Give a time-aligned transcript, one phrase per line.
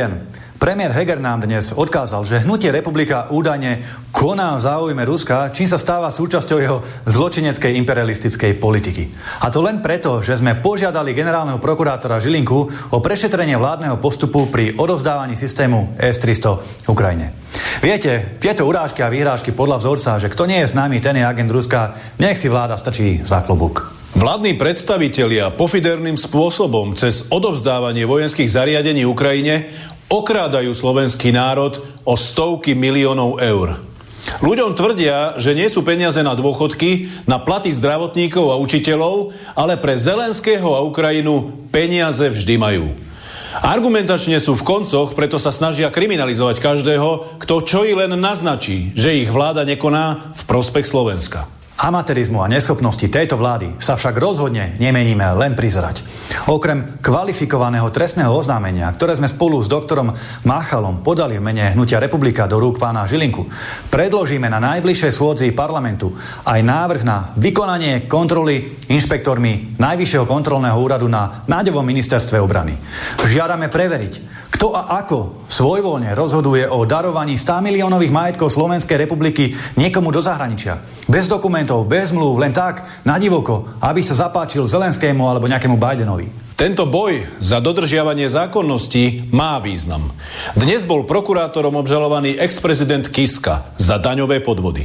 [0.00, 0.12] Deň.
[0.56, 5.76] Premiér Heger nám dnes odkázal, že hnutie republika údajne koná v záujme Ruska, čím sa
[5.76, 9.12] stáva súčasťou jeho zločineckej imperialistickej politiky.
[9.44, 12.58] A to len preto, že sme požiadali generálneho prokurátora Žilinku
[12.96, 17.36] o prešetrenie vládneho postupu pri odovzdávaní systému S-300 Ukrajine.
[17.84, 21.28] Viete, tieto urážky a vyhrážky podľa vzorca, že kto nie je s nami, ten je
[21.28, 23.99] agent Ruska, nech si vláda stačí za klobúk.
[24.10, 29.70] Vládni predstavitelia pofiderným spôsobom cez odovzdávanie vojenských zariadení Ukrajine
[30.10, 33.78] okrádajú slovenský národ o stovky miliónov eur.
[34.42, 39.94] Ľuďom tvrdia, že nie sú peniaze na dôchodky, na platy zdravotníkov a učiteľov, ale pre
[39.94, 42.90] Zelenského a Ukrajinu peniaze vždy majú.
[43.62, 49.22] Argumentačne sú v koncoch, preto sa snažia kriminalizovať každého, kto čo i len naznačí, že
[49.22, 51.59] ich vláda nekoná v prospech Slovenska.
[51.80, 56.04] Amatérizmu a neschopnosti tejto vlády sa však rozhodne nemeníme len prizerať.
[56.52, 60.12] Okrem kvalifikovaného trestného oznámenia, ktoré sme spolu s doktorom
[60.44, 63.48] Máchalom podali v mene Hnutia republika do rúk pána Žilinku,
[63.88, 66.12] predložíme na najbližšej schôdzi parlamentu
[66.44, 72.76] aj návrh na vykonanie kontroly inšpektormi Najvyššieho kontrolného úradu na nádevom ministerstve obrany.
[73.24, 80.12] Žiadame preveriť, kto a ako svojvoľne rozhoduje o darovaní 100 miliónových majetkov Slovenskej republiky niekomu
[80.12, 80.84] do zahraničia.
[81.08, 86.28] Bez dokumentov, bez mluv, len tak, na divoko, aby sa zapáčil Zelenskému alebo nejakému Bidenovi.
[86.60, 90.12] Tento boj za dodržiavanie zákonnosti má význam.
[90.52, 94.84] Dnes bol prokurátorom obžalovaný ex-prezident Kiska za daňové podvody.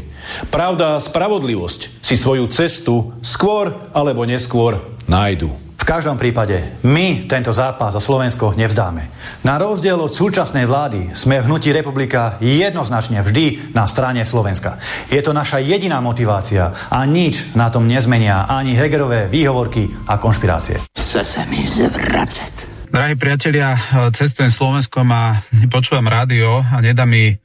[0.55, 5.64] Pravda a spravodlivosť si svoju cestu skôr alebo neskôr nájdu.
[5.85, 9.05] V každom prípade my tento zápas za Slovensko nevzdáme.
[9.45, 14.81] Na rozdiel od súčasnej vlády sme v hnutí republika jednoznačne vždy na strane Slovenska.
[15.13, 20.81] Je to naša jediná motivácia a nič na tom nezmenia ani Hegerové výhovorky a konšpirácie.
[20.97, 22.89] Chce sa mi zvracať.
[22.89, 23.77] Drahí priatelia,
[24.09, 27.37] cestujem Slovenskom a počúvam rádio a nedá mi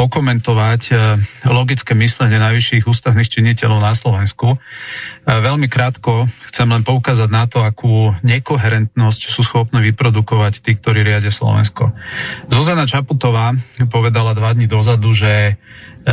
[0.00, 0.92] okomentovať e,
[1.52, 4.56] logické myslenie najvyšších ústavných činiteľov na Slovensku.
[4.56, 4.58] E,
[5.28, 11.28] veľmi krátko chcem len poukázať na to, akú nekoherentnosť sú schopní vyprodukovať tí, ktorí riadia
[11.28, 11.92] Slovensko.
[12.48, 13.52] Zuzana Čaputová
[13.92, 16.12] povedala dva dní dozadu, že e,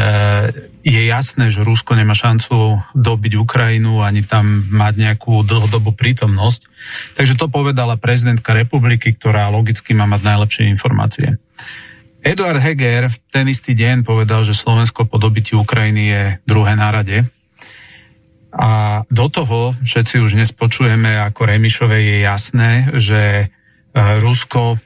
[0.84, 6.68] je jasné, že Rusko nemá šancu dobiť Ukrajinu ani tam mať nejakú dlhodobú prítomnosť.
[7.16, 11.40] Takže to povedala prezidentka republiky, ktorá logicky má mať najlepšie informácie.
[12.27, 16.91] Eduard Heger v ten istý deň povedal, že Slovensko po dobití Ukrajiny je druhé na
[16.91, 17.24] rade.
[18.51, 23.45] A do toho všetci už dnes počujeme, ako Remišové je jasné, že e,
[24.19, 24.77] Rusko, e,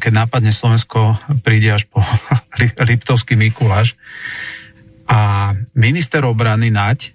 [0.00, 2.00] keď napadne Slovensko, príde až po
[2.88, 3.92] Liptovský Mikuláš.
[5.04, 7.12] A minister obrany Naď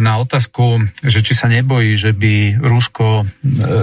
[0.00, 3.24] na otázku, že či sa nebojí, že by Rusko e,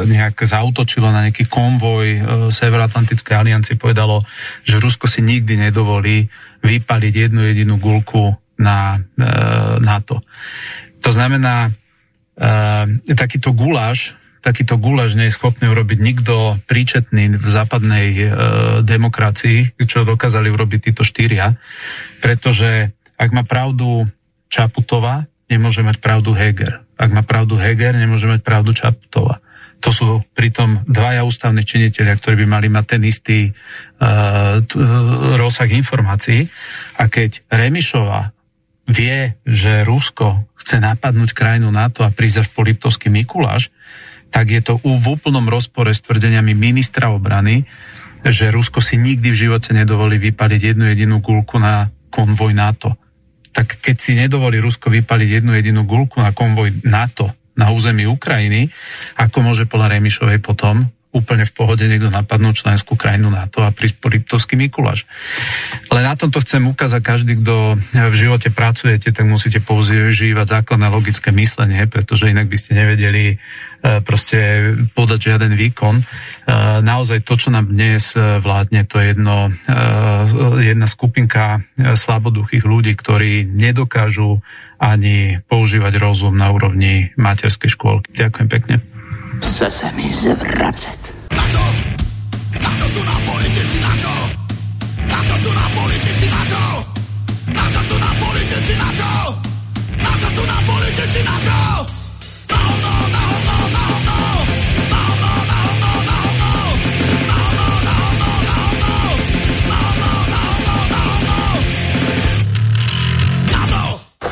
[0.08, 4.26] nejak zautočilo na nejaký konvoj e, Severoatlantickej aliancie, povedalo,
[4.64, 6.30] že Rusko si nikdy nedovolí
[6.64, 9.28] vypaliť jednu jedinú gulku na e,
[9.82, 10.22] NATO.
[11.04, 11.76] To znamená,
[13.06, 18.24] takýto guláš, takýto guláš nie je schopný urobiť nikto príčetný v západnej e,
[18.84, 21.56] demokracii, čo dokázali urobiť títo štyria,
[22.20, 24.04] pretože ak má pravdu
[24.52, 25.24] Čaputová,
[25.54, 26.82] nemôže mať pravdu Heger.
[26.98, 29.40] Ak má pravdu Heger, nemôže mať pravdu Čaputova.
[29.84, 34.64] To sú pritom dvaja ústavní činiteľia, ktorí by mali mať ten istý uh,
[35.36, 36.48] rozsah informácií.
[36.96, 38.32] A keď Remišova
[38.88, 43.76] vie, že Rusko chce napadnúť krajinu NATO a prísť až po Liptovský Mikuláš,
[44.32, 47.68] tak je to v úplnom rozpore s tvrdeniami ministra obrany,
[48.24, 52.96] že Rusko si nikdy v živote nedovolí vypaliť jednu jedinú gulku na konvoj NATO
[53.54, 58.74] tak keď si nedovolí Rusko vypaliť jednu jedinú gulku na konvoj NATO na území Ukrajiny,
[59.22, 64.02] ako môže podľa Remišovej potom úplne v pohode niekto napadnúť členskú krajinu NATO a prísť
[64.02, 65.06] po Liptovský Mikuláš.
[65.94, 71.30] Ale na tomto chcem ukázať, každý, kto v živote pracujete, tak musíte používať základné logické
[71.30, 73.36] myslenie, pretože inak by ste nevedeli e,
[74.02, 76.02] proste podať žiaden výkon.
[76.02, 76.04] E,
[76.82, 79.54] naozaj to, čo nám dnes e, vládne, to je jedno,
[80.58, 84.42] jedna skupinka slaboduchých ľudí, ktorí nedokážu
[84.82, 88.12] ani používať rozum na úrovni materskej škôlky.
[88.18, 88.93] Ďakujem pekne.
[89.42, 91.02] Chce sa mi zvracať.
[91.34, 91.64] Na čo?
[92.60, 94.14] Na čo sú nám politici, na čo?
[95.08, 96.62] Na čo sú nám politici, na čo?
[97.54, 99.12] Na čo sú nám politici, na čo?
[99.98, 101.58] Na čo sú nám politici, na čo?
[102.50, 104.16] Na hovno, na hovno, na hovno!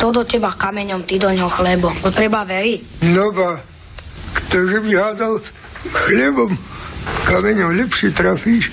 [0.01, 1.94] Kto do teba kameňom, ty do ňoho chlebo.
[2.01, 3.06] To treba veriť.
[3.13, 3.53] No ba,
[4.51, 4.98] Ты же мне
[5.94, 6.57] хлебом,
[7.25, 8.71] каменем лепший трафишь.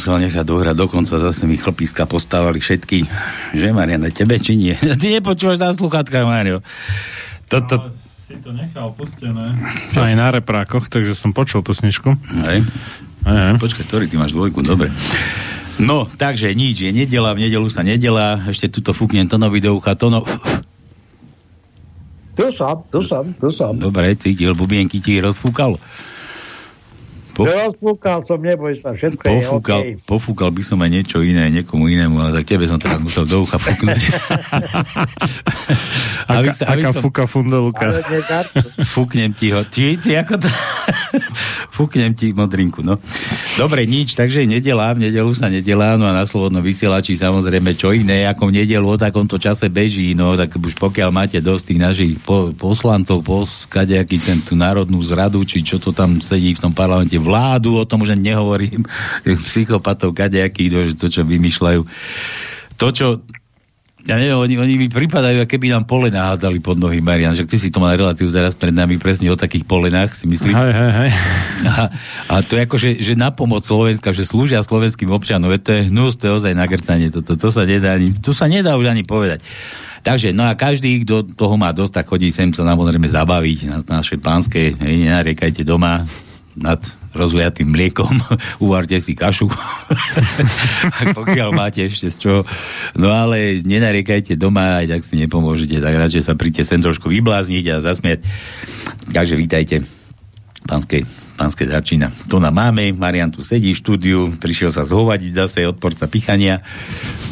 [0.00, 3.04] Musel nechať dohrať dokonca, zase mi chlpiska postávali všetky.
[3.52, 4.72] Že, Mariana, tebe či nie?
[5.00, 6.64] Ty nepočúvaš na sluchatka, Mario.
[7.52, 7.76] Toto...
[7.76, 7.92] No,
[8.24, 9.52] si to nechal pustené.
[9.92, 12.16] Aj na reprákoch, takže som počul pesničku.
[12.48, 12.64] Hej.
[13.28, 13.60] Hej.
[13.60, 14.88] Počkaj, ktorý ty máš dvojku, dobre.
[15.76, 19.92] No, takže nič, je nedela, v nedelu sa nedela, ešte tuto fúknem Tonovi do ucha,
[19.92, 20.24] Tono...
[22.40, 23.76] Tu som, tu som, tu som.
[23.76, 25.76] Dobre, cítil, bubienky ti rozfúkalo.
[27.40, 27.48] Pof...
[27.48, 30.04] Rozfúkal som, neboj sa, všetko pofúkal, je okay.
[30.04, 33.40] Pofúkal by som aj niečo iné, niekomu inému, ale tak tebe som teraz musel do
[33.40, 33.96] ucha fúknuť.
[36.36, 37.00] aby sa, aby aká som...
[37.00, 37.96] fúka fundelka.
[38.84, 39.64] Fúknem ti ho.
[39.64, 40.48] Ty, ty ako to...
[41.80, 43.00] Fúknem ti modrinku, no.
[43.60, 47.92] Dobre, nič, takže nedela, v nedelu sa nedelá, no a na slobodnom vysielači samozrejme čo
[47.92, 51.80] iné, ako v nedelu o takomto čase beží, no tak už pokiaľ máte dosť tých
[51.84, 56.72] našich po, poslancov, poskadejaký ten tú národnú zradu, či čo to tam sedí v tom
[56.72, 58.80] parlamente, vládu, o tom už nehovorím,
[59.44, 61.84] psychopatov, kadejakých, to, čo vymýšľajú.
[62.80, 63.20] To, čo
[64.08, 67.60] ja neviem, oni, oni mi pripadajú, keby nám pole nahádali pod nohy, Marian, že ty
[67.60, 70.56] si to mal reláciu teraz pred nami presne o takých polenách, si myslím.
[70.56, 71.10] Hej, hej, hej.
[71.60, 71.92] A,
[72.32, 75.92] a to je ako, že, že na pomoc Slovenska, že slúžia slovenským občanom, to je
[75.92, 78.88] hnus, to je ozaj nagrcanie, to, to, to, sa nedá ani, to sa nedá už
[78.88, 79.44] ani povedať.
[80.00, 83.78] Takže, no a každý, kto toho má dosť, tak chodí sem sa samozrejme zabaviť na
[83.84, 86.00] naše pánske, nenariekajte doma
[86.56, 86.80] nad
[87.14, 88.14] rozliatým mliekom,
[88.64, 89.50] uvarte si kašu,
[91.18, 92.40] pokiaľ máte ešte z čoho.
[92.98, 97.64] No ale nenariekajte doma, aj tak si nepomôžete, tak radšej sa príďte sem trošku vyblázniť
[97.70, 98.20] a zasmiať.
[99.10, 99.82] Takže vítajte
[100.68, 102.12] pánskej pánske začína.
[102.28, 106.60] To nám máme, Marian tu sedí v štúdiu, prišiel sa zhovadiť zase odporca pichania.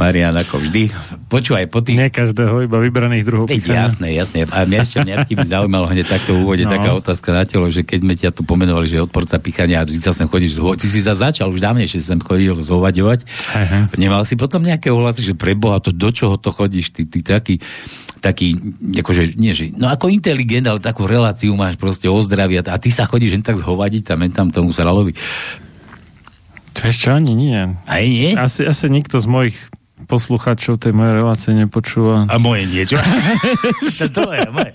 [0.00, 0.88] Marian ako vždy.
[1.28, 2.00] Počúvaj, po tých...
[2.00, 3.92] Nie každého, iba vybraných druhov Veď, pichania.
[3.92, 4.38] Jasné, jasné.
[4.48, 6.72] A mňa ešte mňa by zaujímalo hneď takto v úvode no.
[6.72, 10.00] taká otázka na telo, že keď sme ťa tu pomenovali, že odporca pichania a ty
[10.00, 13.28] sa sem chodíš, ty si sa začal už dávnejšie sem chodil zhovadovať.
[14.00, 17.60] Nemal si potom nejaké ohlasy, že preboha, to do čoho to chodíš, ty, ty taký
[18.18, 18.58] taký,
[18.98, 22.76] akože, nie že, no ako inteligent, ale takú reláciu máš proste o zdraví a, a
[22.76, 25.12] ty sa chodíš len tak zhovadiť tam, tam tomu Saralovi.
[26.78, 27.58] Vieš čo, ani nie.
[27.90, 28.38] Aj nie?
[28.38, 29.58] Asi, asi nikto z mojich
[30.06, 32.30] poslucháčov tej mojej relácie nepočúva.
[32.30, 32.96] A moje niečo?
[34.16, 34.72] to je moje.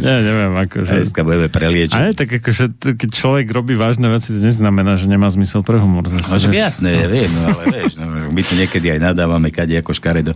[0.00, 1.04] Ja neviem, akože...
[1.04, 1.94] Dneska budeme preliečiť.
[1.94, 6.08] Ale tak akože, keď človek robí vážne veci, to neznamená, že nemá zmysel pre humor.
[6.08, 6.48] Zase, no, že...
[6.50, 7.00] jasné, no.
[7.04, 10.32] ja viem, ale vieš, no, my tu niekedy aj nadávame kade ako škaredo.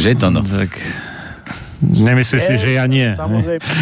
[0.00, 0.40] Že to no.
[0.40, 0.72] Tak...
[1.82, 3.10] Nemyslíš si, že ja nie.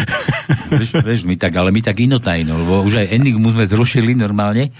[0.73, 4.73] vieš, vieš, my tak, ale my tak inotajno, lebo už aj Enigmu sme zrušili normálne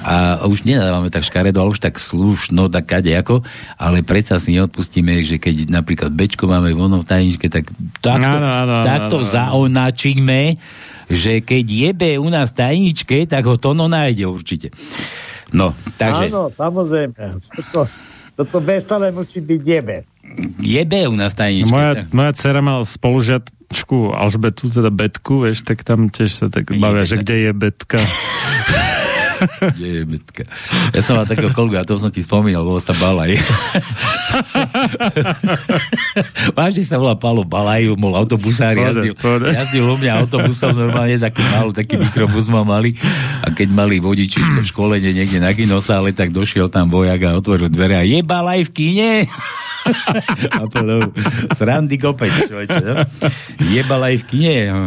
[0.00, 3.44] a už nedávame tak škaredo, ale už tak slušno, tak kade ako,
[3.76, 7.68] ale predsa si neodpustíme, že keď napríklad Bečko máme vono v tajničke, tak
[8.00, 9.28] takto, no, no, no, takto no, no.
[9.28, 10.40] zaonačíme,
[11.10, 14.68] že keď jebe u nás tajničke, tak ho to no nájde určite.
[15.52, 16.30] No, takže...
[16.30, 17.42] Áno, samozrejme.
[17.50, 17.90] Toto,
[18.38, 20.06] toto veselé musí byť jebe
[20.60, 21.70] jebe u nás tajnička.
[21.70, 27.06] Moja, moja dcera mala spolužiačku Alžbetu, teda Betku, vieš, tak tam tiež sa tak bavia,
[27.06, 28.00] že kde je Betka.
[29.76, 30.44] kde je Betka.
[30.94, 33.30] Ja som mal takého kolgu, a to som ti spomínal, bolo sa Balaj.
[36.58, 39.14] Vážne sa volá Palo Balaj, bol autobusár, jazdil,
[39.50, 42.94] jazdil u mňa autobusom normálne, taký malý, taký mikrobus ma mali
[43.44, 47.96] a keď mali vodiči školenie niekde na kinosále, tak došiel tam vojak a otvoril dvere
[48.00, 49.26] a je Balaj v kine?
[50.60, 51.00] a plnou
[51.56, 52.94] srandy kopec, človeče, no?
[53.72, 54.56] Jebal aj v kine.
[54.68, 54.82] No.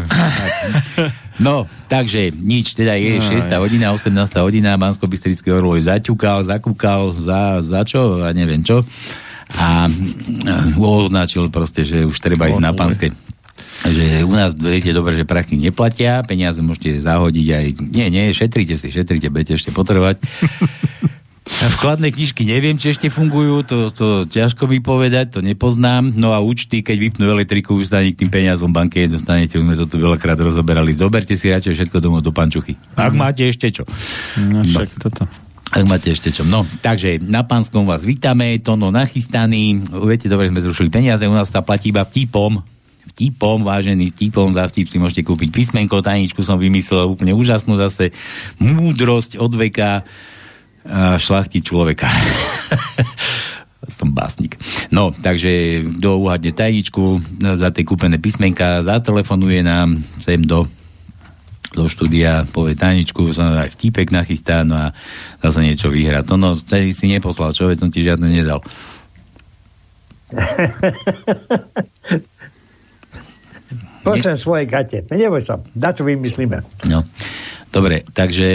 [1.39, 1.55] no,
[1.89, 3.49] takže nič, teda je 6.
[3.57, 4.13] hodina, 18.
[4.43, 8.83] hodina, bansko bystrický orloj zaťukal, zakúkal, za, za čo, a neviem čo.
[9.59, 9.85] A
[10.79, 13.13] označil proste, že už treba ísť na panské
[13.83, 18.79] že u nás, viete dobre, že prachy neplatia, peniaze môžete zahodiť aj, nie, nie, šetrite
[18.79, 20.23] si, šetrite, budete ešte potrebovať.
[21.43, 26.15] Vkladné knižky neviem, či ešte fungujú, to, to ťažko mi povedať, to nepoznám.
[26.15, 29.75] No a účty, keď vypnú elektriku, už sa k tým peniazom banke dostanete, už sme
[29.75, 30.95] to tu veľakrát rozoberali.
[30.95, 32.79] Zoberte si radšej všetko domov do pančuchy.
[32.95, 33.19] Ak mm.
[33.19, 33.83] máte ešte čo.
[34.39, 34.99] No, však no.
[35.03, 35.23] toto.
[35.73, 36.47] Ak máte ešte čo.
[36.47, 39.83] No, takže na pánskom vás vítame, Tono nachystaný.
[40.07, 42.63] Viete, dobre, sme zrušili peniaze, u nás sa platí iba vtipom.
[43.13, 48.15] Vtipom, vážený vtipom, za vtip si môžete kúpiť písmenko, tajničku som vymyslel úplne úžasnú zase.
[48.63, 50.07] Múdrosť od veka
[51.19, 52.07] šlachti človeka.
[53.93, 54.55] som básnik.
[54.91, 57.19] No, takže kto uhadne tajničku
[57.59, 60.67] za tie kúpené písmenka, zatelefonuje nám sem do
[61.73, 64.93] do štúdia, povie tajničku, som aj vtipek nachystá, no a
[65.41, 66.21] zase niečo vyhrá.
[66.21, 68.61] To no, celý si neposlal, človek som ti žiadne nedal.
[74.05, 75.01] Pošlem svoje gate.
[75.09, 76.61] Neboj sa, na čo vymyslíme.
[76.93, 77.01] No.
[77.73, 78.47] Dobre, takže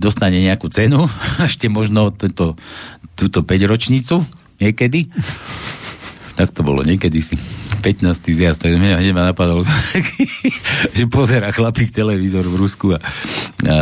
[0.00, 1.04] dostane nejakú cenu,
[1.48, 2.56] ešte možno tento,
[3.12, 4.24] túto 5 ročnicu
[4.56, 5.12] niekedy.
[6.38, 7.36] Tak to bolo niekedy si.
[7.78, 8.34] 15.
[8.34, 9.62] zjazd, tak mňa hneď ma napadlo,
[10.98, 13.76] že pozera chlapík televízor v Rusku a, a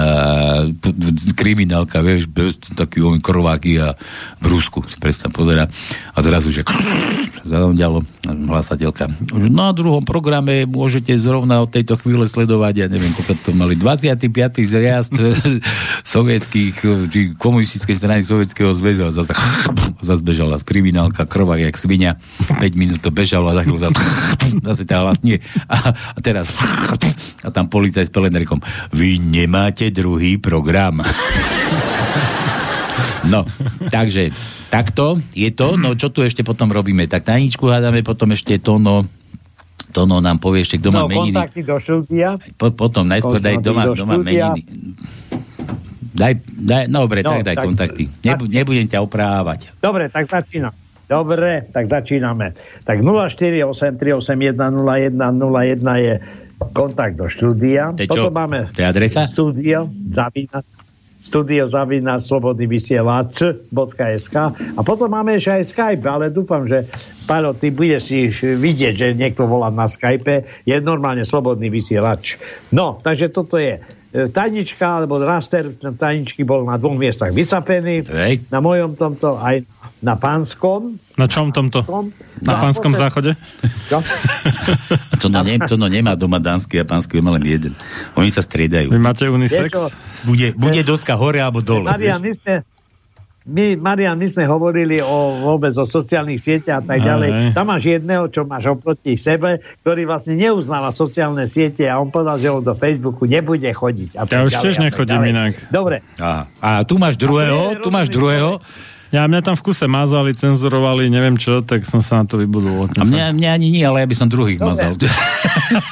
[1.32, 2.28] kriminálka, vieš,
[2.76, 3.96] taký on krváky a
[4.37, 5.64] v Rusku, si predstav, pozera
[6.12, 6.61] a zrazu, že
[7.49, 9.11] ďalo hlasateľka.
[9.50, 14.30] Na druhom programe môžete zrovna od tejto chvíle sledovať, ja neviem, koľko to mali, 25.
[14.66, 15.14] zjazd
[16.16, 16.75] sovietských,
[17.38, 19.33] komunistickej strany Sovietského zväzu a zase,
[20.09, 22.18] zase bežala kriminálka, krvák, jak svinia,
[22.59, 23.90] 5 minút to bežalo a za chvíľu
[24.62, 25.38] zase tá hlas nie.
[25.71, 26.50] A, a teraz
[27.47, 28.59] a tam policaj s pelenerikom.
[28.90, 31.04] Vy nemáte druhý program.
[33.26, 33.43] No,
[33.91, 34.31] takže
[34.71, 35.75] takto je to.
[35.76, 37.09] No, čo tu ešte potom robíme?
[37.11, 39.05] Tak tajničku hádame, potom ešte to, no,
[39.91, 41.37] to no nám povie ešte, kto no, má meniny.
[41.37, 42.38] kontakty do štúdia.
[42.61, 44.65] Po, potom, najskôr daj doma, doma meniny.
[46.17, 48.09] Daj, daj, no dobre, no, tak daj tak, kontakty.
[48.25, 49.69] Nebu, nebudem ťa oprávať.
[49.81, 50.73] Dobre, tak začínam.
[51.07, 52.50] Dobre, tak začíname.
[52.83, 56.19] Tak 0483810101 je
[56.73, 57.93] kontakt do štúdia.
[57.95, 59.29] To Potom máme to je adresa?
[59.29, 60.65] studio zavina
[61.26, 66.87] studio zavina slobodnyvysielac.sk a potom máme ešte aj Skype, ale dúfam, že
[67.26, 72.38] Paľo, ty budeš si vidieť, že niekto volá na Skype, je normálne slobodný vysielač.
[72.71, 73.83] No, takže toto je
[74.32, 78.08] tajnička, alebo raster tajničky bol na dvoch miestach vycapený.
[78.08, 78.49] Hej.
[78.49, 79.68] Na mojom tomto aj
[80.00, 80.96] na pánskom.
[81.16, 81.85] Na čom tomto?
[81.85, 82.04] Na,
[82.40, 83.00] na pánskom posed...
[83.00, 83.30] záchode?
[83.88, 83.99] Čo?
[85.25, 87.73] to, no, ne, to no nemá doma dánsky a pánsky, má len jeden.
[88.16, 88.92] Oni sa striedajú.
[88.92, 89.73] Vy máte unisex?
[90.25, 91.88] Bude, bude doska hore alebo dole.
[91.88, 92.61] Marian, my sme,
[93.47, 97.31] my, Marian, my sme hovorili o, vôbec o sociálnych sieťach a tak ďalej.
[97.31, 97.55] Aj.
[97.55, 102.43] Tam máš jedného, čo máš oproti sebe, ktorý vlastne neuznáva sociálne siete a on povedal,
[102.43, 104.19] že on do Facebooku nebude chodiť.
[104.19, 105.55] A ja už tiež nechodím inak.
[105.71, 106.03] Dobre.
[106.19, 108.59] A, a tu máš druhého, tu máš druhého.
[109.15, 112.91] Ja, mňa tam v kuse mazali, cenzurovali, neviem čo, tak som sa na to vybudoval.
[112.99, 114.75] A mňa, mňa ani nie, ale ja by som druhých Dobre.
[114.75, 114.99] mazal.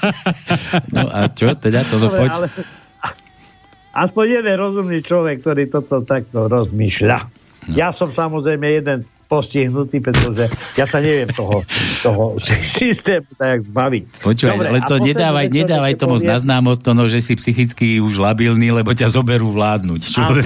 [0.98, 1.86] no a čo teda?
[1.86, 2.30] Toto Dobre, poď.
[2.34, 2.46] Ale...
[3.94, 7.43] Aspoň jeden rozumný človek, ktorý toto takto rozmýšľa.
[7.68, 7.74] No.
[7.74, 11.64] Ja som samozrejme jeden postihnutý, pretože ja sa neviem toho,
[12.04, 14.22] toho systému tak zbaviť.
[14.22, 16.28] Počúvaj, Dobre, ale to nedávaj, vec, nedávaj tomu povie...
[16.28, 20.00] na známosť to, no, že si psychicky už labilný, lebo ťa zoberú vládnuť.
[20.04, 20.22] Čo?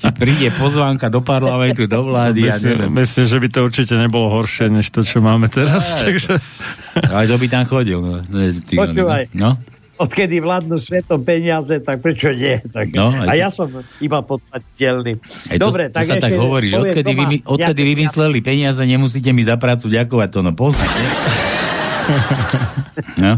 [0.00, 2.46] Ti príde pozvánka do parlamentu, do vlády.
[2.46, 6.04] Myslím, ja myslím, že by to určite nebolo horšie, než to, čo máme teraz.
[6.04, 6.38] takže...
[6.98, 7.98] Ale to by tam chodil.
[7.98, 8.20] No.
[8.68, 9.32] Počúvaj.
[9.34, 9.56] No?
[9.98, 12.62] Odkedy vládnu svetom peniaze, tak prečo nie?
[12.62, 13.66] Tak, no, a ja som
[13.98, 15.18] iba podpatiteľný.
[15.58, 18.82] Dobre, to, tak to sa tak hovorí, že odkedy, doma, vymy, odkedy ja, vymysleli peniaze,
[18.86, 21.02] nemusíte mi za prácu ďakovať, to no poznáte.
[23.22, 23.32] no.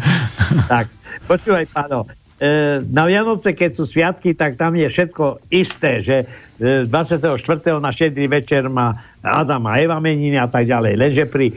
[0.69, 0.87] Tak,
[1.25, 2.05] počúvaj, páno,
[2.37, 6.17] e, na Vianoce, keď sú sviatky, tak tam je všetko isté, že
[6.61, 7.41] 24.
[7.41, 8.93] E, na šedrý večer má
[9.25, 10.93] Adam a Eva meniny a tak ďalej.
[11.01, 11.55] Lenže pri e,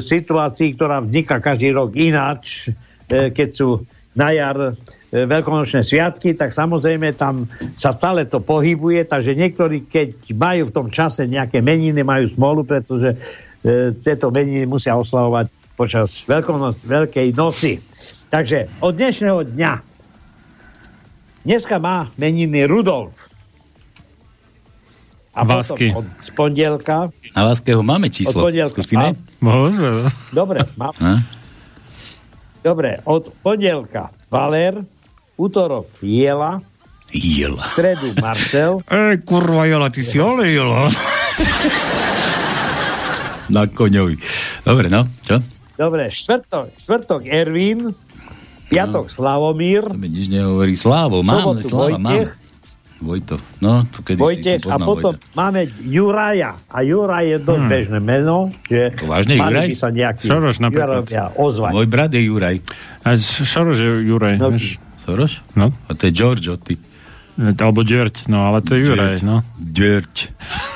[0.00, 2.72] situácii, ktorá vzniká každý rok ináč,
[3.08, 4.72] keď sú na jar e,
[5.12, 10.88] veľkonočné sviatky, tak samozrejme tam sa stále to pohybuje, takže niektorí, keď majú v tom
[10.88, 17.78] čase nejaké meniny, majú smolu, pretože e, tieto meniny musia oslavovať počas veľkonoc, Veľkej noci.
[18.28, 19.72] Takže od dnešného dňa
[21.46, 23.14] dneska má meniny Rudolf.
[25.38, 25.94] A Vásky.
[25.94, 27.06] potom od pondelka...
[27.30, 28.42] A Váského máme číslo.
[28.42, 28.74] Od pondelka.
[28.74, 29.14] Skúsime?
[29.38, 29.86] Môžeme.
[29.86, 30.10] No.
[30.34, 30.90] Dobre, má,
[32.68, 34.84] Dobre, od pondelka Valer,
[35.40, 36.60] útorok Jela,
[37.08, 37.64] Jela.
[37.72, 38.84] stredu Marcel.
[38.92, 40.92] Ej, kurva Jela, ty si ale Jela.
[43.56, 44.20] Na koňovi.
[44.68, 45.40] Dobre, no, čo?
[45.80, 47.96] Dobre, štvrtok, štvrtok Ervin,
[48.68, 49.14] piatok no.
[49.16, 49.88] Slavomír.
[49.88, 50.76] To mi nič nehovorí.
[50.76, 52.36] Slávo, mám, Sláva, mám.
[52.98, 53.38] Vojto.
[53.62, 55.30] No, to kedy Vojtech, si a potom Vojta.
[55.38, 56.58] máme Juraja.
[56.66, 57.70] A Juraj je dosť hmm.
[57.70, 58.50] bežné meno.
[58.66, 59.66] Že to vážne Juraj?
[59.70, 61.06] By sa nejaký Šoroš napríklad.
[61.38, 61.72] Ozvať.
[61.78, 62.56] Môj brat je Juraj.
[63.06, 64.34] A Šoroš je Juraj.
[64.42, 64.50] No?
[65.06, 65.32] Šoroš?
[65.54, 65.70] No.
[65.70, 66.74] A to je George, ty.
[67.38, 69.46] Alebo George, no, ale to je Juraj, no.
[69.62, 70.34] George.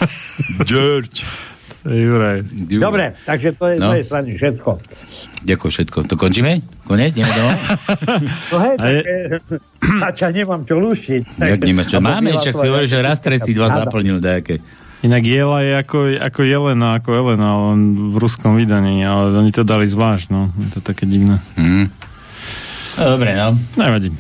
[0.71, 1.27] George.
[1.83, 2.39] to je Juraj.
[2.79, 3.83] Dobre, takže to je no.
[3.83, 4.71] z mojej strany všetko.
[5.43, 5.99] Ďakujem všetko.
[6.07, 6.63] To končíme?
[6.87, 7.19] Konec?
[7.19, 7.57] Ideme domov?
[8.55, 9.15] no hej, tak, je...
[9.83, 11.23] Tača nemám čo lúštiť.
[11.43, 11.99] Jak nemáš čo?
[11.99, 14.63] Máme, však si hovorí, že raz si dva zaplnil nejaké.
[15.03, 19.67] Inak Jela je ako, ako Jelena, ako Elena, len v ruskom vydaní, ale oni to
[19.67, 20.55] dali zvlášť, no.
[20.63, 21.43] Je to také divné.
[21.59, 21.91] Mm.
[22.95, 23.59] Dobre, no.
[23.75, 24.15] Nevadí.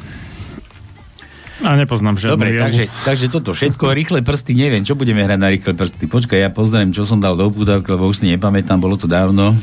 [1.63, 5.49] A nepoznám žiadnu Dobre, takže, takže toto všetko, rýchle prsty, neviem, čo budeme hrať na
[5.55, 6.11] rýchle prsty.
[6.11, 9.55] Počkaj, ja pozriem, čo som dal do púdavky, lebo už si nepamätám, bolo to dávno.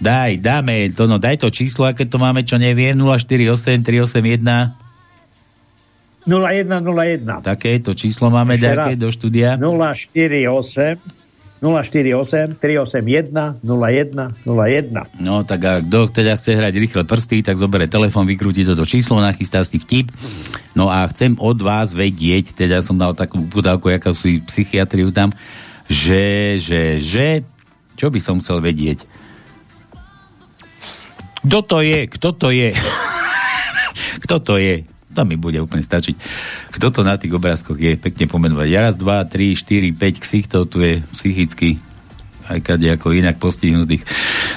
[0.00, 4.72] Daj, dáme to, no daj to číslo, aké to máme, čo neviem, 048 381
[6.24, 7.44] 0101.
[7.44, 9.60] Také to číslo máme nejaké do štúdia?
[9.60, 11.20] 048
[11.60, 15.20] 048 381 0101.
[15.20, 19.20] No tak a kto teda chce hrať rýchle prsty, tak zoberie telefon, vykrúti toto číslo,
[19.20, 20.08] nachystá si vtip.
[20.72, 25.36] No a chcem od vás vedieť, teda som dal takú podávku, jaká si psychiatriu tam,
[25.84, 27.44] že, že, že,
[28.00, 29.19] čo by som chcel vedieť?
[31.40, 32.00] Kto to je?
[32.06, 32.70] Kto to je?
[34.24, 34.84] Kto to je?
[35.10, 36.14] To mi bude úplne stačiť.
[36.70, 37.98] Kto to na tých obrázkoch je?
[37.98, 38.68] Pekne pomenovať.
[38.78, 41.82] Raz, dva, tri, štyri, päť ksichtov tu je psychicky
[42.50, 44.02] aj kade ako inak postihnutých.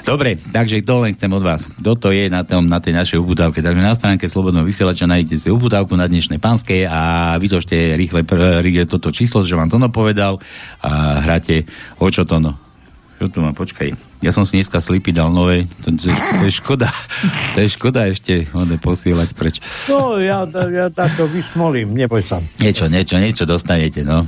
[0.02, 1.70] Dobre, takže to len chcem od vás.
[1.70, 3.62] Kto to je na, tom, na tej našej uputávke?
[3.62, 8.26] Takže na stránke Slobodného vysielača nájdete si uputávku na dnešnej pánskej a vytočte rýchle
[8.66, 10.42] rýchle toto číslo, že vám Tono povedal
[10.82, 11.70] a hráte
[12.02, 12.58] o čo Tono.
[13.22, 13.54] Čo tu mám?
[13.54, 14.13] Počkaj.
[14.24, 15.68] Ja som si dneska slipy dal nové.
[15.84, 16.88] To, to, to je škoda.
[17.54, 19.60] To je škoda ešte one posielať preč.
[19.92, 22.40] No, ja, ja takto vysmolím, neboj sa.
[22.64, 24.24] Niečo, niečo, niečo dostanete, no.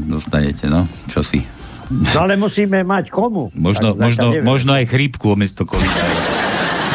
[0.00, 0.88] Dostanete, no.
[1.12, 1.44] Čo si?
[1.92, 3.52] No ale musíme mať komu.
[3.52, 5.90] Možno, tak, možno, možno aj chrípku miesto covid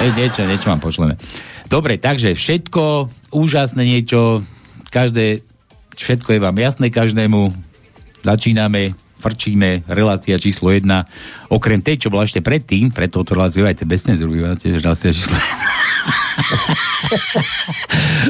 [0.02, 1.20] e, niečo, niečo vám pošleme.
[1.70, 4.42] Dobre, takže všetko, úžasné niečo,
[4.90, 5.46] každé,
[5.94, 7.54] všetko je vám jasné každému.
[8.26, 10.86] Začíname, frčíme, relácia číslo 1.
[11.50, 14.22] Okrem tej, čo bola ešte predtým, pred touto reláciou aj bez tiež
[14.86, 15.42] relácia číslo 1.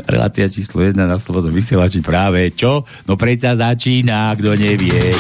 [0.16, 2.88] relácia číslo 1 na slobodnom vysielači práve čo?
[3.04, 5.12] No predsa začína, kto nevie.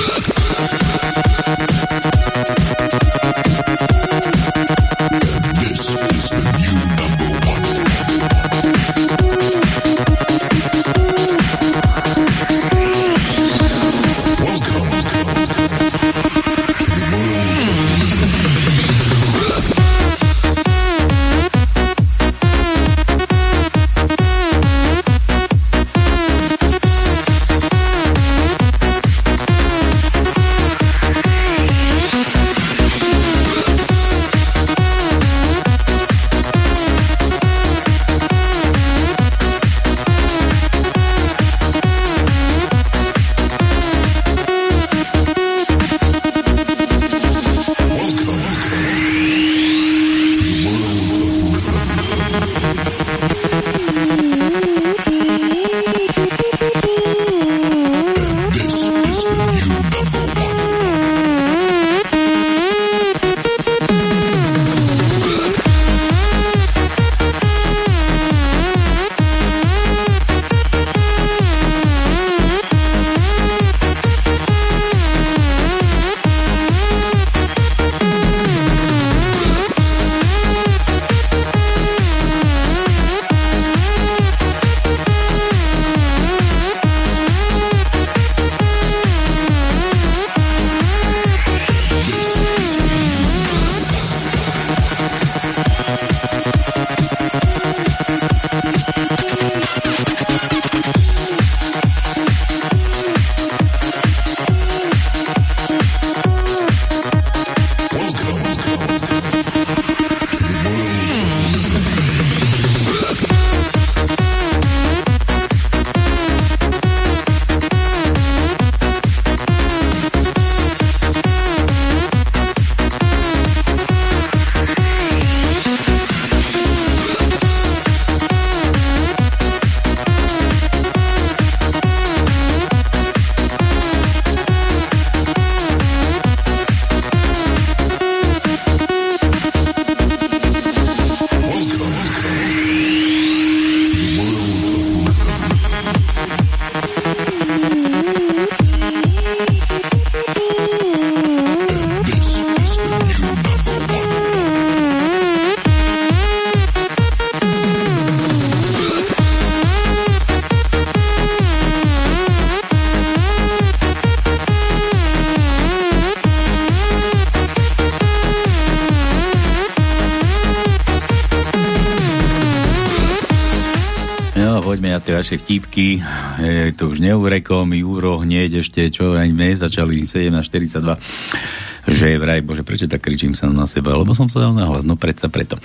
[175.25, 176.05] Vaše vtipky,
[176.37, 182.61] je to už neurekom, Juro hneď ešte, čo aj my začali 17.42 že vraj, bože,
[182.61, 185.57] prečo tak kričím sa na seba, lebo som sa dal nahlas, no predsa preto.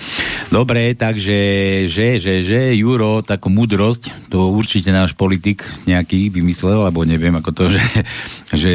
[0.49, 7.05] Dobre, takže, že, že, že, Juro, takú múdrosť, to určite náš politik nejaký vymyslel, alebo
[7.05, 7.85] neviem ako to, že,
[8.57, 8.73] že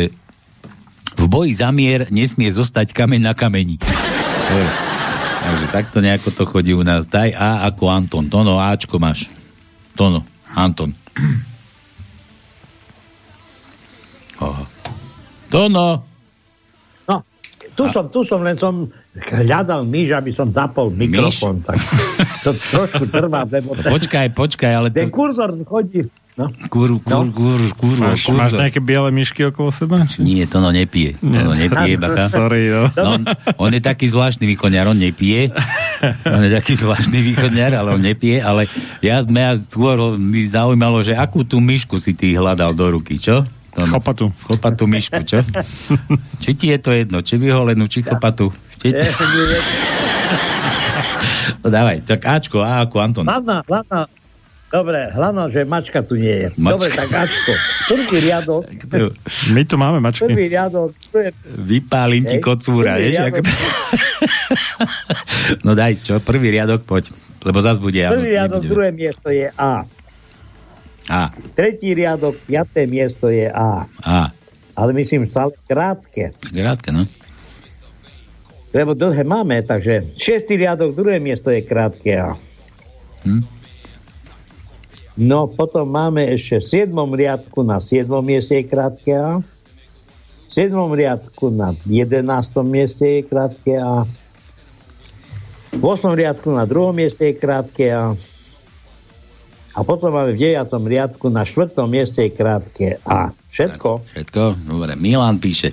[1.18, 3.82] v boji za mier nesmie zostať kameň na kameni.
[5.42, 7.10] Takže takto nejako to chodí u nás.
[7.10, 8.30] Daj A ako Anton.
[8.30, 9.30] Tono, Ačko máš.
[9.94, 10.90] Tono, Anton.
[14.40, 14.64] Oho.
[15.52, 16.02] Tono.
[17.08, 17.16] No,
[17.76, 21.60] tu som, tu som, len som hľadal myš, aby som zapol mikrofón.
[21.60, 21.76] Tak
[22.44, 23.76] to trošku trvá, lebo...
[23.76, 26.08] No, počkaj, počkaj, ale Ten kurzor chodí...
[26.36, 26.52] No.
[26.68, 30.04] Kur, kur, kur, kur, Máš, máš nejaké biele myšky okolo seba?
[30.04, 30.20] Či?
[30.20, 31.16] Nie, to no nepije.
[31.16, 32.28] To no nepije, bacha.
[32.28, 32.92] Sorry, no.
[32.92, 33.20] no on,
[33.56, 35.48] on, je taký zvláštny východňar, on nepije.
[36.36, 38.42] On je taký zvláštny východňar, ale on nepije.
[38.42, 38.68] Ale
[39.00, 43.46] ja, mňa skôr mi zaujímalo, že akú tú myšku si ty hľadal do ruky, čo?
[43.76, 44.32] To, chlopatu.
[44.48, 45.44] Chlopatú myšku, čo?
[46.42, 48.48] či ti je to jedno, či vyholenú, či chlopatu?
[48.80, 49.04] Či ti...
[51.60, 53.28] no dávaj, tak Ačko, A ako Anton.
[53.28, 54.08] Hlavná, hlavná,
[54.66, 56.46] Dobre, hlavná, že mačka tu nie je.
[56.58, 56.74] Mačka.
[56.74, 57.52] Dobre, tak Ačko.
[57.86, 58.62] Prvý riadok.
[59.54, 60.26] My tu máme mačky.
[60.26, 60.90] Prvý riadok.
[61.14, 61.30] Je...
[61.54, 63.14] Vypálim ti kocúra, vieš?
[63.14, 63.46] Riadok...
[65.66, 66.18] no daj, čo?
[66.18, 67.14] Prvý riadok, poď.
[67.46, 68.72] Lebo zase bude Prvý riadok, nebude.
[68.74, 69.86] druhé miesto je A.
[71.06, 71.30] A.
[71.54, 73.86] Tretí riadok, piaté miesto je A.
[74.02, 74.34] A.
[74.74, 76.34] Ale myslím, stále krátke.
[76.42, 77.06] Krátke, no.
[78.74, 82.34] Lebo dlhé máme, takže šiestý riadok, druhé miesto je krátke A.
[83.22, 83.55] Hm?
[85.16, 86.92] No, potom máme ešte v 7.
[86.92, 88.04] riadku na 7.
[88.20, 89.40] mieste je krátke A.
[89.40, 90.76] V 7.
[90.92, 92.20] riadku na 11.
[92.68, 94.04] mieste je krátke A.
[95.72, 96.12] V 8.
[96.12, 96.92] riadku na 2.
[96.92, 98.12] mieste je krátke A.
[99.76, 100.68] A potom máme v 9.
[100.68, 101.72] riadku na 4.
[101.88, 103.32] mieste je krátke A.
[103.48, 104.04] Všetko?
[104.12, 104.68] Všetko?
[104.68, 105.00] Dobre.
[105.00, 105.72] Milan píše.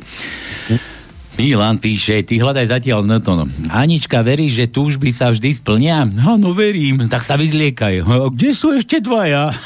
[1.34, 3.34] Milan píše, ty hľadaj zatiaľ na to.
[3.34, 3.50] No.
[3.74, 6.06] Anička, veríš, že túžby sa vždy splnia?
[6.06, 7.10] Áno, verím.
[7.10, 8.06] Tak sa vyzliekaj.
[8.06, 9.50] A kde sú ešte dvaja?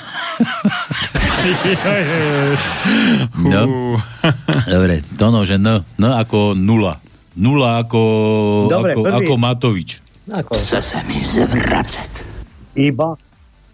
[3.51, 3.99] no.
[4.63, 7.03] Dobre, Tono, že N, N ako nula.
[7.36, 8.01] Nula ako,
[8.71, 9.99] Dobre, ako, ako Matovič.
[10.32, 10.56] Ako?
[10.56, 12.23] Chce sa mi zvracať.
[12.80, 13.19] Iba,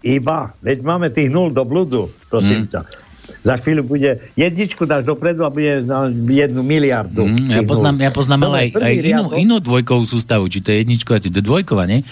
[0.01, 0.49] iba.
[0.65, 2.73] Veď máme tých nul do bludu, prosím hmm.
[2.73, 3.02] ťa
[3.43, 7.23] za chvíľu bude jedničku dáš dopredu a bude na jednu miliardu.
[7.27, 10.71] Mm, ja poznám, ja poznám Dobre, ale aj, aj inú, inú dvojkovú sústavu, či to
[10.71, 12.03] je jedničko, či to je dvojková, nie?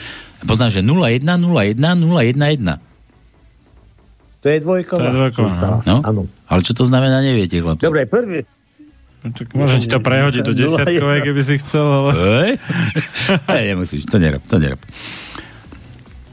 [0.43, 2.79] Poznám, že 0, 1, 0, 1, 0, 1, 1.
[4.41, 4.99] To je dvojková.
[4.99, 5.51] To je dvojková,
[5.85, 5.97] no.
[6.01, 6.23] no.
[6.49, 7.85] Ale čo to znamená, neviete, chlapci.
[7.85, 8.41] Dobre, prvý,
[9.21, 12.11] tak môžem ti to prehodiť do desiatkovej, keby si chcel, ale...
[12.17, 12.51] Hej?
[13.69, 14.81] nemusíš, to nerob, to nerob.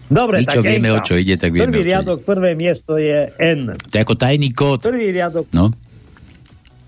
[0.09, 1.68] Dobre, My čo tak vieme, o čo ide, tak vieme.
[1.68, 3.77] Prvý riadok, prvé miesto je N.
[3.77, 4.81] To je ako tajný kód.
[4.81, 5.53] Prvý riadok.
[5.53, 5.68] No.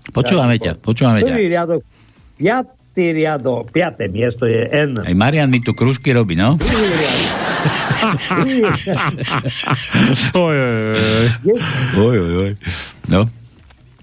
[0.09, 1.29] Počúvame ťa, počúvame ťa.
[1.29, 1.85] Prvý riadok,
[2.41, 5.05] piatý riadok, piaté miesto je N.
[5.05, 6.57] Aj Marian mi tu kružky robí, no?
[6.57, 7.29] Prvý riadok.
[10.41, 10.57] oj,
[12.17, 12.51] oj, oj.
[13.05, 13.29] No.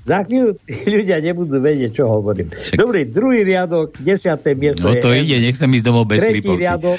[0.08, 0.56] Za chvíľu
[0.88, 2.48] ľudia nebudú vedieť, čo hovorím.
[2.48, 2.80] Však...
[2.80, 6.64] Dobrý, druhý riadok, desiaté miesto No to je ide, nechcem ísť domov bez Tretí slipovky.
[6.64, 6.96] riadok,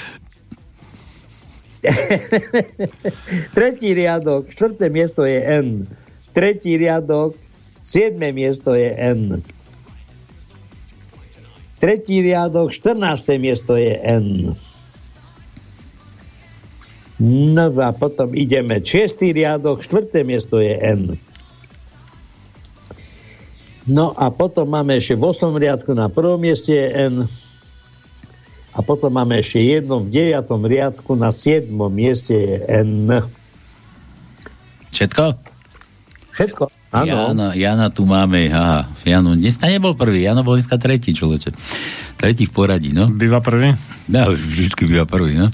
[3.56, 5.88] Tretí riadok, štvrté miesto je N.
[6.36, 7.40] Tretí riadok,
[7.82, 9.40] siedme miesto je N.
[11.80, 13.40] Tretí riadok, 14.
[13.40, 14.52] miesto je N.
[17.20, 18.80] No a potom ideme.
[18.80, 21.20] Šiestý riadok, štvrté miesto je N.
[23.90, 25.56] No a potom máme ešte v 8.
[25.56, 27.16] riadku na prvom mieste je N.
[28.74, 33.26] A potom máme ešte jedno v deviatom riadku na siedmom mieste je N.
[34.94, 35.24] Všetko?
[36.40, 37.36] Všetko, áno.
[37.36, 38.88] Jana, Jana tu máme, aha.
[39.04, 41.52] Jano, dneska nebol prvý, Jano bol dneska tretí, človeče.
[42.16, 43.12] Tretí v poradí, no.
[43.12, 43.76] Býva prvý?
[44.08, 45.52] No, vždy býva prvý, no.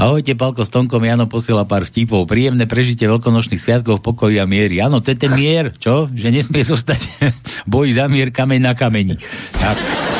[0.00, 2.24] Ahojte, Palko s Tonkom, Jano posiela pár vtipov.
[2.24, 4.80] Príjemné prežitie veľkonočných sviatkov v pokoji a miery.
[4.80, 6.08] Áno, to je ten mier, čo?
[6.08, 7.00] Že nesmie zostať
[7.72, 9.20] boj za mier kameň na kameni.
[9.56, 10.11] Tak.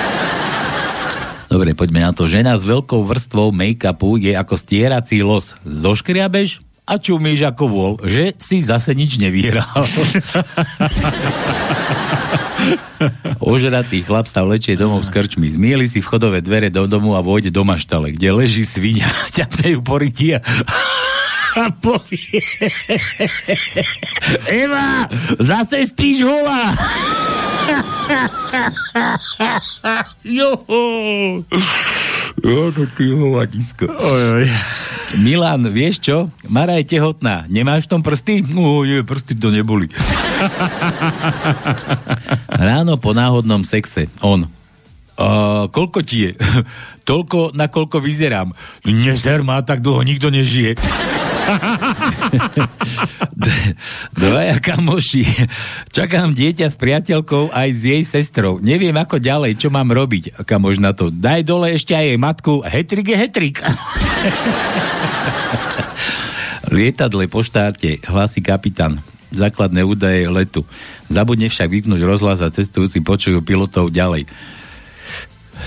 [1.53, 2.25] Dobre, poďme na to.
[2.33, 5.53] Žena s veľkou vrstvou make-upu je ako stierací los.
[5.69, 9.69] Zoškriabeš a čumíš ako vol, že si zase nič nevieral.
[13.53, 15.53] Ožratý chlap sa vlečie domov s krčmi.
[15.53, 19.13] Zmieli si vchodové dvere do domu a vôjde do maštale, kde leží svinia.
[19.37, 20.41] Ťapne ju porytia
[21.53, 22.41] a povie
[24.49, 25.05] Eva,
[25.37, 26.73] zase spíš holá.
[30.39, 30.51] jo.
[32.43, 33.87] Jo, to ty hovadisko.
[33.89, 34.47] Oj, oj.
[35.21, 36.33] Milan, vieš čo?
[36.49, 37.45] Mara je tehotná.
[37.49, 38.41] Nemáš v tom prsty?
[38.49, 39.93] No, nie, prsty to neboli.
[42.69, 44.09] Ráno po náhodnom sexe.
[44.25, 44.49] On.
[45.13, 46.33] Uh, koľko ti je?
[47.09, 48.57] Toľko, na koľko vyzerám.
[48.89, 50.81] Nezer má, tak dlho nikto nežije.
[54.23, 55.27] Dvaja kamoši.
[55.91, 58.63] Čakám dieťa s priateľkou aj s jej sestrou.
[58.63, 60.47] Neviem ako ďalej, čo mám robiť.
[60.47, 61.11] Kamož na to.
[61.11, 62.63] Daj dole ešte aj jej matku.
[62.63, 63.63] Hetrik je hetrik.
[66.73, 69.03] Lietadle po štáte, hlási kapitán.
[69.33, 70.65] Základné údaje letu.
[71.09, 74.27] Zabudne však vypnúť rozhlas a cestujúci počujú pilotov ďalej.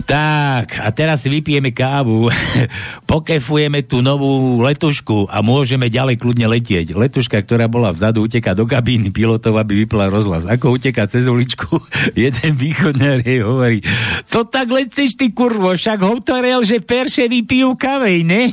[0.03, 2.27] Tak, a teraz si vypijeme kávu,
[3.12, 6.91] pokefujeme tú novú letušku a môžeme ďalej kľudne letieť.
[6.91, 10.43] Letuška, ktorá bola vzadu, uteká do kabíny pilotov, aby vypla rozhlas.
[10.43, 11.79] Ako uteká cez uličku,
[12.27, 13.79] jeden východňar jej hovorí,
[14.27, 18.51] co tak leceš ty kurvo, však hovoril, že perše vypijú kavej, ne?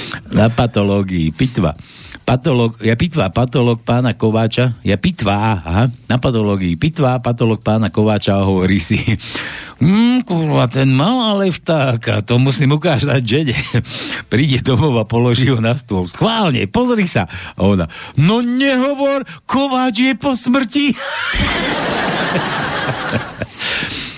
[0.34, 1.76] Na patológii, pitva
[2.26, 8.42] patolog, ja pitvá patolog pána Kováča, ja pitvá, aha, na patológii, pitvá patolog pána Kováča
[8.42, 8.98] hovorí si,
[9.78, 13.54] hm, kurva, ten mal ale vtáka, to musím ukázať žene.
[14.26, 16.10] Príde domov a položí ho na stôl.
[16.10, 17.30] Schválne, pozri sa.
[17.54, 17.86] A ona,
[18.18, 20.90] no nehovor, Kováč je po smrti.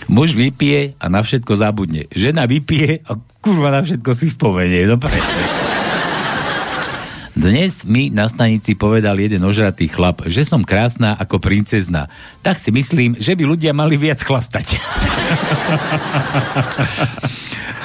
[0.08, 2.08] Muž vypije a na všetko zabudne.
[2.08, 4.88] Žena vypije a kurva na všetko si spomenie.
[4.88, 5.57] No presne.
[7.38, 12.10] Dnes mi na stanici povedal jeden ožratý chlap, že som krásna ako princezna.
[12.42, 14.74] Tak si myslím, že by ľudia mali viac chlastať.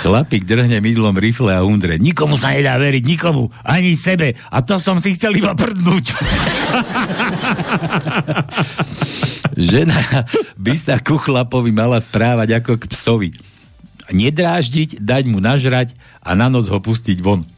[0.01, 2.01] Chlapík drhne mydlom rifle a umdre.
[2.01, 4.33] Nikomu sa nedá veriť, nikomu, ani sebe.
[4.49, 6.17] A to som si chcel iba prdnúť.
[9.69, 10.25] Žena
[10.57, 13.29] by sa ku chlapovi mala správať ako k psovi.
[14.09, 15.93] Nedráždiť, dať mu nažrať
[16.25, 17.52] a na noc ho pustiť von.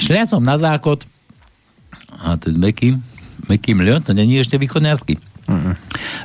[0.00, 1.04] Šli som na záchod
[2.20, 3.00] a ten Meký,
[3.48, 5.16] Meký milión, to není ešte východňarský.
[5.48, 5.74] Mm.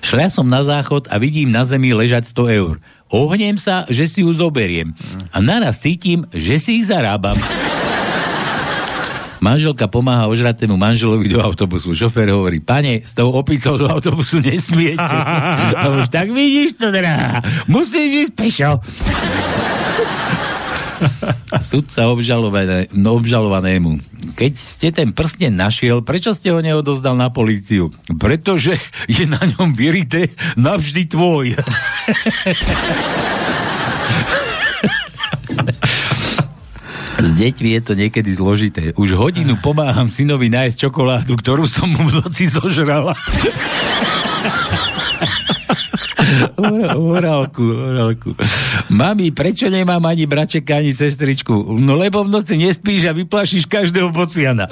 [0.03, 2.75] Šli som na záchod a vidím na zemi ležať 100 eur.
[3.09, 4.91] Ohnem sa, že si ju zoberiem.
[5.29, 7.38] A naraz cítim, že si ich zarábam.
[9.45, 11.93] Manželka pomáha ožratému manželovi do autobusu.
[11.93, 15.15] Šofér hovorí, pane, s tou opicou do autobusu nesmiete.
[15.85, 17.45] no už tak vidíš to, drá.
[17.69, 18.71] Musíš ísť pešo.
[21.69, 23.99] Sudca obžalované, no obžalovanému.
[24.36, 27.93] Keď ste ten prsten našiel, prečo ste ho neodozdal na políciu?
[28.17, 31.45] Pretože je na ňom vyrité navždy tvoj.
[37.15, 38.84] S deťmi je to niekedy zložité.
[38.99, 43.15] Už hodinu pomáham synovi nájsť čokoládu, ktorú som mu v noci zožrala.
[46.95, 48.30] Horálku, horálku.
[48.89, 51.54] Mami, prečo nemám ani bračeka, ani sestričku?
[51.80, 54.67] No lebo v noci nespíš a vyplašíš každého bociana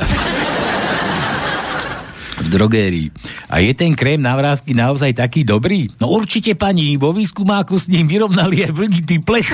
[2.43, 3.07] v drogérii.
[3.47, 5.87] A je ten krém na vrázky naozaj taký dobrý?
[6.03, 9.47] No určite, pani, vo výskumáku s ním vyrovnali aj vlnitý plech.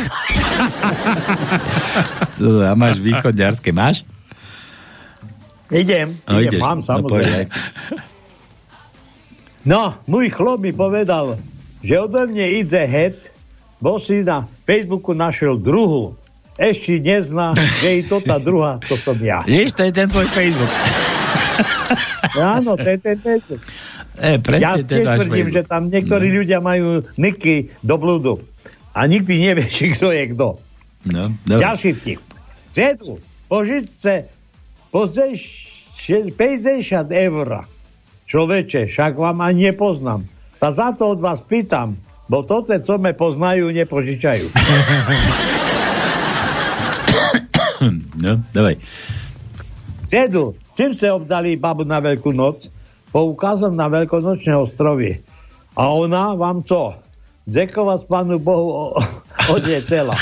[2.65, 4.02] a máš východňarské, máš?
[5.69, 7.45] Idem, no, idem ideš, mám no, samozrejme.
[7.45, 8.09] No,
[10.10, 11.38] môj chlop mi povedal,
[11.86, 13.17] že ode mne ide het,
[13.77, 16.17] bo si na Facebooku našiel druhu.
[16.60, 19.45] Ešte nezná, že je to tá druhá, to som ja.
[19.47, 20.73] Vieš, to je ten tvoj Facebook.
[22.58, 23.62] Áno, to je ten Facebook.
[24.19, 26.36] E, ja tiež tvrdím, že tam niektorí no.
[26.43, 28.43] ľudia majú niky do blúdu.
[28.91, 30.60] A nikdy nevie, či kto je kto.
[31.08, 32.19] No, Ďalší vtip.
[32.75, 34.27] Zedu, požičce
[34.91, 35.69] pozrieš
[36.36, 36.36] 50
[37.08, 37.47] eur.
[38.29, 40.21] Človeče, však vám ani nepoznám.
[40.61, 41.97] A za to od vás pýtam,
[42.29, 44.45] bo toto, co me poznajú, nepožičajú.
[48.19, 48.75] No, dávaj.
[50.03, 52.67] Sedu, čím ste obdali babu na Veľkú noc?
[53.15, 55.23] Poukázom na veľkonočné ostrovy.
[55.79, 56.99] A ona vám co?
[57.47, 58.99] Dekovať pánu Bohu
[59.47, 60.19] od je celá.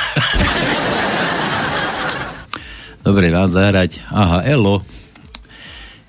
[3.01, 4.05] Dobre, vám zahrať.
[4.13, 4.85] Aha, Elo.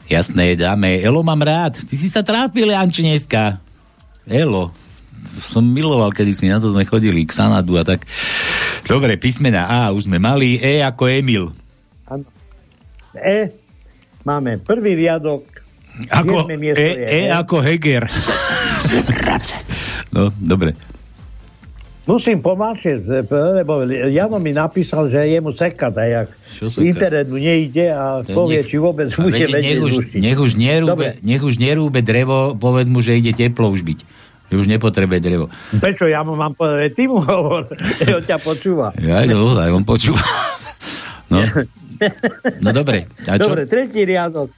[0.09, 1.05] Jasné, dáme.
[1.05, 1.85] Elo mám rád.
[1.85, 3.61] Ty si sa trápil, Janči, dneska.
[4.25, 4.73] Elo.
[5.37, 8.09] Som miloval, kedy si na to sme chodili k Sanadu a tak.
[8.88, 10.57] Dobre, písmena A už sme mali.
[10.57, 11.53] E ako Emil.
[12.09, 12.25] Ano.
[13.12, 13.53] E.
[14.25, 15.44] Máme prvý riadok.
[16.09, 18.07] Ako, e, e, e ako Heger.
[20.14, 20.73] No, dobre.
[22.09, 23.05] Musím pomáčiť,
[23.61, 26.33] lebo Jano mi napísal, že jemu seka dajak.
[26.81, 31.21] Internet mu nejde a povie, nech, či vôbec bude vedieť nech už, nech už, nerúbe,
[31.21, 34.01] nech už nerúbe drevo, povedz mu, že ide teplo už byť.
[34.49, 35.53] Už nepotrebuje drevo.
[35.77, 36.97] Prečo ja mu mám povedať?
[36.97, 38.97] Ty mu hovor, že on ťa počúva.
[39.05, 40.24] Ja, no, aj on počúva.
[41.28, 41.45] No,
[42.64, 43.05] no dobre.
[43.28, 43.53] A čo?
[43.53, 44.49] Dobre, tretí riadok.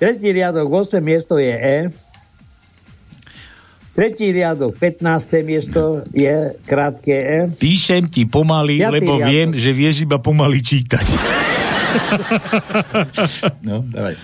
[0.00, 1.76] Tretí riadok, 8 miesto je E.
[3.90, 5.02] Tretí riadok, 15.
[5.42, 7.38] miesto je krátke E.
[7.58, 9.28] Píšem ti pomaly, Piatý lebo riadok.
[9.28, 11.02] viem, že vieš iba pomaly čítať.
[13.66, 14.14] no, dávaj.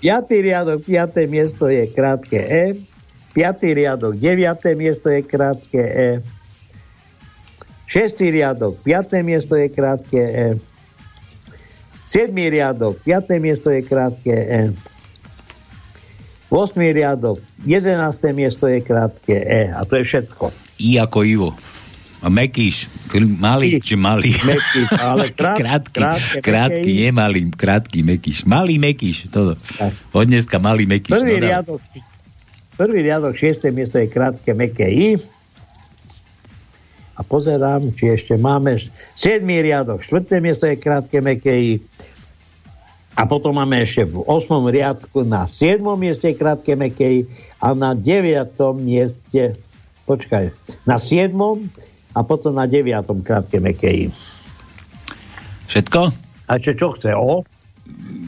[0.00, 1.28] Piatý riadok, 5.
[1.28, 2.64] miesto je krátke E.
[3.36, 4.72] Piatý riadok, 9.
[4.72, 6.10] miesto je krátke E.
[7.84, 9.20] Šestý riadok, 5.
[9.20, 10.48] miesto je krátke E.
[12.08, 13.36] Siedmý riadok, 5.
[13.36, 14.72] miesto je krátke E.
[16.50, 16.74] 8.
[16.82, 17.94] riadok, 11.
[18.34, 19.70] miesto je krátke E.
[19.70, 20.50] A to je všetko.
[20.82, 21.50] I ako Ivo.
[22.20, 22.90] A Mekíš.
[23.38, 23.80] Malý I.
[23.80, 24.34] či malý?
[24.34, 28.44] Mekíš, ale krát- krátky, krátke, krátky, nie malý, krátky Mekíš.
[28.50, 29.30] Malý Mekíš.
[29.30, 29.94] Tak.
[30.10, 31.16] Od dneska malý Mekíš.
[31.16, 31.80] Prvý no, riadok,
[32.74, 33.70] prvý riadok, 6.
[33.70, 35.08] miesto je krátke meké I.
[37.14, 38.80] A pozerám, či ešte máme
[39.14, 39.44] 7.
[39.44, 40.40] riadok, 4.
[40.42, 41.72] miesto je krátke meké I.
[43.20, 44.48] A potom máme ešte v 8.
[44.72, 45.84] riadku na 7.
[46.00, 47.20] mieste krátke meké I
[47.60, 48.56] a na 9.
[48.80, 49.60] mieste
[50.08, 50.48] počkaj,
[50.88, 51.36] na 7.
[52.16, 53.04] a potom na 9.
[53.20, 54.04] krátke meké I.
[55.68, 56.00] Všetko?
[56.48, 57.12] A ešte čo chce?
[57.12, 57.44] O?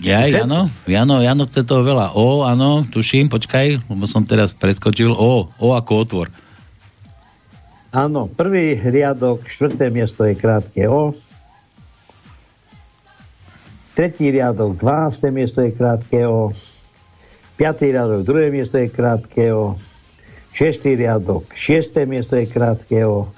[0.04, 0.28] Ja?
[0.28, 2.12] Jano, Jano, Jano chce toho veľa.
[2.12, 5.16] O, áno, tuším, počkaj, lebo som teraz preskočil.
[5.16, 6.28] O, O ako otvor.
[7.96, 11.16] Áno, prvý riadok, štvrté miesto je krátke O.
[13.92, 15.28] Tretí riadok, 12.
[15.28, 16.48] miesto je krátke O.
[17.60, 19.76] Piatý riadok, druhé miesto je krátke O.
[20.56, 23.28] Šestý riadok, šiesté miesto je krátke O.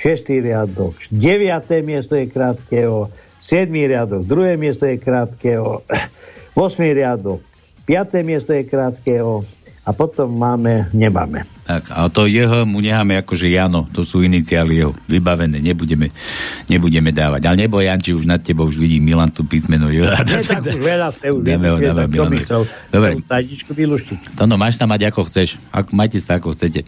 [0.00, 3.12] Šestý riadok, deviaté miesto je krátke O.
[3.36, 5.84] Siedmý riadok, druhé miesto je krátke O.
[6.56, 7.44] Osmý riadok,
[7.84, 9.44] piaté miesto je krátke O.
[9.88, 11.48] A potom máme, nemáme.
[11.64, 16.12] Tak, a to jeho mu necháme akože Jano, to sú iniciály jeho, vybavené, nebudeme,
[16.68, 17.48] nebudeme dávať.
[17.48, 20.12] Ale nebo Janči, už nad tebou už vidím Milan tu písmeno J.
[21.40, 22.44] Dáme ho, dáme čo Milanovi.
[22.92, 23.12] Dobre.
[23.72, 24.36] vyluštiť.
[24.36, 25.56] Tono, máš sa mať ako chceš.
[25.72, 26.84] Ak, majte sa ako chcete.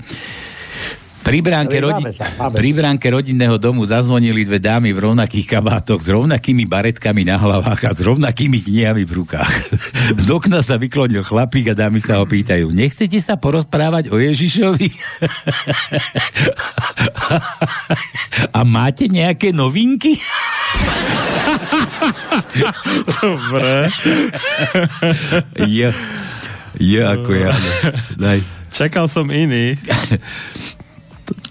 [1.21, 5.13] Pri bránke, Ale rodi- máme sa, máme pri bránke rodinného domu zazvonili dve dámy v
[5.13, 9.53] rovnakých kabátoch s rovnakými baretkami na hlavách a s rovnakými knihami v rukách.
[10.25, 14.89] Z okna sa vyklonil chlapík a dámy sa ho pýtajú, nechcete sa porozprávať o Ježišovi?
[18.57, 20.17] a máte nejaké novinky?
[23.21, 23.93] Dobre.
[25.69, 25.91] Jo,
[26.81, 27.53] jo ako ja.
[28.17, 28.41] Daj.
[28.71, 29.75] Čakal som iný.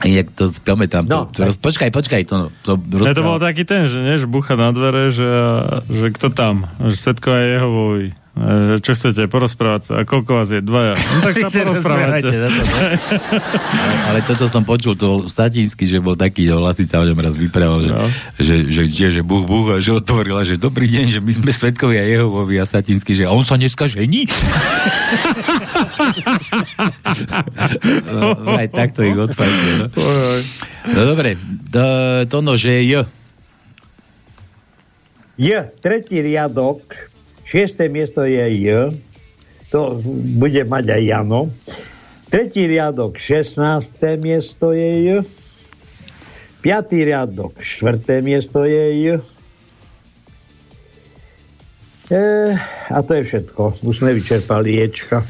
[0.02, 1.04] Jak to pamätám.
[1.04, 4.16] No, to, to, roz, počkaj, počkaj, to, to Ja to bol taký ten, že, nie,
[4.16, 5.28] že bucha na dvere, že,
[5.86, 6.72] že kto tam?
[6.78, 8.08] Že Svetko aj Jehovovi.
[8.32, 9.94] E, Čo chcete, porozprávať sa?
[9.98, 10.62] A koľko vás je?
[10.62, 10.96] Dvaja.
[10.96, 12.32] No tak sa porozprávajte.
[12.32, 16.96] Rozprávajte, no to- ale, ale toto som počul, to Statinsky, že bol taký, že Lasica
[16.96, 18.08] o ňom raz vyprával, že, No.
[18.38, 21.52] že, že, že, že buch, buch, a že otvorila, že dobrý deň, že my sme
[21.52, 24.24] svetkovia Jehovovi a Statinsky, že a on sa dneska žení?
[28.08, 29.88] no, aj takto ich odfajčuje, no.
[30.96, 31.36] No dobre,
[31.70, 31.84] to,
[32.32, 33.04] to no, že je
[35.40, 36.84] J, tretí riadok,
[37.48, 38.92] šiesté miesto je J,
[39.72, 40.04] to
[40.36, 41.42] bude mať aj Jano.
[42.28, 43.56] Tretí riadok, 16.
[44.20, 45.08] miesto je J.
[46.60, 49.04] Piatý riadok, štvrté miesto je J.
[52.10, 52.58] E,
[52.90, 53.86] a to je všetko.
[53.86, 55.24] Už sme vyčerpali Ječka.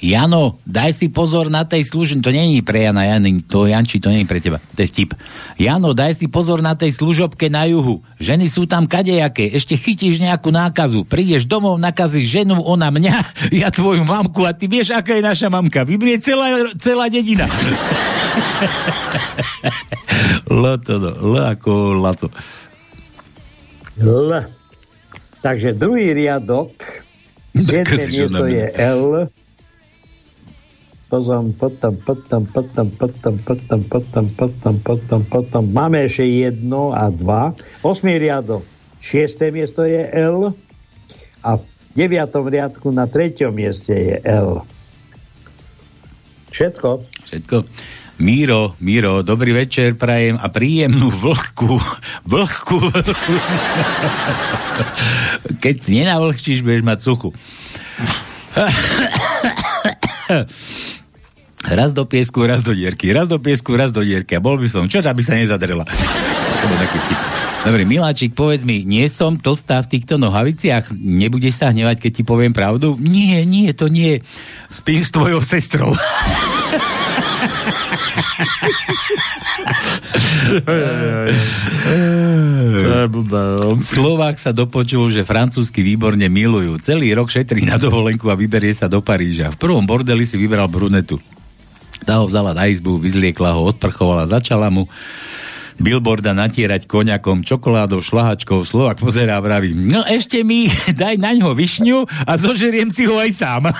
[0.00, 4.08] Jano, daj si pozor na tej službe, to není pre Jana, Jany, to Janči, to
[4.08, 5.12] není pre teba, to je vtip.
[5.60, 8.00] Jano, daj si pozor na tej služobke na juhu.
[8.16, 13.12] Ženy sú tam kadejaké, ešte chytíš nejakú nákazu, prídeš domov, nakazíš ženu, ona mňa,
[13.60, 15.84] ja tvoju mamku a ty vieš, aká je naša mamka.
[15.84, 17.44] Vybrie celá, celá dedina.
[20.48, 22.32] Loto, no, L ako lato.
[24.00, 24.48] L.
[25.44, 26.72] Takže druhý riadok,
[27.54, 29.28] Nakazíš miesto je L.
[31.10, 35.62] Potom, potom, potom, potom, potom, potom, potom, potom, potom, potom.
[35.74, 37.50] Máme ešte jedno a dva.
[37.82, 38.62] Osmý riadok,
[39.02, 40.54] šiesté miesto je L.
[41.42, 41.66] A v
[41.98, 44.62] deviatom riadku na treťom mieste je L.
[46.54, 47.02] Všetko.
[47.26, 47.56] Všetko.
[48.22, 51.74] Míro, Míro, dobrý večer prajem a príjemnú vlhku,
[52.28, 53.34] vlhku, vlhku.
[55.64, 57.34] Keď nenavlhčíš, budeš mať suchu.
[61.60, 64.36] Raz do piesku, raz do dierky, raz do piesku, raz do dierky.
[64.36, 65.84] A bol by som, čo aby sa nezadrela.
[65.84, 67.20] To bol taký vtip.
[67.60, 70.96] Dobre, Miláčik, povedz mi, nie som tlstá v týchto nohaviciach?
[70.96, 72.96] Nebudeš sa hnevať, keď ti poviem pravdu?
[72.96, 74.24] Nie, nie, to nie.
[74.72, 75.92] Spím s tvojou sestrou.
[83.76, 86.80] Slovák sa dopočul, že francúzsky výborne milujú.
[86.80, 89.52] Celý rok šetrí na dovolenku a vyberie sa do Paríža.
[89.52, 91.20] V prvom bordeli si vybral brunetu.
[92.04, 94.88] Tá ho vzala na izbu, vyzliekla ho, odprchovala, začala mu
[95.80, 98.68] billboarda natierať koňakom, čokoládou, šlahačkou.
[98.68, 100.68] Slovak pozerá a vraví, no ešte mi
[101.00, 103.62] daj na ňo višňu a zožeriem si ho aj sám.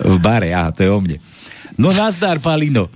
[0.00, 1.20] v bare, aha, to je o mne.
[1.76, 2.88] No nazdar, Palino.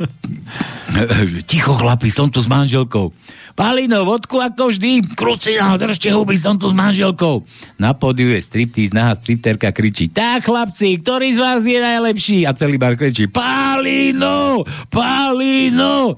[1.50, 3.14] Ticho, chlapi, som tu s manželkou.
[3.54, 7.42] Palino, vodku ako vždy, krucina, držte huby, som tu s manželkou.
[7.76, 12.46] Na pódiu je striptease, nahá stripterka kričí, tak chlapci, ktorý z vás je najlepší?
[12.46, 16.14] A celý bar kričí, Palino, Palino.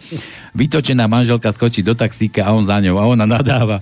[0.52, 3.80] Vytočená manželka skočí do taxíka a on za ňou a ona nadáva.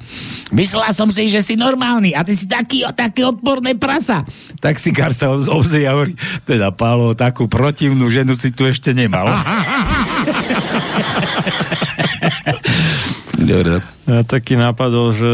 [0.54, 4.22] Myslela som si, že si normálny a ty si taký, taký odporné prasa.
[4.62, 6.14] Taxikár sa obzrie a hovorí,
[6.46, 9.34] teda Pálo, takú protivnú ženu si tu ešte nemal.
[13.50, 13.82] Dobre.
[14.06, 15.30] Ja taký nápadol, že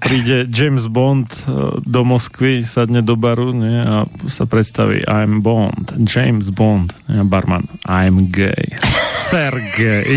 [0.00, 1.40] príde James Bond e,
[1.84, 6.96] do Moskvy, sadne do baru nie, a sa predstaví I'm Bond, James Bond.
[7.08, 8.72] A barman, I'm gay.
[9.32, 10.16] Sergej.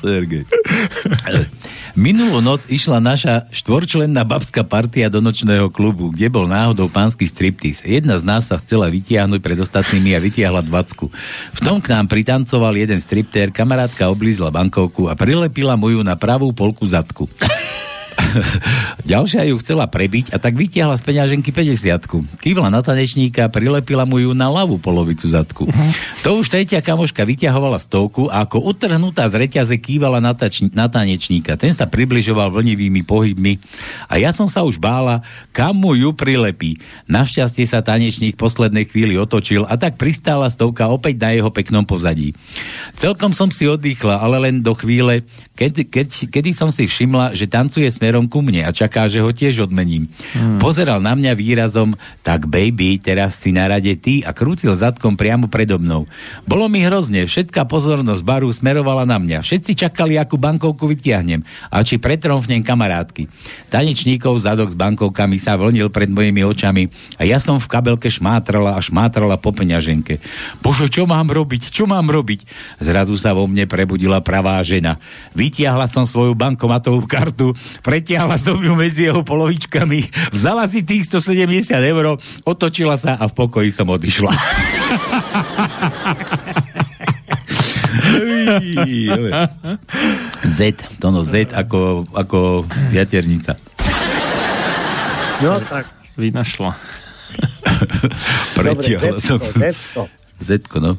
[0.00, 0.44] Sergej.
[1.96, 7.86] Minulú noc išla naša štvorčlenná babská partia do nočného klubu, kde bol náhodou pánsky striptease.
[7.86, 11.08] Jedna z nás sa chcela vytiahnuť pred ostatnými a vytiahla dvacku.
[11.56, 16.18] V tom k nám pritancoval jeden striptér, kamarátka oblízla bankovku a prilepila mu ju na
[16.18, 17.30] pravú polku zadku.
[19.12, 24.20] Ďalšia ju chcela prebiť a tak vytiahla z peňaženky 50 Kývla na tanečníka, prilepila mu
[24.20, 25.64] ju na ľavú polovicu zadku.
[25.68, 25.90] Uh-huh.
[26.26, 30.86] To už tretia kamoška vyťahovala stovku a ako utrhnutá z reťaze kývala na, tač- na
[30.86, 31.58] tanečníka.
[31.58, 33.58] Ten sa približoval vlnivými pohybmi
[34.10, 36.78] a ja som sa už bála, kam mu ju prilepí.
[37.10, 41.84] Našťastie sa tanečník v poslednej chvíli otočil a tak pristála stovka opäť na jeho peknom
[41.84, 42.34] pozadí.
[42.98, 45.24] Celkom som si oddychla, ale len do chvíle,
[45.58, 49.28] keď, keď, kedy som si všimla, že tancuje smerom ku mne a čaká, že ho
[49.28, 50.08] tiež odmením.
[50.32, 50.56] Hmm.
[50.56, 51.92] Pozeral na mňa výrazom,
[52.24, 56.08] tak baby, teraz si na rade ty a krútil zadkom priamo predo mnou.
[56.48, 59.44] Bolo mi hrozne, všetká pozornosť baru smerovala na mňa.
[59.44, 63.28] Všetci čakali, akú bankovku vytiahnem a či pretromfnem kamarátky.
[63.68, 66.88] Tanečníkov zadok s bankovkami sa vlnil pred mojimi očami
[67.20, 70.16] a ja som v kabelke šmátrala a šmátrala po peňaženke.
[70.64, 71.68] Bože, čo mám robiť?
[71.68, 72.48] Čo mám robiť?
[72.80, 74.96] Zrazu sa vo mne prebudila pravá žena.
[75.36, 77.56] Vy vytiahla som svoju bankomatovú kartu,
[77.98, 82.14] pretiahla som ju medzi jeho polovičkami, vzala si tých 170 eur,
[82.46, 84.30] otočila sa a v pokoji som odišla.
[90.46, 93.58] Z, to no Z ako, ako viaternica.
[95.42, 95.90] No tak.
[96.14, 96.70] Vynašla.
[98.62, 99.42] Pretiahla som.
[100.38, 100.94] Z, no.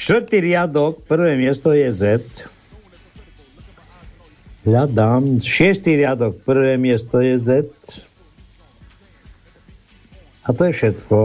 [0.00, 2.24] Štvrtý riadok, prvé miesto je Z.
[4.62, 5.42] Hľadám.
[5.42, 7.48] Šiestý riadok, prvé miesto je Z.
[10.42, 11.16] A to je všetko.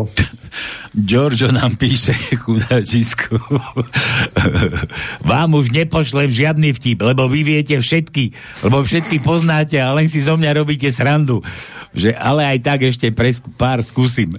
[0.97, 3.38] Giorgio nám píše, chudáčisku.
[5.29, 8.33] Vám už nepošlem žiadny vtip, lebo vy viete všetky,
[8.65, 11.45] lebo všetky poznáte a len si zo mňa robíte srandu.
[11.93, 14.29] Že, ale aj tak ešte pre pár skúsim.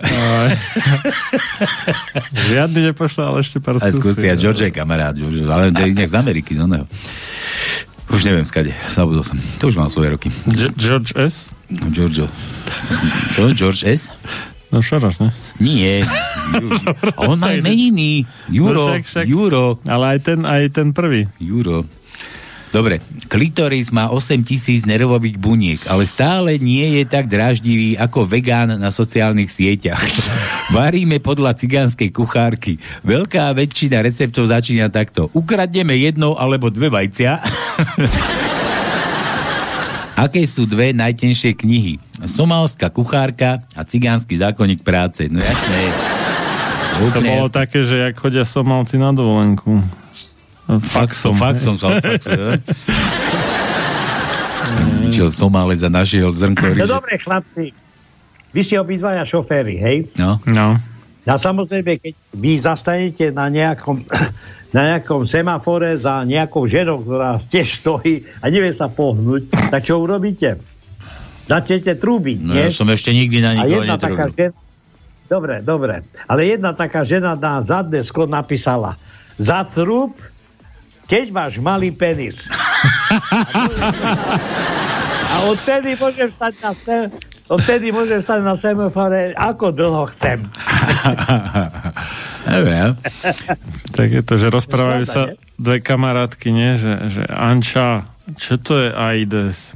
[2.51, 3.99] Žiadny nepošlem, ale ešte pár skúsim.
[3.99, 4.31] skúsim.
[4.31, 6.87] A George je kamarát, George, ale nejak z Ameriky, no ne.
[8.09, 9.37] Už neviem skade, zabudol som.
[9.61, 10.29] To už mám svoje roky.
[10.77, 11.53] George S?
[11.93, 12.25] George.
[13.37, 13.53] Čo?
[13.53, 14.09] George S?
[14.69, 15.29] No Šoroš, ne?
[15.61, 16.05] Nie.
[17.17, 18.29] A on má meniny.
[18.53, 18.85] Juro.
[18.85, 19.25] No však, však.
[19.25, 19.65] Juro.
[19.89, 21.25] Ale aj ten, aj ten prvý.
[21.41, 21.89] Juro.
[22.69, 23.01] Dobre,
[23.33, 28.93] klitoris má 8 tisíc nervových buniek, ale stále nie je tak dráždivý ako vegán na
[28.93, 30.01] sociálnych sieťach.
[30.77, 32.77] Varíme podľa cigánskej kuchárky.
[33.01, 35.33] Veľká väčšina receptov začína takto.
[35.33, 37.41] Ukradneme jedno alebo dve vajcia.
[40.19, 42.03] Aké sú dve najtenšie knihy?
[42.27, 45.31] Somálska kuchárka a cigánsky zákonník práce.
[45.31, 45.95] No jasné.
[46.99, 49.79] To bolo také, že jak chodia Somálci na dovolenku.
[50.69, 51.33] Faxom.
[51.33, 51.97] Faxom sa
[55.09, 57.73] Išiel Somálec a našiel zrnko No dobre, chlapci.
[58.53, 59.99] Vy ste obidvaja šoféry, hej?
[60.21, 60.37] No.
[60.45, 60.77] no.
[61.29, 64.05] A samozrejme, keď vy zastanete na nejakom,
[64.77, 70.05] na nejakom semafore za nejakou ženou, ktorá tiež stojí a nevie sa pohnúť, tak čo
[70.05, 70.61] urobíte?
[71.49, 72.69] Začnete trúbiť, no, nie?
[72.69, 74.29] ja som ešte nikdy na nikoho netrúbil.
[74.37, 74.53] Žena...
[75.29, 75.95] Dobre, dobre.
[76.25, 78.97] Ale jedna taká žena na zadné sklo napísala
[79.37, 80.17] zatrúb
[81.09, 82.37] keď máš malý penis.
[85.29, 87.09] A odtedy môžem stať na sem,
[87.49, 90.45] odtedy môžem stať na semafore, ako dlho chcem.
[92.53, 92.93] Neviem.
[93.97, 96.77] tak je to, že rozprávajú sa dve kamarátky, nie?
[96.77, 98.05] Že, že Anča,
[98.37, 99.73] čo to je AIDS?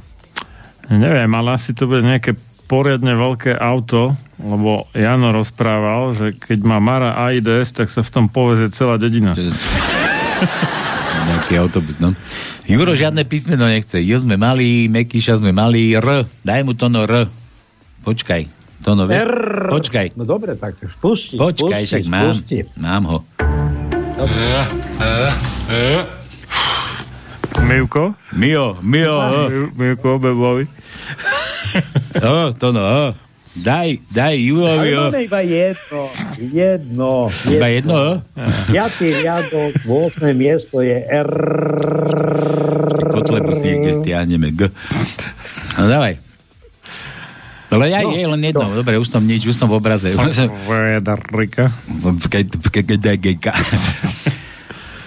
[0.93, 2.37] Neviem, ale asi to bude nejaké
[2.69, 8.25] poriadne veľké auto, lebo Jano rozprával, že keď má Mara AIDS, tak sa v tom
[8.29, 9.33] poveze celá dedina.
[11.23, 12.11] Nejaký autobus, no.
[12.67, 13.99] Juro žiadne písmeno nechce.
[14.03, 16.27] Jo sme mali, Mekyša sme mali, R.
[16.43, 17.27] Daj mu to no R.
[18.03, 18.43] Počkaj.
[18.83, 19.23] To no, vieš?
[19.23, 19.33] R.
[19.71, 20.07] Počkaj.
[20.19, 21.39] No dobre, tak spusti.
[21.39, 22.35] Počkaj, spusti, však mám.
[22.43, 22.59] spusti.
[22.75, 23.17] Mám ho.
[27.63, 28.13] Mivko?
[28.35, 29.39] Mio, Mio, o,
[29.79, 30.67] Mivko, Bebovi.
[32.59, 33.15] to no.
[33.53, 36.01] Daj, daj Jurovi, Ale máme iba jedno.
[36.41, 37.11] Jedno.
[37.45, 37.97] Iba jedno.
[38.65, 40.33] Piatý riadok, 8.
[40.33, 41.29] miesto je R.
[43.13, 44.49] Kotlebu si niekde stiahneme.
[44.49, 44.73] G.
[45.77, 46.17] No dávaj.
[47.73, 48.65] Ale ja No, je len jedno.
[48.73, 50.13] Dobre, už som nič, už som v obraze.
[50.13, 51.69] Vedarika.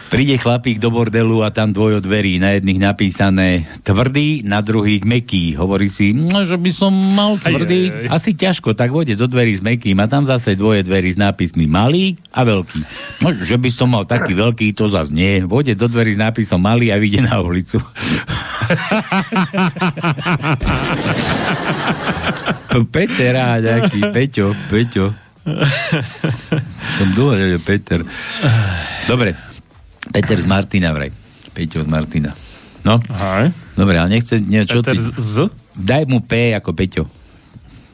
[0.07, 5.59] Príde chlapík do bordelu a tam dvojo dverí, na jedných napísané tvrdý, na druhých meký.
[5.59, 7.90] Hovorí si, no, že by som mal tvrdý.
[7.90, 8.14] Aj, aj, aj.
[8.14, 11.66] Asi ťažko, tak vôjde do dverí s mekým a tam zase dvoje dverí s nápismi
[11.66, 12.80] malý a veľký.
[13.26, 15.42] No, že by som mal taký veľký, to zase nie.
[15.42, 17.82] Vôjde do dverí s nápisom malý a vyjde na ulicu.
[22.94, 25.14] Peter, á, nejaký, Peťo, Peťo.
[26.98, 28.02] Som dlho Peter.
[29.07, 29.45] Dobre,
[30.12, 31.11] Peter z Martina vraj.
[31.57, 32.36] Peťo z Martina.
[32.86, 33.50] No, Aj.
[33.74, 34.38] dobre, ale nechce,
[34.68, 35.00] čo Peter ty?
[35.18, 35.50] z...
[35.74, 37.04] Daj mu P ako Peťo.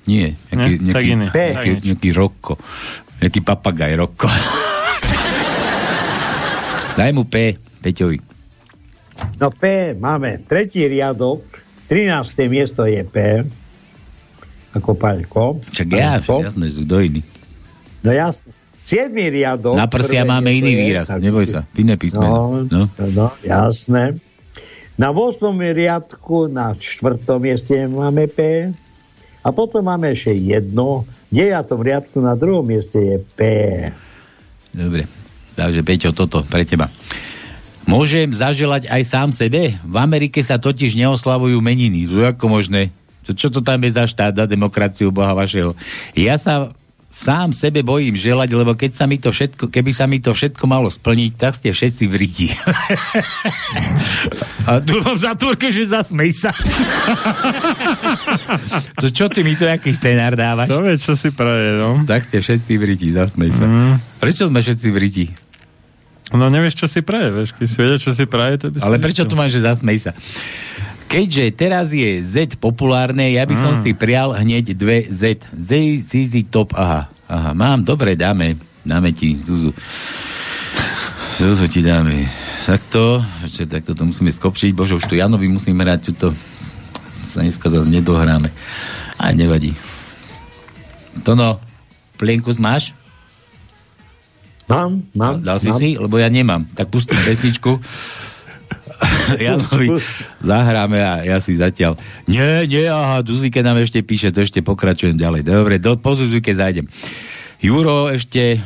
[0.04, 0.72] Nie, nejaký?
[0.76, 1.26] Tak nejaký, iný.
[1.30, 2.54] nejaký, nejaký Rokko.
[3.22, 4.26] Nejaký papagaj Rokko.
[6.98, 8.18] Daj mu P, Peťovi.
[9.38, 11.40] No P máme tretí riadok,
[11.88, 12.34] 13.
[12.50, 13.16] miesto je P.
[14.72, 15.60] Ako Paľko.
[15.72, 17.22] Však ja, jasné, kto iný.
[18.02, 18.50] No jasne.
[18.84, 19.08] 7.
[19.30, 19.74] riadok.
[19.74, 22.66] Na prsia máme iný je- výraz, tak- neboj sa, iné písmeno.
[22.66, 23.06] No, No.
[23.08, 23.26] no.
[23.40, 24.18] jasné.
[24.94, 25.40] Na 8.
[25.72, 27.16] riadku na 4.
[27.38, 28.68] mieste máme P.
[29.42, 31.02] A potom máme ešte jedno.
[31.26, 31.80] V 9.
[31.80, 33.40] riadku na druhom mieste je P.
[34.70, 35.08] Dobre,
[35.52, 36.86] takže Peťo, toto pre teba.
[37.82, 39.74] Môžem zaželať aj sám sebe?
[39.76, 42.06] V Amerike sa totiž neoslavujú meniny.
[42.06, 42.94] To je ako možné?
[43.24, 45.74] Čo to tam je za štát, za demokraciu Boha vašeho?
[46.14, 46.70] Ja sa
[47.12, 50.64] sám sebe bojím želať, lebo keď sa mi to všetko, keby sa mi to všetko
[50.64, 52.48] malo splniť, tak ste všetci v riti.
[54.68, 56.50] A tu mám zatvorke, že zasmej sa.
[59.02, 60.72] to čo ty mi to aký scenár dávaš?
[60.72, 62.00] To vie, čo si praje, no.
[62.08, 63.64] Tak ste všetci v riti, zasmej sa.
[63.68, 63.94] Mm.
[64.16, 65.26] Prečo sme všetci v riti?
[66.32, 67.52] No nevieš, čo si praje, vieš.
[67.52, 69.98] Keď si vedel, čo si praje, to by si Ale prečo tu máš, že zasmej
[70.00, 70.16] sa?
[71.12, 73.80] Keďže teraz je Z populárne, ja by som Mm.
[73.84, 75.44] si prial hneď dve Z.
[75.52, 75.70] Z,
[76.08, 77.12] ZZ Top, aha.
[77.28, 78.56] Aha, mám, dobre, dáme.
[78.82, 79.76] Dáme ti, Zuzu.
[81.36, 82.24] Zuzu ti dáme.
[82.64, 84.72] Takto, ešte takto to musíme skopčiť.
[84.72, 86.32] Bože, už tu Janovi musíme hrať túto
[87.32, 88.52] sa dneska to nedohráme.
[89.16, 89.72] Aj nevadí.
[91.24, 91.56] To no,
[92.20, 92.92] plienku máš?
[94.68, 95.40] Mám, mám.
[95.40, 95.80] Dal si mám.
[95.80, 95.88] si?
[95.96, 96.68] Lebo ja nemám.
[96.76, 97.80] Tak pustím pesničku.
[99.40, 99.94] Janovi
[100.38, 101.94] zahráme a ja si zatiaľ.
[102.24, 105.42] Nie, nie, aha, Duzike nám ešte píše, to ešte pokračujem ďalej.
[105.42, 106.86] Dobre, do pozuzujke zájdem.
[107.58, 108.58] Juro ešte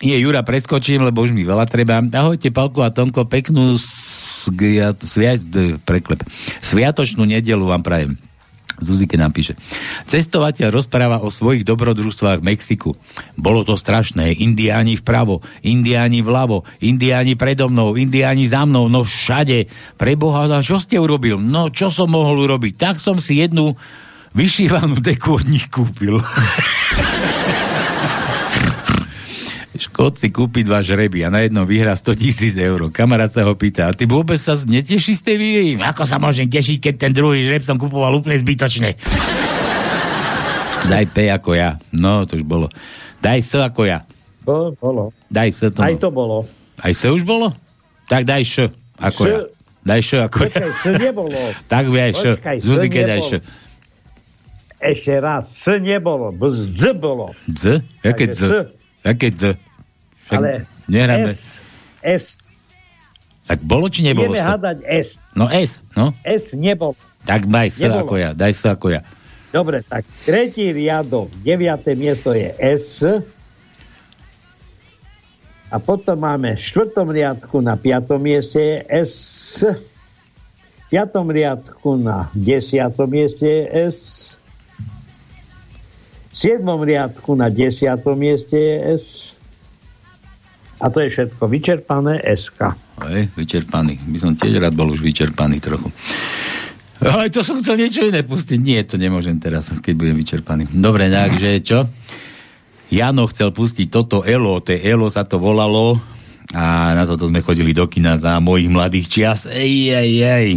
[0.00, 2.02] nie, Jura preskočím, lebo už mi veľa treba.
[2.02, 6.18] Ahojte, Palko a Tonko, peknú s- g- svia- d- preklep.
[6.58, 8.18] Sviatočnú nedelu vám prajem.
[8.82, 9.56] Zuzike nám píše.
[10.10, 12.90] Cestovateľ rozpráva o svojich dobrodružstvách v Mexiku.
[13.38, 14.36] Bolo to strašné.
[14.42, 19.70] Indiáni vpravo, indiáni vľavo, indiáni predo mnou, indiáni za mnou, no všade.
[19.96, 21.38] Preboha, a čo ste urobil?
[21.38, 22.74] No, čo som mohol urobiť?
[22.76, 23.78] Tak som si jednu
[24.34, 26.18] vyšívanú deku od nich kúpil.
[29.82, 32.86] Škód si kúpi dva žreby a na jednom vyhrá 100 tisíc eur.
[32.94, 35.70] Kamarát sa ho pýta, a ty vôbec sa neteší z tej výhry?
[35.82, 38.94] Ako sa môžem tešiť, keď ten druhý žreb som kupoval úplne zbytočne?
[40.86, 41.82] Daj P ako ja.
[41.90, 42.70] No, to už bolo.
[43.18, 44.06] Daj S ako ja.
[44.46, 45.10] To bolo.
[45.30, 45.78] Daj S to.
[45.82, 46.46] Aj to bolo.
[46.78, 47.50] Aj S už bolo?
[48.06, 48.54] Tak daj Š
[48.98, 49.30] ako Š.
[49.30, 49.38] ja.
[49.82, 50.50] Daj Š ako ja.
[50.50, 51.38] Počkaj, S nebolo.
[51.72, 52.24] Tak by aj Š.
[52.62, 53.32] Zuzike daj Š.
[54.82, 55.46] Ešte raz.
[55.46, 56.34] S nebolo.
[56.74, 57.30] Z bolo.
[57.46, 57.82] Z?
[58.02, 58.70] Jaké Z?
[59.02, 59.54] Jaké Z?
[60.32, 61.28] Však Ale nehráme.
[61.28, 61.60] S.
[62.00, 62.24] S.
[63.44, 65.20] Tak bolo či nebolo Ideme hádať S.
[65.36, 66.16] No S, no.
[66.24, 66.96] S nebolo.
[67.28, 68.08] Tak daj S Nebolo.
[68.08, 68.30] ako ja.
[68.32, 69.00] Daj S ako ja.
[69.52, 73.04] Dobre, tak tretí riadok, deviaté miesto je S.
[75.68, 79.14] A potom máme v štvrtom riadku na piatom mieste je S.
[79.60, 83.98] V piatom riadku na desiatom mieste je S.
[86.32, 89.31] V siedmom riadku na desiatom mieste je S.
[90.82, 92.74] A to je všetko vyčerpané SK.
[93.06, 94.02] Hej, vyčerpaný.
[94.02, 95.94] By som tiež rád bol už vyčerpaný trochu.
[97.02, 98.58] Ale to som chcel niečo iné pustiť.
[98.58, 100.70] Nie, to nemôžem teraz, keď budem vyčerpaný.
[100.74, 101.86] Dobre, takže čo?
[102.92, 105.96] Jano chcel pustiť toto Elo, to Elo sa to volalo
[106.52, 109.40] a na toto sme chodili do kina za mojich mladých čias.
[109.48, 110.48] Ej, ej, ej.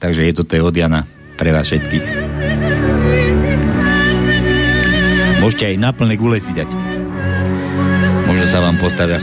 [0.00, 1.06] Takže je to od Jana
[1.38, 2.06] pre vás všetkých.
[5.38, 6.95] Môžete aj na plné gule si dať.
[8.46, 9.18] Možno sa vám postavia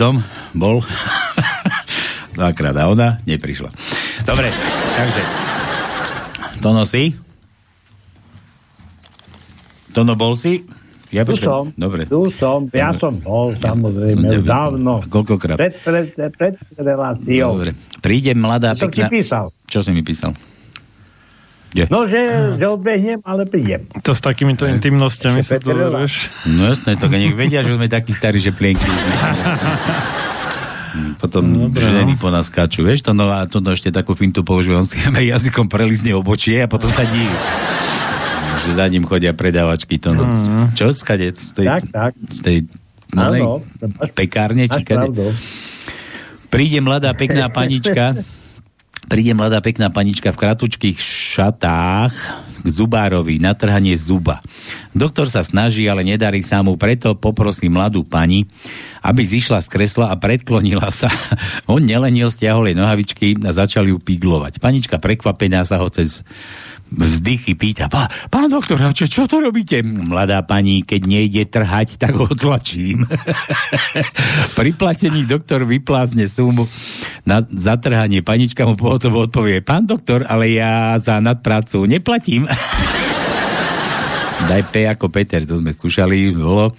[0.00, 0.16] som
[0.56, 0.80] bol
[2.40, 3.68] dvakrát a ona neprišla.
[4.24, 4.48] Dobre,
[4.96, 5.22] takže
[6.64, 7.12] to nosí?
[9.92, 10.64] Tono bol si?
[11.10, 12.06] Ja tu som, Dobre.
[12.06, 13.02] tu som, ja Dobre.
[13.02, 14.92] som bol, samozrejme, ja som dávno.
[15.10, 15.58] Koľkokrát?
[15.58, 16.06] Pred, pred,
[16.38, 17.58] pred reláciou.
[17.58, 17.74] Dobre.
[17.98, 19.10] Príde mladá, Čo pekná...
[19.66, 20.32] Čo si mi písal?
[21.70, 21.86] Kde?
[21.86, 22.18] No, že,
[22.58, 23.86] že odbehnem, ale prídem.
[24.02, 26.26] To s takýmito intimnosťami sa tu vieš.
[26.42, 28.90] No jasné, to nech vedia, že sme takí starí, že plienky.
[31.22, 32.18] Potom Dobre, ženy no.
[32.18, 34.98] po nás skáču, vieš, to, no a to no, ešte takú fintu používam, si
[35.36, 37.30] jazykom prelizne obočie a potom sa diví.
[38.66, 40.74] že za ním chodia predávačky, to no, mm.
[40.74, 41.30] čo skade?
[41.38, 42.12] Z tej, tak, tak.
[42.18, 42.56] Z tej
[43.14, 43.62] no,
[44.18, 45.14] pekárne, či kade?
[46.50, 48.18] Príde mladá pekná panička
[49.06, 52.12] príde mladá pekná panička v kratučkých šatách
[52.60, 54.44] k zubárovi na trhanie zuba.
[54.90, 58.50] Doktor sa snaží, ale nedarí sa mu, preto poprosí mladú pani,
[59.06, 61.06] aby zišla z kresla a predklonila sa.
[61.70, 64.58] On nelenil, stiahol jej nohavičky a začal ju piglovať.
[64.58, 66.26] Panička prekvapená sa ho cez
[66.90, 69.78] vzdychy pýta, pá, pán doktor, čo, čo to robíte?
[69.86, 73.06] Mladá pani, keď nejde trhať, tak ho tlačím.
[74.58, 76.66] Pri platení doktor vyplázne sumu
[77.22, 78.26] na zatrhanie.
[78.26, 82.50] Panička mu pohotovo odpovie, pán doktor, ale ja za nadprácu neplatím.
[84.48, 86.72] Daj P ako Peter, to sme skúšali, bolo.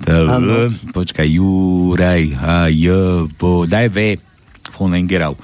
[0.00, 2.88] L, počkaj, Juraj, a J,
[3.36, 4.16] po, daj V,
[4.72, 5.36] von Engerau.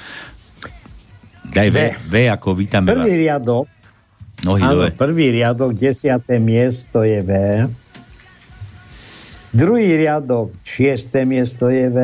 [1.52, 3.20] Daj V, v, v ako vítame Prvý vás.
[3.20, 3.66] riadok,
[4.44, 4.88] Nohy Áno, dole.
[4.92, 7.30] prvý riadok, desiaté miesto je V.
[9.56, 11.98] Druhý riadok, šiesté miesto je V.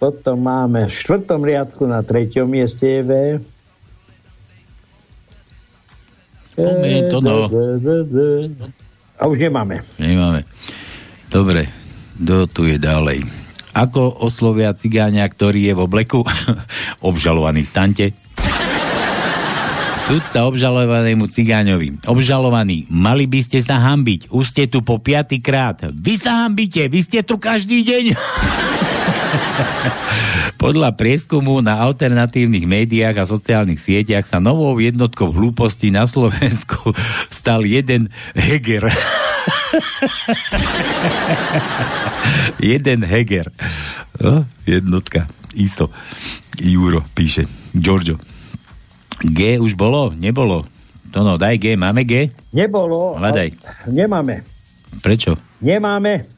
[0.00, 3.12] Potom máme v štvrtom riadku na treťom mieste je V.
[6.54, 7.50] Umie to, no.
[9.18, 9.82] A už nemáme.
[9.98, 10.46] Nemáme.
[11.30, 11.66] Dobre,
[12.22, 13.26] kto tu je ďalej?
[13.74, 16.22] Ako oslovia cigáňa, ktorý je v obleku?
[17.10, 18.14] Obžalovaný, stante.
[20.04, 22.04] Sudca obžalovanému cigáňovi.
[22.04, 24.28] Obžalovaný, mali by ste sa hambiť.
[24.28, 25.80] Už ste tu po piatý krát.
[25.90, 28.04] Vy sa hambíte, vy ste tu každý deň.
[30.64, 36.88] Podľa prieskumu na alternatívnych médiách a sociálnych sieťach sa novou jednotkou hlúposti na Slovensku
[37.28, 38.88] stal jeden Heger.
[42.72, 43.52] jeden Heger.
[44.16, 45.28] No, jednotka.
[45.52, 45.92] Isto.
[46.56, 47.44] Juro píše.
[47.76, 48.16] Giorgio.
[49.20, 50.16] G už bolo?
[50.16, 50.64] Nebolo.
[51.12, 51.76] No, no, daj G.
[51.76, 52.32] Máme G?
[52.56, 53.20] Nebolo.
[53.20, 53.52] Hľadaj.
[53.92, 54.48] Nemáme.
[55.04, 55.36] Prečo?
[55.60, 56.33] Nemáme.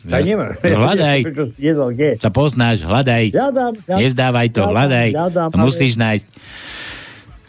[0.00, 0.56] Tak nemáme.
[0.56, 1.18] No, hľadaj.
[1.60, 2.16] Jedol G?
[2.16, 3.32] Sa poznáš, hľadaj.
[3.32, 3.98] Hľadám, hľadám.
[4.00, 5.08] Nevzdávaj to, hľadám, hľadaj.
[5.12, 6.26] hľadám, Musíš nájsť.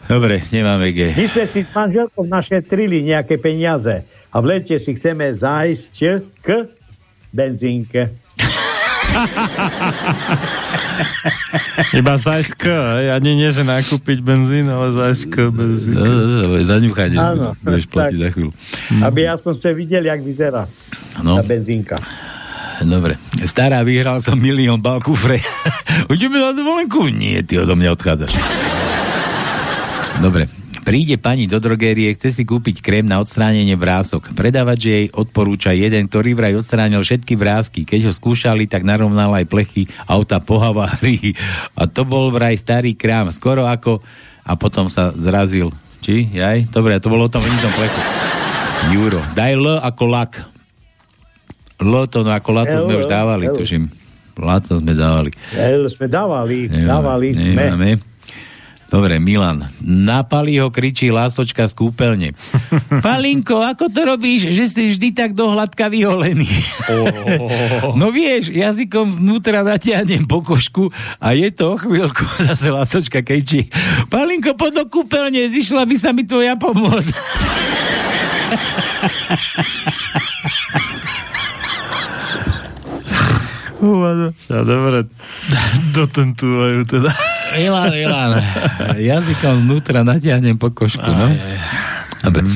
[0.02, 1.14] Dobre, nemáme G.
[1.14, 5.94] My sme si s manželkou našetrili nejaké peniaze a v lete si chceme zájsť
[6.42, 6.68] k
[7.30, 8.10] benzínke.
[11.92, 12.64] Iba zajsť k,
[13.12, 15.94] ani nie, že nakúpiť benzín, ale zajsť k benzín.
[15.94, 17.16] No, no, no, zaňuchanie.
[17.60, 18.20] Budeš platiť tak.
[18.20, 18.50] za chvíľu.
[19.00, 20.64] Aby aspoň ste videli, jak vyzerá
[21.20, 21.96] No, tá benzínka.
[22.84, 23.20] Dobre.
[23.44, 25.40] Stará, vyhral som milión bal kufre.
[26.12, 27.12] Ideme na dovolenku?
[27.12, 28.32] Nie, ty odo mňa odchádzaš.
[30.22, 30.48] Dobre.
[30.82, 34.34] Príde pani do drogérie, chce si kúpiť krém na odstránenie vrások.
[34.34, 37.86] Predávač jej odporúča jeden, ktorý vraj odstránil všetky vrásky.
[37.86, 41.38] Keď ho skúšali, tak narovnal aj plechy auta po havárii.
[41.78, 43.30] A to bol vraj starý krám.
[43.30, 44.02] Skoro ako...
[44.42, 45.70] A potom sa zrazil.
[46.02, 46.26] Či?
[46.34, 46.74] Jaj?
[46.74, 48.02] Dobre, to bolo o tom plechu.
[48.90, 49.22] Juro.
[49.38, 50.51] Daj L ako lak.
[51.82, 53.56] L to no ako laco L, sme už dávali, L.
[53.58, 53.90] tuším.
[54.38, 55.30] Laco sme dávali.
[55.52, 57.52] L sme dávali, dávali sme.
[57.52, 58.12] Nemáme.
[58.92, 59.72] Dobre, Milan.
[59.80, 62.36] Na Paliho kričí lásočka z kúpeľne.
[63.06, 66.44] Palinko, ako to robíš, že si vždy tak dohľadka vyholený?
[68.00, 72.20] no vieš, jazykom znútra natiahnem pokožku a je to o chvíľku,
[72.52, 73.72] zase lásočka kričí.
[74.12, 77.08] Palinko, poď do kúpeľne, zišla by sa mi tvoja pomoc.
[84.46, 85.10] Ja, dobre,
[85.90, 87.10] dotentúvajú teda.
[87.58, 88.30] Milan, Milan.
[88.94, 91.34] Jazykom znútra natiahnem pokožku, no.
[92.22, 92.46] Dobre.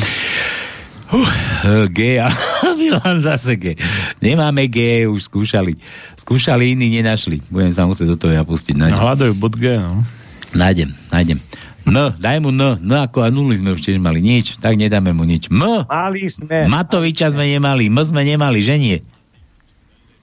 [1.07, 2.31] Uh, G a
[2.81, 3.75] Milan zase G.
[4.23, 5.75] Nemáme G, už skúšali.
[6.15, 7.43] Skúšali, iní nenašli.
[7.51, 8.75] Budem sa musieť do toho ja pustiť.
[8.79, 8.99] Nájdem.
[8.99, 10.07] Hľadajú bod G, no.
[10.55, 11.43] nájdem, nájdem.
[11.87, 12.83] N, daj mu N.
[12.83, 14.19] N ako a nuly sme už tiež mali.
[14.19, 15.47] Nič, tak nedáme mu nič.
[15.51, 15.63] M.
[15.87, 16.67] Mali sme.
[16.67, 17.87] Matoviča sme nemali.
[17.87, 18.99] M sme nemali, že nie?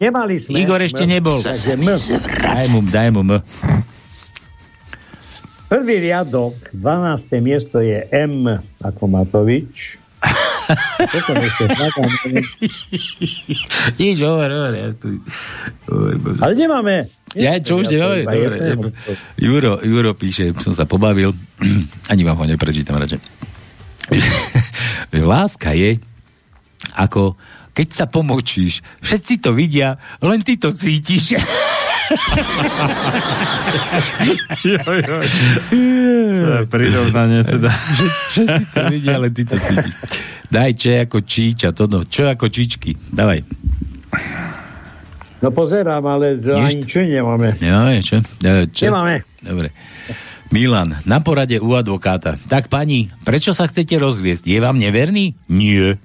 [0.04, 0.60] Nemali sme.
[0.60, 1.40] Igor ešte nebol.
[1.40, 3.40] Daj mu, daj mu M.
[5.72, 7.40] Prvý riadok, 12.
[7.40, 8.44] miesto je M
[8.84, 10.04] ako Matovič.
[14.00, 14.74] Nič, hovor, hovor.
[14.76, 15.20] Ja tu...
[16.40, 17.12] Ale nemáme.
[17.34, 17.90] Ja, čo už
[18.24, 18.94] iba dobre.
[19.36, 21.34] Juro, Juro píše, som sa pobavil,
[22.12, 23.18] ani vám ho neprečítam radšej.
[25.32, 25.98] Láska je
[26.94, 27.34] ako
[27.74, 31.34] keď sa pomočíš, všetci to vidia, len ty to cítiš.
[36.44, 37.72] To je prirovnanie teda.
[38.30, 39.94] Všetci to vidia, len ty to cítiš.
[40.54, 42.94] Daj čo je ako číča, to no, čo ako čičky.
[43.10, 43.42] Dávaj.
[45.42, 47.58] No pozerám, ale ani čo nemáme.
[47.58, 48.22] Nemáme, čo?
[48.40, 48.94] Ja, čo?
[48.94, 49.26] Nemáme.
[49.42, 49.74] Dobre.
[50.54, 52.38] Milan, na porade u advokáta.
[52.46, 54.46] Tak pani, prečo sa chcete rozviesť?
[54.46, 55.34] Je vám neverný?
[55.50, 55.98] Nie.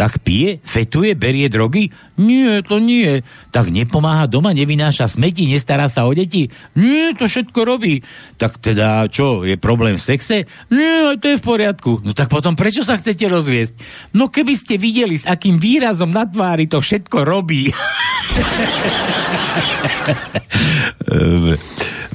[0.00, 1.92] Tak pije, fetuje, berie drogy?
[2.16, 3.20] Nie, to nie.
[3.52, 6.48] Tak nepomáha doma, nevynáša smeti, nestará sa o deti?
[6.72, 8.00] Nie, to všetko robí.
[8.40, 10.48] Tak teda, čo, je problém v sexe?
[10.72, 12.00] Nie, to je v poriadku.
[12.00, 13.76] No tak potom prečo sa chcete rozviesť?
[14.16, 17.68] No keby ste videli, s akým výrazom na tvári to všetko robí.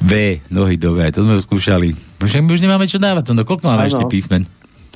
[0.02, 1.94] B, nohy do V, to sme už skúšali.
[2.18, 3.94] Však my už nemáme čo dávať, no koľko máme Áno.
[3.94, 4.42] ešte písmen?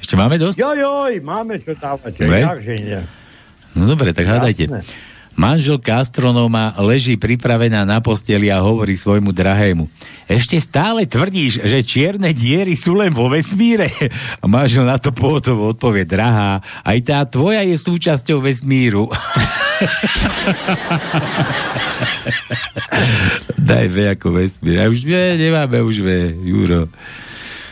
[0.00, 0.56] Ešte máme dosť?
[0.58, 2.24] Jojoj, máme čo dávať.
[2.24, 2.40] Dobre.
[2.80, 3.04] Nie.
[3.76, 4.66] No dobre, tak hľadajte.
[4.66, 4.82] Jasné.
[5.40, 9.88] Manželka astronóma leží pripravená na posteli a hovorí svojmu drahému.
[10.28, 13.88] Ešte stále tvrdíš, že čierne diery sú len vo vesmíre?
[14.42, 19.08] A manžel na to pohotovo odpovie, drahá, aj tá tvoja je súčasťou vesmíru.
[23.70, 24.76] Daj V ako vesmír.
[24.82, 26.92] A už vie, nemáme už V, Juro.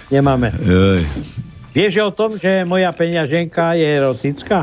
[0.09, 0.57] Nemáme.
[0.57, 1.05] Joj.
[1.71, 4.59] Vieš o tom, že moja peňaženka je erotická?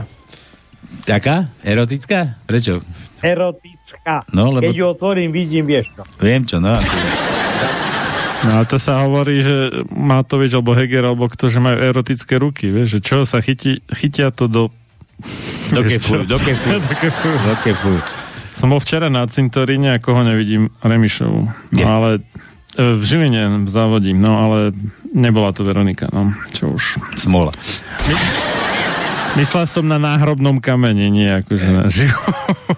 [1.04, 1.54] Taká?
[1.62, 2.42] Erotická?
[2.44, 2.82] Prečo?
[3.20, 4.26] Erotická.
[4.32, 6.02] No, lebo- Keď ju otvorím, vidím, vieš čo.
[6.18, 6.76] Viem čo, no.
[8.44, 9.56] No a to sa hovorí, že
[9.90, 14.30] Matovič alebo Heger alebo kto, že majú erotické ruky, vieš, že čo sa chytí, chytia
[14.30, 14.64] to do...
[15.72, 16.68] Do kefu, do kefu.
[16.84, 17.30] Do kefu.
[17.32, 17.94] Do kefu.
[18.52, 20.70] Som bol včera na cintoríne a koho nevidím?
[20.80, 21.48] Remišovu.
[21.74, 22.22] No ale
[22.76, 24.76] v Žiline závodím, no ale
[25.16, 27.00] nebola to Veronika, no čo už.
[27.16, 27.56] Smola.
[29.36, 32.16] Myslel som na náhrobnom kameni, nie akože na živo.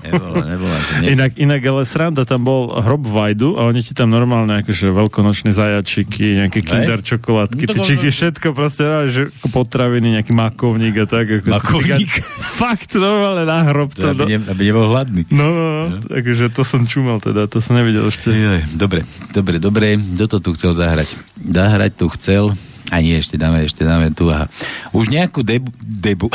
[0.02, 0.78] Nebola.
[1.06, 5.54] Inak, inak ale sranda, tam bol hrob Vajdu a oni ti tam normálne akože veľkonočné
[5.54, 9.22] zajačiky, nejaké kinder čokoládky, No, tyčiky, všetko proste rád, že
[9.54, 11.44] potraviny, nejaký makovník a tak.
[11.44, 12.26] Ako Makovník?
[12.62, 14.10] Fakt, normálne na hrob to.
[14.18, 15.30] Aby, ne, aby nebol hladný.
[15.30, 18.34] No, no, no, takže to som čumal teda, to som nevidel ešte.
[18.74, 19.06] Dobre,
[19.36, 20.00] dobre, dobre.
[20.00, 21.10] Kto to tu chcel zahrať?
[21.38, 22.58] Zahrať tu chcel...
[22.88, 24.32] A nie, ešte dáme, ešte dáme tu.
[24.32, 24.48] Aha.
[24.96, 26.32] Už nejakú debu, debu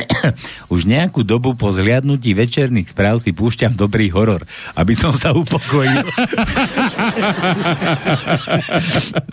[0.74, 4.40] už nejakú dobu po zliadnutí večerných správ si púšťam dobrý horor,
[4.72, 6.00] aby som sa upokojil.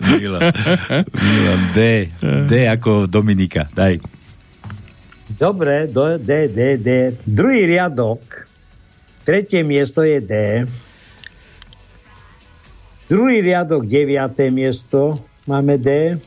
[0.04, 0.52] Milan,
[1.16, 1.78] Milan, D,
[2.44, 3.96] D ako Dominika, daj.
[5.30, 7.16] Dobre, do, D, D, D.
[7.24, 8.50] Druhý riadok.
[9.24, 10.34] Tretie miesto je D.
[13.06, 16.18] Druhý riadok, deviaté miesto máme D.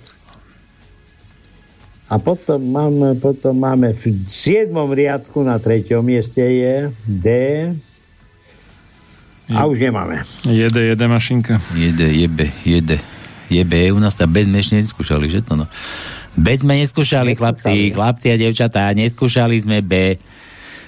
[2.14, 7.28] A potom máme, potom máme v siedmom riadku na treťom mieste je D.
[9.50, 10.22] A už nemáme.
[10.46, 11.58] Jede, jede mašinka.
[11.74, 13.02] Jede, jebe, jede.
[13.50, 15.66] Jebe, u nás tam bez ešte neskúšali, že to no.
[16.38, 20.14] Bez sme neskúšali, chlapci, chlapci a devčatá, neskúšali sme B.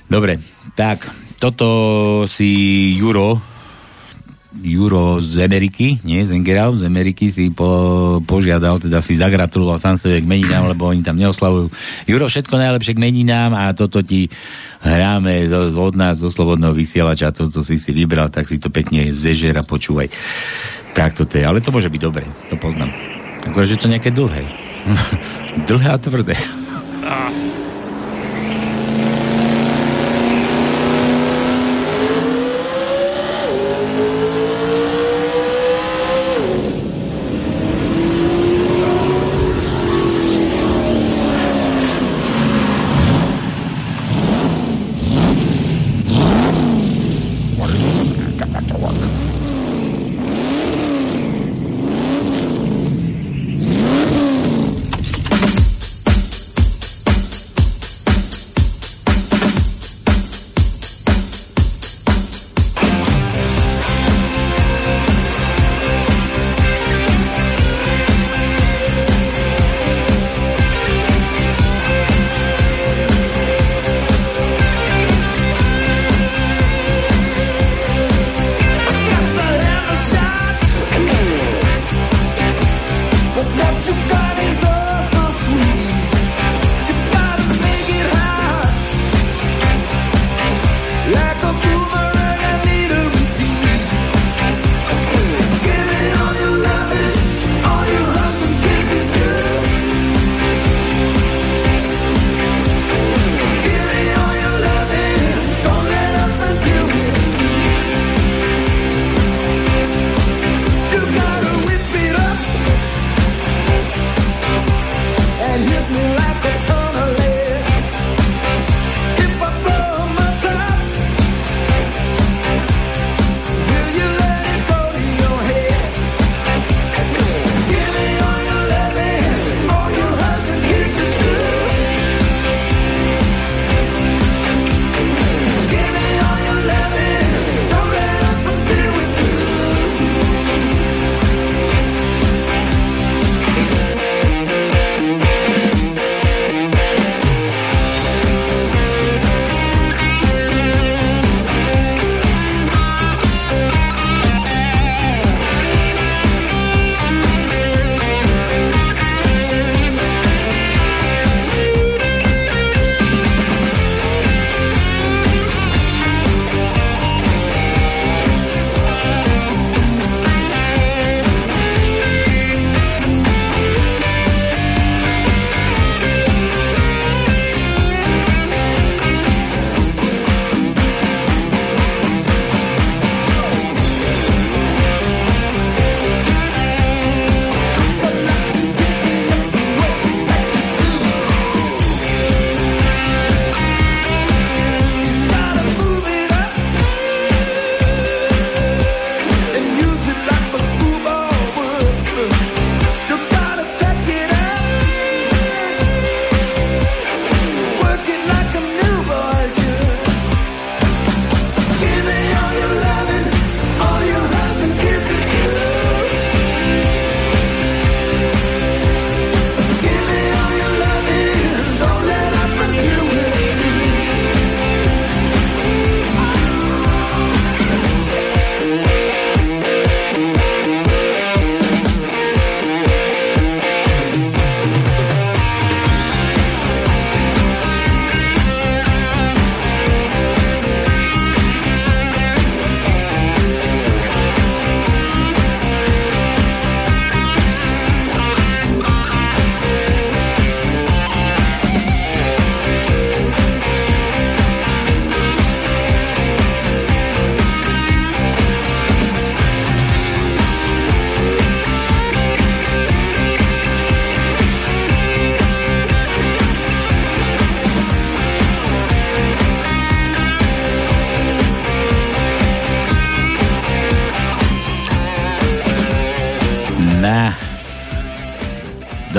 [0.05, 0.38] Dobre,
[0.78, 1.09] tak,
[1.41, 1.65] toto
[2.30, 3.41] si Juro,
[4.64, 10.24] Juro z Ameriky, nie z z Ameriky si po, požiadal, teda si zagratuloval sám sebe
[10.24, 11.68] k meninám, lebo oni tam neoslavujú.
[12.08, 14.32] Juro, všetko najlepšie k meninám a toto ti
[14.80, 18.72] hráme zo, od nás, zo slobodného vysielača, to, to si si vybral, tak si to
[18.72, 20.08] pekne zežer a počúvaj.
[20.95, 22.93] Tak toto je, ale to môže byť dobre, to poznám.
[23.45, 24.47] Akurát, že to nejaké dlhé.
[25.70, 26.36] dlhé a tvrdé.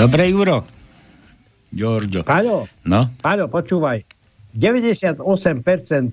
[0.07, 0.63] Dobre, Juro.
[1.67, 2.23] Giorgio.
[2.23, 3.11] Paľo, No?
[3.19, 4.07] Paľo, počúvaj.
[4.55, 5.19] 98%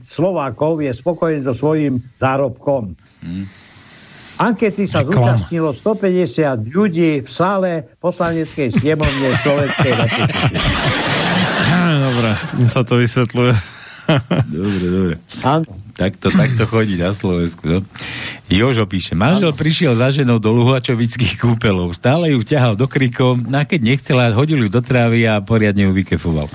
[0.03, 2.93] Slovákov je spokojný so svojím zárobkom.
[3.23, 3.47] Hm.
[4.37, 5.39] Ankety sa Reklam.
[5.39, 10.55] zúčastnilo 150 ľudí v sále poslaneckej snemovne Slovenskej republiky.
[12.03, 13.55] Dobre, mi sa to vysvetľuje.
[14.51, 15.15] Dobre, dobre.
[15.41, 15.65] Áno.
[15.95, 17.63] Takto, takto chodí na Slovensku.
[17.63, 17.79] No.
[18.51, 21.95] Jožo píše, manžel prišiel za ženou do Luhačovických kúpelov.
[21.95, 25.95] Stále ju vťahal do krikov, a keď nechcela, hodil ju do trávy a poriadne ju
[25.95, 26.51] vykefoval.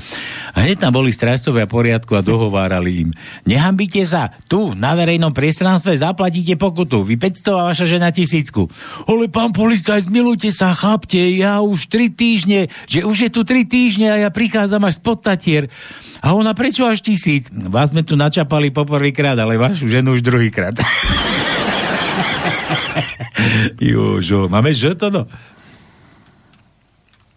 [0.57, 3.09] Hneď tam boli strážcovia poriadku a dohovárali im.
[3.45, 7.05] Nehambite sa, tu, na verejnom priestranstve zaplatíte pokutu.
[7.05, 8.69] Vy 500 a vaša žena tisícku.
[9.05, 13.65] Ale pán policajt, milujte sa, chápte, ja už tri týždne, že už je tu tri
[13.65, 15.69] týždne a ja prichádzam až spod Tatier.
[16.19, 17.47] A ona, prečo až tisíc?
[17.53, 20.75] Vás sme tu načapali poprvýkrát, ale vašu ženu už druhýkrát.
[23.79, 24.75] Jožo, máme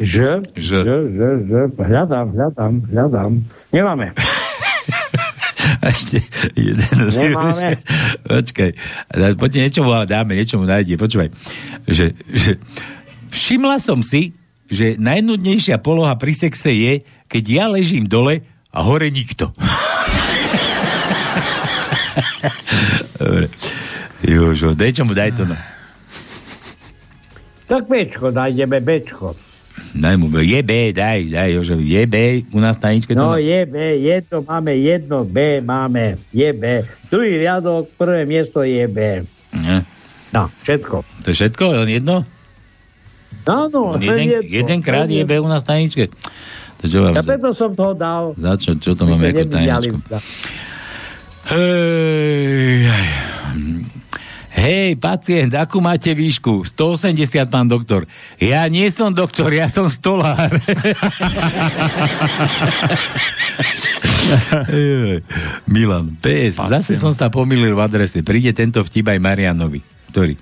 [0.03, 0.43] Ž?
[0.59, 0.59] Že?
[0.59, 0.79] Že.
[0.83, 1.61] Že, že, že.
[1.79, 3.33] Hľadám, hľadám, hľadám.
[3.71, 4.11] Nemáme.
[5.83, 6.19] A ešte
[6.59, 6.83] jeden.
[7.15, 7.79] Nemáme.
[8.27, 8.71] Počkaj,
[9.39, 11.31] poďte niečo mu dáme, niečo mu nájde, počúvaj.
[11.87, 12.59] Že, že,
[13.31, 14.35] všimla som si,
[14.67, 18.43] že najnudnejšia poloha pri sexe je, keď ja ležím dole
[18.75, 19.55] a hore nikto.
[23.23, 23.47] Dobre.
[24.23, 25.55] Jožo, daj čo mu, daj to no.
[27.71, 29.52] Tak Bčko, nájdeme Bčko.
[29.93, 32.17] Daj mu, je B, daj, daj, Jožo, je B,
[32.49, 33.21] u nás na ničke to...
[33.21, 36.81] No je B, jedno máme, jedno B máme, je B.
[37.07, 39.21] Druhý riadok, prvé miesto je B.
[39.53, 39.85] Ne,
[40.33, 41.05] No, všetko.
[41.21, 42.25] to je všetko, len jedno?
[43.45, 44.49] Áno, len jeden, jedno.
[44.49, 46.09] jedenkrát B u nás na ničke.
[46.81, 48.33] To čo mám Ja za, preto som toho dal.
[48.33, 49.97] za čo, čo to máme ako tajničku?
[51.53, 52.89] Hej.
[54.53, 56.69] Hej, pacient, akú máte výšku?
[56.69, 58.05] 180, pán doktor.
[58.37, 60.53] Ja nie som doktor, ja som stolár.
[65.67, 68.21] Milan, PS, zase som sa pomýlil v adrese.
[68.23, 69.81] Príde tento vtip aj Marianovi.
[70.13, 70.37] Ktorý?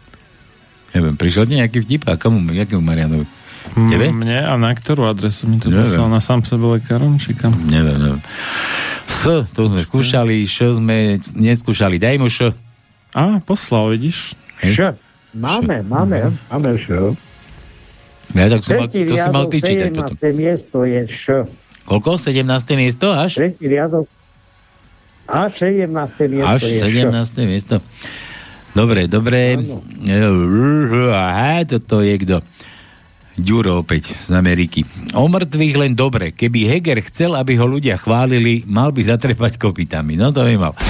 [0.90, 2.02] Neviem, prišiel ti nejaký vtip?
[2.10, 2.42] A komu?
[2.50, 3.26] Jakému Marianovi?
[3.70, 4.10] Tebe?
[4.10, 5.86] Mne a na ktorú adresu mi to Neviem.
[5.86, 6.08] poslal?
[6.10, 7.54] Na sám sebe lekárom, či kam?
[7.70, 8.22] Neviem, neviem.
[9.06, 12.00] S, to sme skúšali, Š sme neskúšali.
[12.00, 12.50] Daj mu Š.
[13.14, 14.38] A, poslal, vidíš?
[14.62, 14.94] Š.
[15.34, 17.14] Máme, máme, máme Š.
[18.30, 20.14] Ja, tak som mal, to si mal riadok, ty čítať potom.
[20.14, 20.38] 17.
[20.38, 21.24] miesto je Š.
[21.86, 22.10] Koľko?
[22.14, 22.46] 17.
[22.78, 23.34] miesto až?
[23.34, 24.06] Tretí riadok
[25.30, 25.86] a 17.
[26.26, 27.50] miesto Až je 17.
[27.50, 27.78] miesto.
[28.74, 29.58] Dobre, dobre.
[31.10, 32.38] Aha, toto je kto?
[33.40, 34.82] Ďuro opäť z Ameriky.
[35.14, 36.34] O mŕtvych len dobre.
[36.34, 40.18] Keby Heger chcel, aby ho ľudia chválili, mal by zatrepať kopitami.
[40.18, 40.74] No to by mal.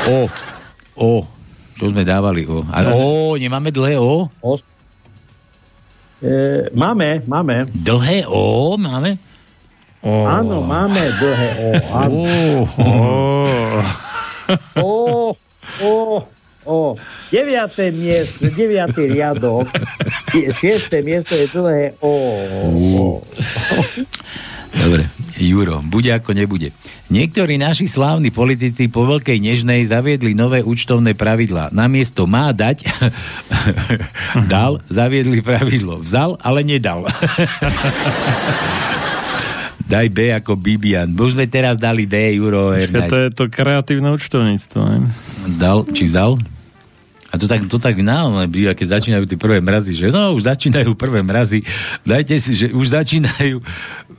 [0.00, 0.32] O.
[1.00, 1.24] O.
[1.80, 2.60] To sme dávali O.
[2.68, 4.28] A O, nemáme dlhé O?
[4.44, 4.60] Š.
[6.20, 6.32] E,
[6.76, 7.64] máme, máme.
[7.72, 9.16] Dlhé O máme?
[10.04, 10.28] Oh.
[10.28, 11.68] Áno, máme dlhé O.
[11.96, 12.20] Áno.
[12.76, 13.80] Oh.
[14.76, 14.96] O,
[15.80, 15.92] o,
[16.66, 16.76] o.
[17.30, 19.70] Deviaté miesto, deviatý riadok,
[20.28, 22.12] šie- šiesté miesto je dlhé O.
[22.12, 23.22] o.
[24.70, 26.70] Dobre, Juro, bude ako nebude.
[27.10, 31.74] Niektorí naši slávni politici po Veľkej Nežnej zaviedli nové účtovné pravidlá.
[31.74, 32.86] Namiesto má dať,
[34.52, 36.06] dal, zaviedli pravidlo.
[36.06, 37.02] Vzal, ale nedal.
[39.90, 41.10] Daj B ako Bibian.
[41.18, 42.78] Už sme teraz dali B, Juro.
[43.10, 44.80] To je to kreatívne účtovníctvo.
[44.86, 45.10] Ne?
[45.58, 46.38] Dal, či vzal?
[47.30, 50.50] A to tak, to tak náhle býva, keď začínajú tie prvé mrazy, že no, už
[50.50, 51.62] začínajú prvé mrazy,
[52.02, 53.62] dajte si, že už začínajú,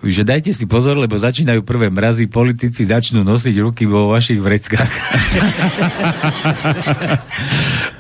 [0.08, 4.92] že dajte si pozor, lebo začínajú prvé mrazy, politici začnú nosiť ruky vo vašich vreckách.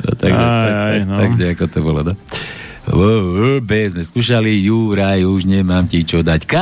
[0.07, 1.15] no, tak, Aj, tak, aj, tak, no.
[1.19, 2.15] tak, tak, ako to bolo, no.
[3.61, 6.41] B sme skúšali, Juraj, už nemám ti čo dať.
[6.49, 6.55] K,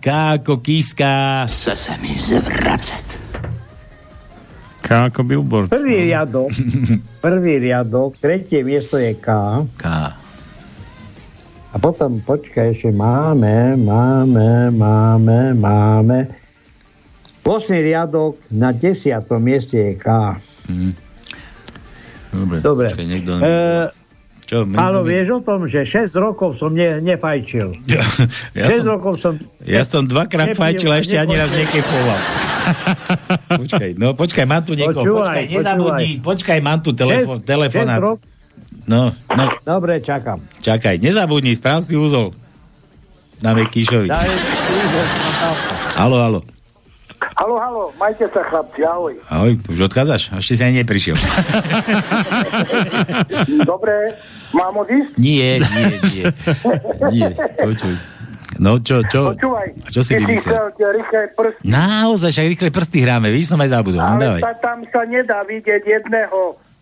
[0.00, 0.06] K
[0.40, 1.44] ako kíska.
[1.44, 3.27] Chce se mi zvracet.
[4.88, 5.68] K ako billboard.
[5.68, 6.48] Prvý riadok,
[7.28, 9.28] prvý riadok, tretie miesto je K.
[9.76, 9.84] K.
[11.68, 16.18] A potom, počkaj, ešte máme, máme, máme, máme.
[17.44, 20.08] Posledný riadok na desiatom mieste je K.
[22.32, 22.56] Dobre.
[22.64, 22.88] Dobre.
[22.88, 23.32] Počkaj, niekto...
[23.44, 23.52] E,
[24.48, 27.76] čo, my- Áno, my- vieš o tom, že 6 rokov som ne, nefajčil.
[27.86, 28.00] Ja,
[28.56, 29.32] ja 6 som, rokov som...
[29.60, 32.20] ja som dvakrát Nepil fajčil a ešte ani raz nekefoval.
[33.60, 35.04] počkaj, no počkaj, mám tu niekoho.
[35.04, 36.10] Počúvaj, počkaj, nezabudni.
[36.18, 37.96] Počkaj, mám tu telefon, Šesť- telefonát.
[37.96, 38.24] šesť rok-
[38.84, 40.40] No, no, Dobre, čakám.
[40.58, 42.32] čakaj, nezabudni, správ si úzol.
[43.38, 44.08] Na Mekíšovi.
[45.94, 46.40] Halo, halo.
[47.18, 49.14] Halo, halo, majte sa chlapci, ahoj.
[49.26, 50.38] Ahoj, už odchádzaš?
[50.38, 51.18] Ešte si ani neprišiel.
[53.70, 54.14] Dobre,
[54.54, 55.18] mám odísť?
[55.18, 56.24] Nie, nie, nie.
[57.10, 57.26] nie,
[57.58, 57.94] počuj.
[58.58, 60.74] No, čo, čo, Počúvaj, čo si vymyslel?
[60.74, 64.02] rýchle prsty, Naozaj, však rýchle prsty hráme, víš, som aj zabudol.
[64.02, 64.42] No, ale dávaj.
[64.42, 66.38] sa, tam sa nedá vidieť jedného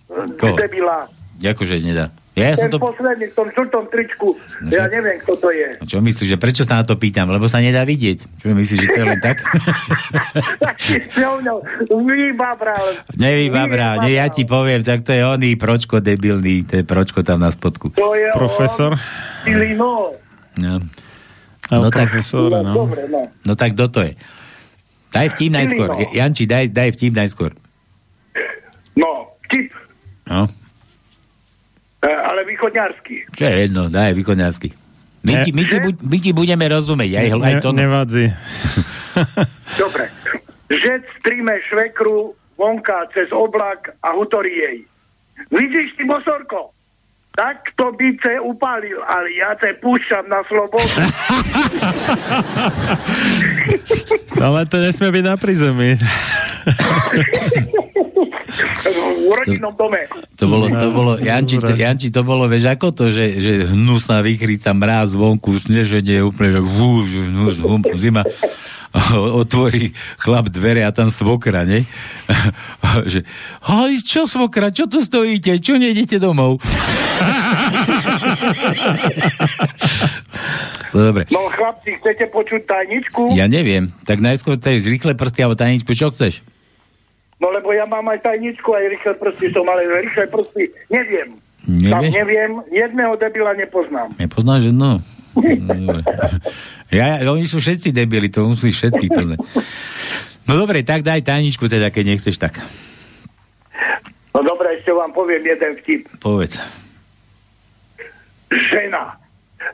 [0.08, 0.56] eh, Koho?
[0.56, 1.04] debila.
[1.36, 2.08] Akože nedá.
[2.36, 2.76] Ja, ja som to...
[2.76, 4.36] posledný v tom žltom tričku,
[4.68, 5.72] ja neviem, kto to je.
[5.88, 7.32] Čo myslíš, že prečo sa na to pýtam?
[7.32, 8.28] Lebo sa nedá vidieť.
[8.44, 9.40] Čo myslíš, že to je len tak?
[11.88, 12.84] vybabral.
[13.16, 17.40] Nevybabral, nie, ja ti poviem, tak to je oný pročko debilný, to je pročko tam
[17.40, 17.88] na spodku.
[17.96, 18.92] To je Profesor.
[19.48, 20.12] on,
[20.60, 20.76] no.
[21.66, 22.60] No, No tak- profesor, no.
[22.62, 22.72] no.
[22.84, 23.32] Dobre, no.
[23.32, 24.12] no tak kto to je?
[25.08, 25.88] Daj vtip najskôr.
[25.88, 26.12] Filino.
[26.12, 27.50] Janči, daj, daj vtip najskôr.
[28.92, 29.72] No, tip,
[30.26, 30.50] No,
[32.08, 33.16] ale východňarský.
[33.30, 34.68] čo je jedno, daj východňarsky.
[35.22, 35.42] My, Ne.
[35.42, 37.70] ti, my, ti, bu- my ti budeme rozumieť, aj, aj Ne, to.
[37.72, 38.24] nevadzi.
[39.82, 40.06] Dobre.
[40.66, 44.78] Žec stríme švekru vonka cez oblak a hutorí jej.
[45.48, 46.70] Vidíš ty, bosorko?
[47.32, 50.88] Tak to by ce upálil, ale ja te púšťam na slobodu.
[54.38, 55.90] Ale to nesmie byť na prízemí.
[58.46, 60.06] v rodinnom dome.
[60.38, 61.74] To bolo, to bolo, Janči, to.
[61.74, 66.62] Janči, to bolo, vieš, ako to, že, že hnusná vykryca mráz vonku, sneženie, úplne, že
[66.62, 68.22] vú, hnus, hum, zima.
[69.42, 71.84] otvorí chlap dvere a tam svokra, ne?
[73.12, 73.28] že,
[73.68, 76.56] hoj, čo svokra, čo tu stojíte, čo nejdete domov?
[80.94, 81.28] no dobre.
[81.28, 83.36] No chlapci, chcete počuť tajničku?
[83.36, 86.40] Ja neviem, tak najskôr to je zvyklé prsty alebo tajničku, čo chceš?
[87.36, 91.36] No lebo ja mám aj tajničku, aj rýchle prsty som, ale rýchle prsty neviem.
[91.66, 92.14] Tam Nevieš?
[92.14, 94.14] neviem, jedného debila nepoznám.
[94.16, 95.02] Nepoznáš, že no.
[95.36, 96.02] dobre.
[96.94, 99.38] ja, oni sú všetci debili, to musíš všetky poznať.
[100.46, 102.62] No dobre, tak daj tajničku teda, keď nechceš tak.
[104.30, 106.06] No dobre, ešte vám poviem jeden vtip.
[106.22, 106.60] Povedz.
[108.52, 109.18] Žena.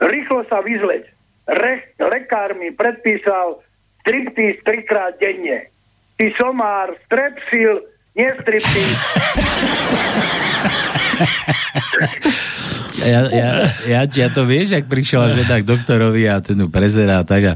[0.00, 1.12] Rýchlo sa vyzleť.
[1.50, 3.60] Re, lekár mi predpísal
[4.00, 5.68] striptease trikrát denne.
[6.22, 7.82] Ty somár, strepsil,
[8.14, 8.94] nie striptease.
[13.02, 13.50] Ja, ja,
[13.90, 17.54] ja, ja to vieš, ak prišla žena k doktorovi a ten ju prezerá tak a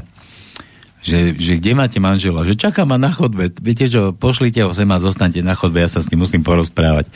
[0.99, 2.43] že, že kde máte manžela?
[2.43, 3.47] Že čaká ma na chodbe.
[3.63, 7.07] Viete čo, pošlite ho sem a zostanete na chodbe, ja sa s ním musím porozprávať.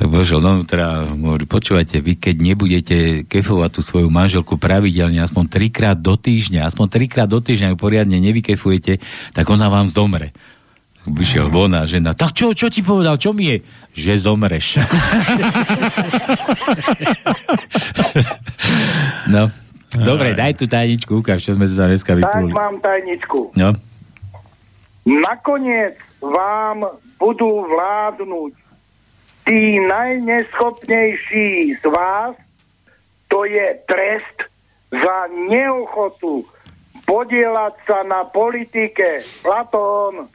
[0.00, 2.96] Vošiel donútra, hovorí, počúvajte, vy keď nebudete
[3.28, 8.16] kefovať tú svoju manželku pravidelne, aspoň trikrát do týždňa, aspoň trikrát do týždňa ju poriadne
[8.16, 9.04] nevykefujete,
[9.36, 10.32] tak ona vám zomre.
[11.06, 13.62] Tak Vyšiel von a žena, tak čo, čo ti povedal, čo mi je?
[13.94, 14.78] Že zomreš.
[19.34, 19.48] no,
[19.94, 22.52] dobre, daj tú tajničku, ukáž, čo sme tu dneska Tak vypluli.
[22.52, 23.56] mám tajničku.
[23.56, 23.72] No,
[25.08, 26.84] Nakoniec vám
[27.16, 28.52] budú vládnuť
[29.48, 32.36] tí najneschopnejší z vás,
[33.32, 34.38] to je trest
[34.92, 35.18] za
[35.48, 36.44] neochotu
[37.08, 39.24] podielať sa na politike.
[39.40, 40.28] Platón.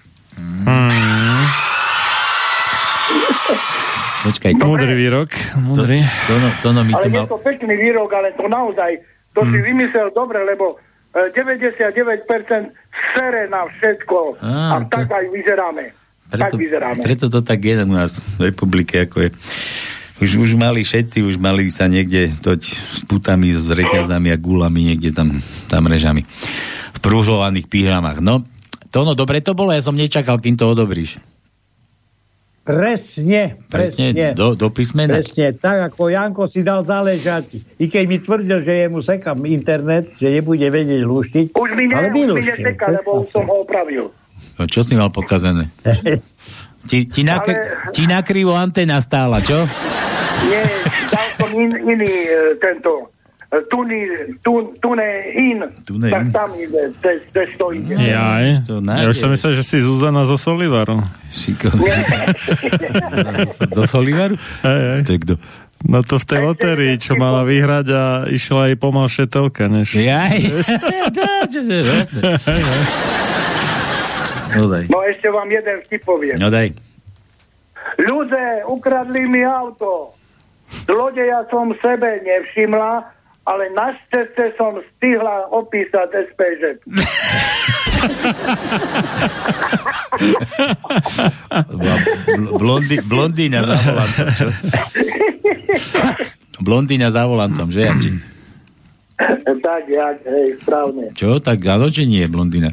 [4.24, 5.30] Počkaj, to, Múdry výrok.
[5.60, 5.98] Múdry.
[6.28, 7.28] to, no, to no mi Ale tu je mal...
[7.28, 8.92] to pekný výrok, ale to naozaj,
[9.36, 10.80] to si vymyslel dobre, lebo
[11.12, 12.24] e, 99%
[13.14, 14.40] sere na všetko.
[14.40, 15.86] Á, a to- tak aj vyzeráme.
[16.32, 17.04] tak vyzeráme.
[17.04, 19.30] preto to tak je u nás v republike, ako je.
[20.24, 24.94] Už, už mali všetci, už mali sa niekde toť s putami, s reťazami a gulami,
[24.94, 25.36] niekde tam,
[25.68, 26.24] tam režami.
[26.96, 28.24] V prúžovaných pyžamách.
[28.24, 28.46] No,
[28.94, 31.18] to no, dobre to bolo, ja som nečakal, kým to odobríš.
[32.64, 34.40] Presne, Presne, presne.
[34.40, 35.20] do, do písmena.
[35.20, 37.60] Presne, tak ako Janko si dal záležať.
[37.76, 41.46] I keď mi tvrdil, že jemu sekam internet, že nebude vedieť lúštiť.
[41.60, 44.16] Už mi, ne, ale už mi neteka, lebo už som ho opravil.
[44.56, 45.74] No, čo si mal pokazené?
[46.84, 49.56] Ti, ti, nakry, Ale- ti nakrivo antena stála, čo?
[50.52, 50.68] Nie,
[51.08, 53.08] dal som in, iný e, tento
[53.70, 54.00] tuny,
[54.42, 56.32] tun, tune in, Tune tak in.
[56.34, 57.94] tam ide, cez, cez to ide.
[57.94, 58.66] Jaj.
[58.66, 60.98] Ja už som myslel, že si Zuzana zo Solivaru.
[61.30, 61.86] Šikovný.
[63.70, 64.34] Do Solivaru?
[64.66, 65.02] Hej, hej.
[65.06, 65.34] To je kto?
[65.84, 69.94] No to v tej lotérii, čo mala vyhrať a išla aj pomalšie telka, než...
[70.00, 70.40] Jaj.
[74.54, 74.86] No daj.
[74.86, 76.38] No ešte vám jeden vtip poviem.
[76.38, 76.78] No daj.
[77.98, 80.14] Ľudia, ukradli mi auto.
[80.86, 83.02] Zlodeja som sebe nevšimla,
[83.44, 86.62] ale našťastie som stihla opísať SPŽ.
[92.56, 94.48] Blondi, blondína za volantom, čo?
[96.64, 98.12] Blondína za volantom, že Janči?
[99.64, 101.12] tak, ja, hej, správne.
[101.16, 101.40] Čo?
[101.40, 102.72] Tak áno, či nie, blondína?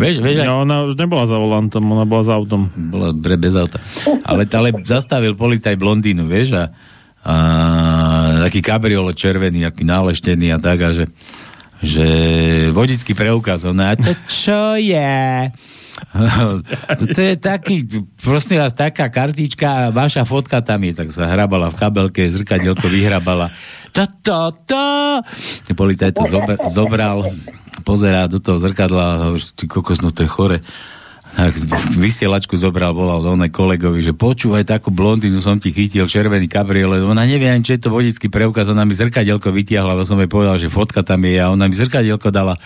[0.00, 2.72] Vieš, vieš, no, ona už nebola za volantom, ona bola za autom.
[2.72, 3.84] Bola bre, bez auta.
[4.24, 6.72] Ale, ale zastavil policaj blondínu, vieš, a,
[7.20, 7.36] a
[8.48, 11.04] taký kabriolo červený, aký náleštený a tak, a že,
[11.84, 12.06] že
[12.72, 15.52] vodický preukaz, ona, to čo je?
[17.14, 17.84] to, je taký,
[18.24, 23.52] prosím vás, taká kartička, vaša fotka tam je, tak sa hrabala v kabelke, zrkadielko vyhrabala.
[23.92, 24.86] To, to, to.
[25.76, 27.28] Policajt to zobr, zobral,
[27.84, 30.58] pozerá do toho zrkadla a hovorí, ty kokos, no to je chore.
[31.96, 37.22] Vysielačku zobral, volal onej kolegovi, že počúvaj, takú blondinu som ti chytil, červený kabriole, ona
[37.22, 40.58] nevie ani, čo je to vodický preukaz, ona mi zrkadielko vytiahla, lebo som jej povedal,
[40.58, 42.58] že fotka tam je a ona mi zrkadielko dala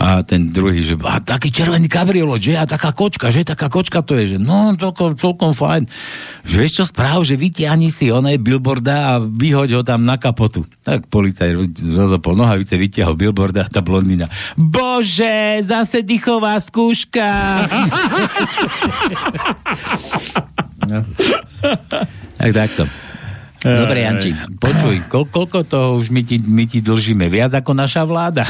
[0.00, 2.56] a ten druhý, že a taký červený kabriolo, že?
[2.56, 3.44] A taká kočka, že?
[3.44, 5.84] Taká kočka to je, že no, celkom, celkom fajn.
[6.48, 10.64] Že vieš čo správ, že vytiahni si onej billboarda a vyhoď ho tam na kapotu.
[10.80, 11.52] Tak policaj
[11.84, 14.24] rozopol nohavice, vytiahol billboarda a tá blondina.
[14.56, 17.68] Bože, zase dychová skúška.
[20.88, 21.04] no.
[22.40, 22.88] Tak takto.
[23.60, 27.28] Dobre, Janči, počuj, ko- koľko toho už my ti, my ti dlžíme?
[27.28, 28.48] Viac ako naša vláda?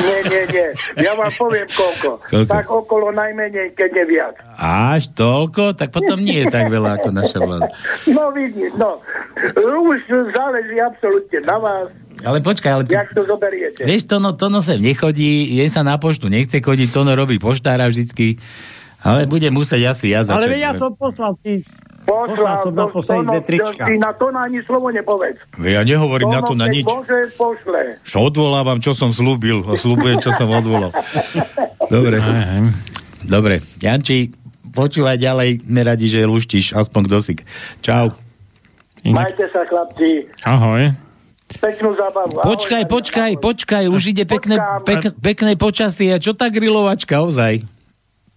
[0.00, 0.68] Nie, nie, nie.
[1.04, 2.24] Ja vám poviem koľko.
[2.24, 2.48] koľko?
[2.48, 4.34] Tak okolo najmenej, keď nie viac.
[4.56, 5.76] Až toľko?
[5.76, 7.68] Tak potom nie je tak veľa ako naša vláda.
[8.08, 8.96] No vidíš, no.
[9.84, 10.00] Už
[10.32, 11.86] záleží absolútne na vás.
[12.24, 12.82] Ale počkaj, ale...
[12.88, 13.84] Jak to zoberiete?
[13.84, 18.36] Vieš, Tono, Tono sem nechodí, je sa na poštu, nechce chodiť, Tono robí poštára vždycky,
[19.00, 20.52] ale bude musieť asi ja začať.
[20.52, 21.64] Ale ja som poslal ty
[22.10, 25.38] Poslal, to, to, to, no, ty na to na ani slovo nepovedz.
[25.62, 26.82] Ja nehovorím to na to na nič.
[26.82, 28.02] Bože, pošle.
[28.02, 30.90] Čo odvolávam, čo som slúbil a slúbujem, čo som odvolal.
[31.94, 32.18] Dobre.
[33.22, 33.62] Dobre.
[33.78, 34.34] Janči,
[34.74, 37.46] počúvaj ďalej, neradi, že luštíš, aspoň dosik.
[37.78, 38.10] Čau.
[39.06, 40.26] Majte sa, chlapci.
[40.42, 40.90] Ahoj.
[41.62, 42.42] Peknú zábavu.
[42.42, 43.42] Počkaj, ahoj, počkaj, ahoj.
[43.42, 46.10] počkaj, už ide pekné, pek, pekné počasie.
[46.14, 47.66] A čo tá grilovačka, ozaj?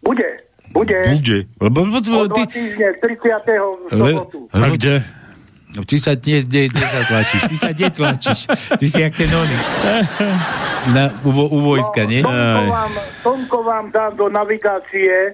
[0.01, 0.29] Bude.
[0.73, 0.99] Bude.
[1.05, 1.39] Bude.
[1.61, 2.59] Lebo, lebo, o dva ty...
[2.59, 3.93] týždne, 30.
[3.93, 4.39] sobotu.
[4.49, 5.05] A kde?
[5.73, 8.39] No, ty sa nie, nie, nie sa tlačíš, ty sa netlačíš.
[8.77, 9.57] Ty si jak ten oný.
[10.93, 12.21] Na, u, u vojska, no, nie?
[12.21, 12.93] Tomko vám,
[13.25, 15.33] Tomko vám dá do navigácie,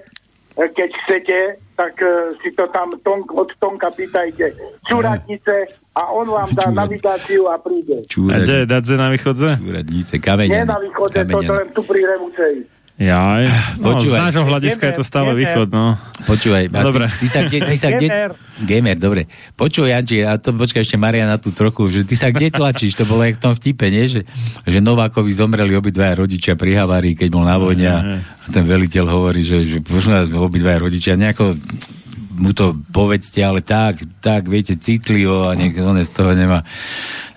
[0.56, 1.38] keď chcete,
[1.76, 4.52] tak uh, si to tam Tonk, od Tonka pýtajte.
[4.88, 8.04] Čuradnice a on vám dá navigáciu a príde.
[8.08, 8.40] Čurad...
[8.40, 8.56] A kde?
[8.64, 9.60] Dadze na východze?
[9.60, 10.48] Čuradnice, kamene.
[10.48, 12.52] Nie na východze, to, to len tu pri Revucej.
[13.00, 13.48] Ja,
[13.80, 14.12] no, Počúvaj.
[14.12, 15.40] z nášho hľadiska je to stále gamer.
[15.40, 15.96] východ, no.
[16.28, 17.08] Počúvaj, dobre.
[17.08, 17.58] Ty, ty sa kde...
[17.64, 18.08] Ty sa kde
[18.60, 19.24] gamer, dobre.
[19.56, 23.00] Počúvaj, Janči, a to počkaj ešte Mariana tú trochu, že ty sa kde tlačíš?
[23.00, 24.04] To bolo jak v tom vtipe, nie?
[24.04, 24.28] Že,
[24.68, 28.00] že Novákovi zomreli obidvaja rodičia pri havárii, keď bol na vojne a
[28.52, 29.80] ten veliteľ hovorí, že, že
[30.36, 31.56] obidvaja rodičia nejako
[32.36, 36.64] mu to povedzte, ale tak, tak, viete, citlivo a nech on z toho nemá.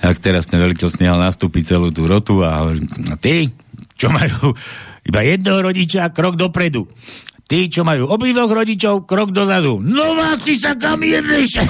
[0.03, 3.47] Tak teraz ten veliteľ snehal nastúpiť celú tú rotu a, a ty,
[3.95, 4.51] čo majú
[5.03, 6.87] iba jedného rodiča, krok dopredu.
[7.43, 9.83] Tí, čo majú obidvoch rodičov, krok dozadu.
[9.83, 11.59] No ty sa kam jebeš?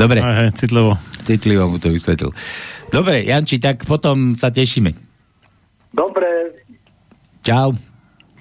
[0.00, 0.24] Dobre.
[0.24, 0.96] Aj, citlivo.
[1.22, 2.34] Citlivo mu to vysvetlil.
[2.90, 4.90] Dobre, Janči, tak potom sa tešíme.
[5.94, 6.58] Dobre.
[7.46, 7.70] Čau.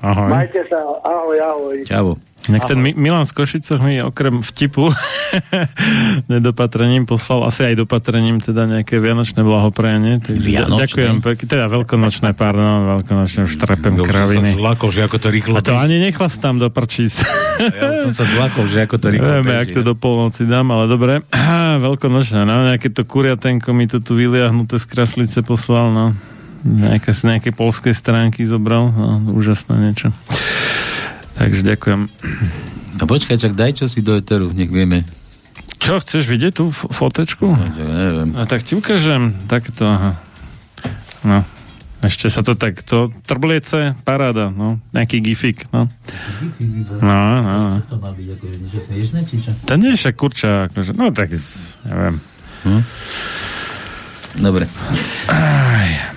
[0.02, 0.30] Ahoj.
[0.32, 0.80] Majte sa.
[1.06, 1.78] Ahoj, ahoj.
[1.86, 2.18] Čau.
[2.52, 4.92] Nech ten Milan z Košicoch mi okrem vtipu
[6.32, 10.20] nedopatrením poslal asi aj dopatrením teda nejaké vianočné blahoprajanie.
[10.28, 10.84] Vianočné?
[10.84, 14.52] Ďakujem pekne, teda veľkonočné, pardon, veľkonočné, už trepem ja kraviny.
[14.52, 15.54] Som sa zlakol, že ako to rýchlo...
[15.56, 17.24] A to ani nechlastám do prčíc.
[17.64, 20.92] ja som sa zlakol, že ako to rýchlo Vieme, ak to do polnoci dám, ale
[20.92, 21.24] dobre.
[21.80, 26.06] veľkonočné, no, nejaké to kuriatenko mi to tu vyliahnuté z kraslice poslal, no.
[26.64, 30.12] Nejaké, z nejakej polskej stránky zobral, no, úžasné niečo.
[31.34, 32.02] Takže ďakujem.
[33.02, 35.04] No počkaj, čak daj čo si do Eteru, nech vieme.
[35.82, 37.50] Čo, chceš vidieť tú fotečku?
[37.50, 38.38] No, neviem.
[38.40, 40.16] A tak ti ukážem takto, aha.
[41.28, 41.44] No,
[42.04, 45.92] ešte sa to tak, to trbliece, paráda, no, nejaký gifik, no.
[47.04, 47.80] No, no, no.
[47.84, 49.52] Čo to má byť, akože niečo smiešné, či čo?
[49.68, 51.36] To nie je však kurča, akože, no tak,
[51.88, 52.16] neviem.
[52.64, 52.82] Hm?
[54.40, 54.66] Dobre.
[55.28, 56.13] Aj.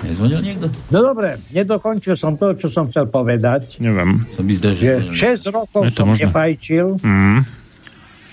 [0.00, 0.66] Nezvonil niekto?
[0.88, 3.76] No dobre, nedokončil som to, čo som chcel povedať.
[3.84, 4.24] Neviem.
[4.32, 6.24] Som by zdá, že 6 rokov som možno.
[6.24, 6.96] nepajčil.
[7.04, 7.44] Mm.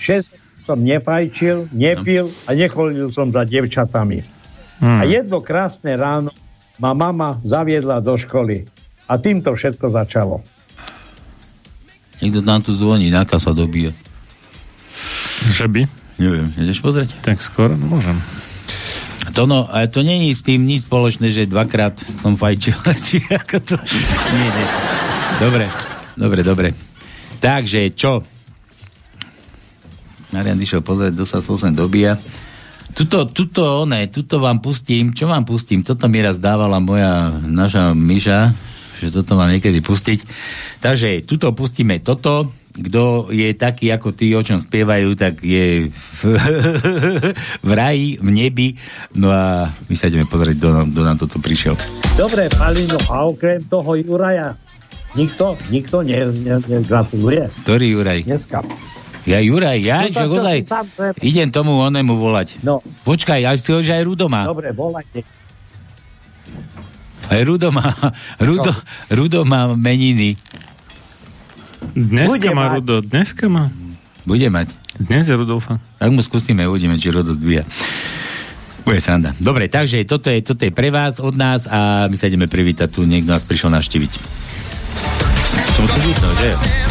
[0.00, 4.24] 6 som nepajčil, nepil a nechodil som za devčatami.
[4.80, 4.98] Mm.
[5.00, 6.32] A jedno krásne ráno
[6.80, 8.64] ma mama zaviedla do školy.
[9.08, 10.44] A týmto všetko začalo.
[12.20, 13.94] Niekto nám tu zvoní, náka sa dobíja.
[15.54, 15.82] Že by?
[16.18, 17.14] Neviem, ideš pozrieť?
[17.22, 18.18] Tak skoro, no môžem.
[19.38, 22.74] To no, ale to není s tým nič spoločné, že dvakrát som fajčil.
[23.06, 23.74] Či ako to...
[24.34, 24.66] Nie, nie.
[25.38, 25.70] Dobre,
[26.18, 26.68] dobre, dobre.
[27.38, 28.26] Takže, čo?
[30.34, 32.18] Marian išiel pozrieť, kto sa sem dobíja.
[32.90, 35.86] Tuto, tuto, one, tuto vám pustím, čo vám pustím?
[35.86, 38.50] Toto mi raz dávala moja, naša myža,
[38.98, 40.18] že toto mám niekedy pustiť.
[40.82, 46.22] Takže tuto pustíme toto, kto je taký ako tí, o čom spievajú, tak je v,
[47.66, 48.68] v raji, v nebi.
[49.18, 51.74] No a my sa ideme pozrieť, kto nám, kto nám toto prišiel.
[52.14, 54.54] Dobre, Palino, a okrem toho Juraja,
[55.18, 57.50] nikto, nikto negratuluje.
[57.50, 58.20] Ne, Ktorý Juraj?
[58.26, 58.58] Dneska.
[59.28, 60.58] Ja Juraj, ja, no, že ozaj,
[61.20, 62.64] idem tomu onemu volať.
[62.64, 62.80] No.
[63.04, 64.48] Počkaj, ja si ho, že aj Rudo má.
[64.48, 65.20] Dobre, volajte.
[67.28, 67.92] Aj Rudo má,
[68.48, 68.80] Rudo, no.
[69.12, 70.40] Rudo má meniny.
[71.94, 72.74] Dneska Bude má mať.
[72.80, 73.64] Rudo, dneska má.
[74.26, 74.68] Bude mať.
[74.98, 75.78] Dnes je Rudolfa.
[76.00, 77.62] Tak mu skúsime, uvidíme, či Rudo zdvíja.
[78.82, 79.36] Bude sranda.
[79.38, 82.88] Dobre, takže toto je, toto je pre vás od nás a my sa ideme privítať
[82.88, 84.12] tu, niekto nás prišiel navštíviť.
[85.76, 86.87] Som si vypnul, že?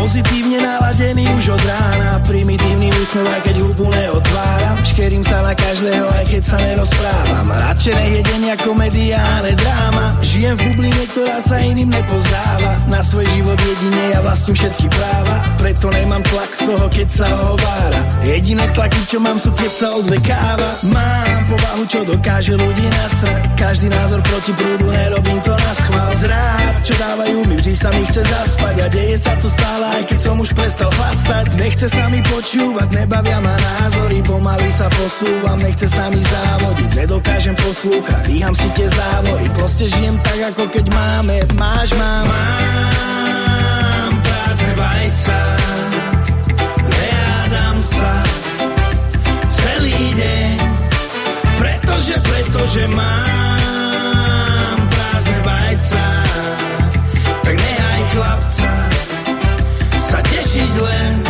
[0.00, 4.76] Pozitívne naladený už od rána Primitívny úsmev, aj keď hubu neotváram.
[4.80, 7.46] Škerím sa na každého, aj keď sa nerozprávam.
[7.52, 10.04] Radšej nech je deň ako mediálne dráma.
[10.24, 12.72] Žijem v bubline, ktorá sa iným nepozdáva.
[12.88, 15.36] Na svoj život jedine ja vlastním všetky práva.
[15.60, 19.86] Preto nemám tlak z toho, keď sa hovára Jediné tlaky, čo mám sú, keď sa
[19.96, 23.42] ozve káva Mám povahu, čo dokáže ľudí nasrať.
[23.52, 26.12] Každý názor proti prúdu, nerobím to na schvál.
[26.24, 28.74] Zráb, čo dávajú mi, vždy sa mi chce zaspať.
[28.80, 31.46] A deje sa to stále aj keď som už prestal chlastať.
[31.58, 37.56] Nechce sa mi počúvať, nebavia ma názory Pomaly sa posúvam, nechce sa mi závodiť Nedokážem
[37.58, 41.36] poslúchať, dýcham si tie závory Proste žijem tak, ako keď máme.
[41.58, 45.38] Máš, mám, mám prázdne vajca.
[46.86, 48.12] Nehádam sa.
[49.50, 50.52] Celý deň.
[51.58, 56.04] Pretože, pretože mám prázdne vajca.
[57.40, 58.99] Tak nehaj chlapca
[60.50, 61.29] tešiť len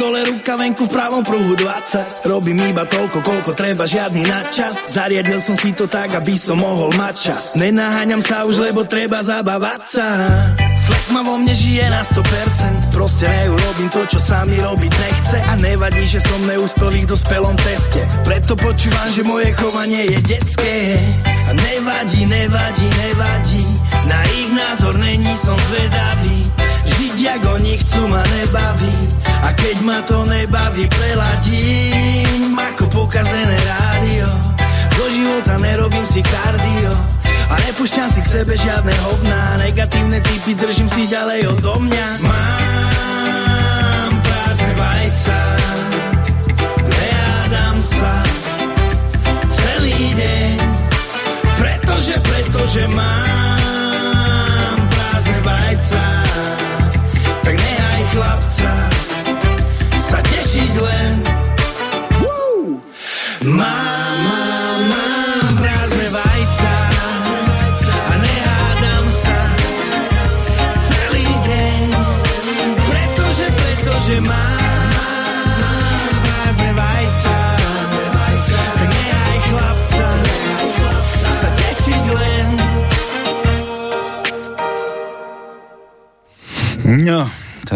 [0.00, 4.96] dole, ruka venku v pravom pruhu 20 Robím iba toľko, koľko treba, žiadny nadčas.
[4.96, 7.44] Zariadil som si to tak, aby som mohol mať čas.
[7.60, 10.06] Nenaháňam sa už, lebo treba zabávať sa.
[10.80, 15.36] Flek vo mne žije na 100% Proste neurobím to, čo sa mi robiť nechce.
[15.36, 18.00] A nevadí, že som neúspel v dospelom teste.
[18.24, 20.96] Preto počúvam, že moje chovanie je detské.
[21.28, 23.64] A nevadí, nevadí, nevadí.
[24.08, 26.49] Na ich názor není som zvedavý
[27.20, 28.92] Žiť, jak oni chcú, ma nebaví.
[29.44, 34.24] A keď ma to nebaví, preladím Ako pokazené rádio.
[34.96, 36.92] Do života nerobím si kardio
[37.28, 39.60] a nepúšťam si k sebe žiadne hovná.
[39.60, 42.24] Negatívne typy držím si ďalej odo mňa.
[42.24, 45.40] Mám prázdne vajca
[46.88, 48.16] Nehádam sa
[49.44, 50.56] Celý deň
[51.60, 56.19] Pretože, pretože mám prázdne vajca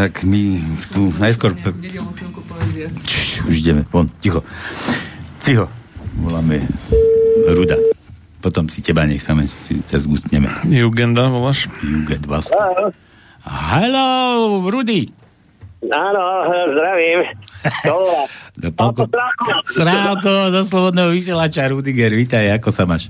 [0.04, 0.60] tak my
[0.92, 1.56] tu najskôr...
[1.56, 1.72] Pe...
[3.08, 4.44] Čš, už ideme, von, ticho.
[5.40, 5.64] Cicho,
[6.20, 6.60] voláme
[7.48, 7.80] Ruda.
[8.44, 10.52] Potom si teba necháme, si ťa zgustneme.
[10.68, 11.72] Jugenda voláš?
[11.80, 12.52] Jugend vás.
[13.48, 15.08] Hello, Rudy.
[15.88, 16.22] Áno,
[16.52, 17.24] zdravím.
[18.60, 19.08] Do polko...
[19.72, 23.08] Srávko zo Slobodného vysielača, Rudiger, vítaj, ako sa máš?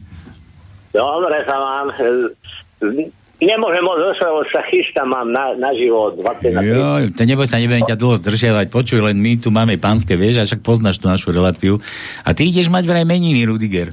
[0.95, 1.91] Dobre sa mám.
[3.45, 7.61] Nemôžem moc lebo sa chystám, mám na, na život 20 na Jo, to neboj sa,
[7.61, 8.67] nebudem ťa dlho zdržiavať.
[8.73, 11.77] Počuj, len my tu máme pánske, vieš, a však poznáš tú našu reláciu.
[12.25, 13.93] A ty ideš mať vraj meniny, Rudiger.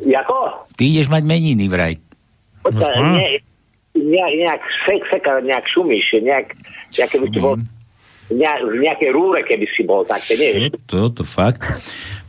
[0.00, 0.64] Jako?
[0.72, 2.00] Ty ideš mať meniny vraj.
[2.64, 3.44] Počkaj, nie,
[3.96, 6.56] nejak, nejak sek, seka, nejak šumíš, nejak,
[6.96, 7.60] keby si bol
[8.30, 11.66] nejak, v nejakej rúre, keby si bol, tak to nie To, to fakt.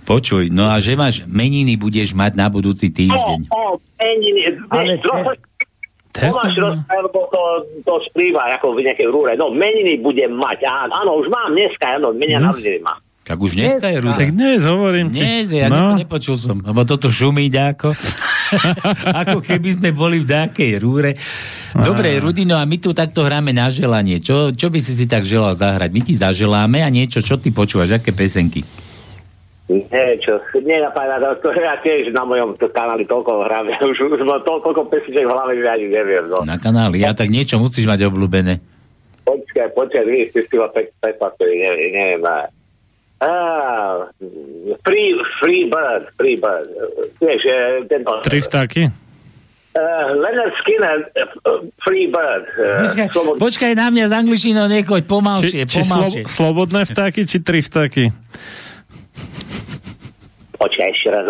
[0.01, 3.47] Počuj, no a že máš meniny budeš mať na budúci týždeň.
[3.53, 4.49] O, o, meniny,
[5.05, 5.37] trochu,
[6.11, 7.41] Tomáš rozprával, lebo to,
[7.87, 9.31] to splýva ako v nejakej rúre.
[9.39, 10.67] No, meniny budem mať.
[10.67, 12.99] Áno, áno už mám dneska, áno, menia na meniny mám.
[13.21, 14.17] Tak už dneska je Ruzik.
[14.17, 15.21] Tak dnes, hovorím ti.
[15.21, 15.95] Dnes, ja no.
[15.95, 17.93] nepočul som, lebo toto šumí ďako.
[19.23, 21.15] ako keby sme boli v dákej rúre.
[21.71, 24.19] Dobre, Rudino, a my tu takto hráme na želanie.
[24.19, 25.89] Čo, čo by si si tak želal zahrať?
[25.93, 28.67] My ti zaželáme a niečo, čo ty počúvaš, aké pesenky?
[29.69, 34.21] Nie, čo, nenapadá to, to ja tiež na mojom to kanáli toľko hrám, už, už
[34.27, 36.25] mám to, toľko pesniček v hlave, že ani neviem.
[36.27, 36.43] No.
[36.43, 38.59] Na kanáli, ja tak niečo musíš mať obľúbené.
[39.23, 42.23] Počkaj, počkaj, víš, ty si ma prekvapili, neviem, neviem.
[42.25, 43.31] A...
[44.81, 45.09] Free,
[45.39, 46.67] free bird, free bird.
[47.21, 47.41] Vieš,
[47.85, 48.11] tento...
[48.25, 48.81] Tri vtáky?
[49.71, 50.99] Uh, Leonard Skinner,
[51.47, 52.43] uh, Free Bird.
[52.59, 53.33] Uh, počkaj, slobod...
[53.39, 56.21] počkaj na mňa z angličtinou niekoď, pomalšie, či, či pomalšie.
[56.27, 58.11] Slo, slobodné vtáky, či tri vtáky?
[60.61, 61.25] Počkaj, ešte raz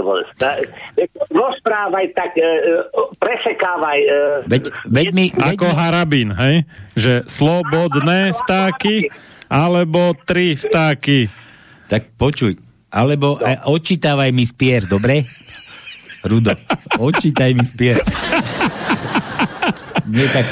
[1.32, 2.84] Rozprávaj tak, uh,
[3.16, 4.00] presekávaj.
[4.04, 5.76] Uh, veď, veď mi, veď Ako mi...
[5.80, 6.68] harabín, hej?
[7.00, 9.08] Že slobodné vtáky,
[9.48, 11.32] alebo tri vtáky.
[11.88, 12.60] Tak počuj,
[12.92, 13.72] alebo no.
[13.72, 15.24] odčítavaj mi spier, dobre?
[16.28, 16.52] Rudo,
[17.00, 18.04] odčítaj mi spier.
[20.12, 20.46] Nie, tak,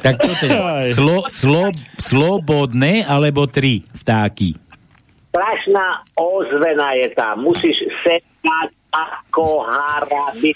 [0.00, 0.56] tak čo to je?
[0.96, 1.64] Slo, slo,
[2.00, 4.56] slobodné alebo tri vtáky?
[5.32, 5.86] Strašná
[6.20, 7.48] ozvena je tam.
[7.48, 10.52] Musíš sekať ako harabi.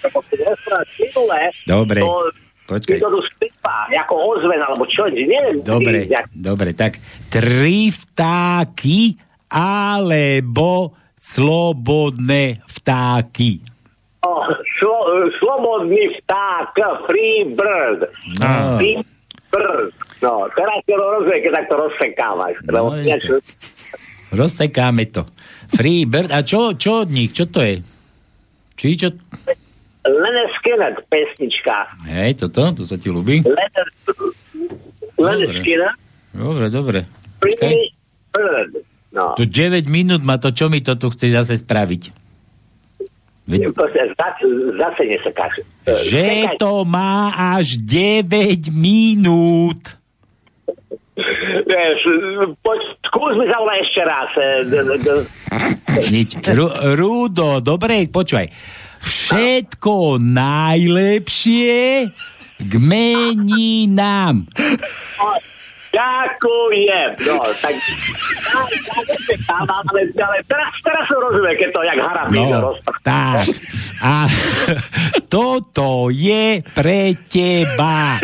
[1.64, 2.00] Dobre.
[2.04, 2.28] To,
[2.66, 2.98] Počkaj.
[2.98, 5.62] To spípa, ako ozven, alebo čo, neviem.
[5.62, 6.26] Dobre, jak...
[6.34, 6.98] dobre, tak
[7.30, 9.14] tri vtáky
[9.48, 13.76] alebo slobodné vtáky
[14.78, 14.96] slo,
[15.38, 16.74] slobodný vták,
[17.08, 18.00] free bird.
[18.40, 18.78] No.
[18.78, 18.96] Free
[19.52, 19.92] bird.
[20.22, 22.54] No, teraz to rozumie, keď takto rozsekávaš.
[22.68, 22.92] No,
[24.32, 25.26] Rozsekáme to.
[25.70, 26.30] Free bird.
[26.34, 27.30] A čo, čo od nich?
[27.34, 27.82] Čo to je?
[28.76, 29.08] Či čo?
[30.06, 31.90] Leonard Skinner, pesnička.
[32.06, 33.42] Hej, toto, to sa ti ľubí?
[35.18, 35.92] Leonard Skinner.
[36.30, 36.98] Dobre, dobre.
[37.42, 37.90] Free
[38.30, 38.70] bird.
[39.16, 39.32] No.
[39.32, 42.02] Tu 9 minút má to, čo mi to tu chceš zase spraviť?
[43.48, 43.72] Veď...
[44.76, 45.64] Zase nesekáš.
[45.86, 49.96] Že to má až 9 minút.
[51.66, 51.98] Vieš,
[52.60, 54.30] poď, skús mi zavolať ešte raz.
[56.12, 56.28] Nič.
[56.52, 58.52] Ru, Rudo, dobre, počúvaj.
[59.00, 61.76] Všetko najlepšie
[62.60, 64.44] k meninám.
[65.96, 67.08] Ďakujem.
[67.24, 67.74] No, tak...
[69.56, 73.48] ale, ale teraz, teraz som rozumie, keď to jak hara no, tak.
[74.04, 74.28] A
[75.32, 78.20] toto je pre teba.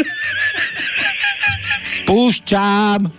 [2.07, 3.11] Púšťam.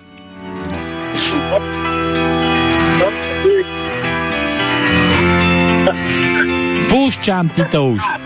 [6.90, 8.23] Púšťam ti to už.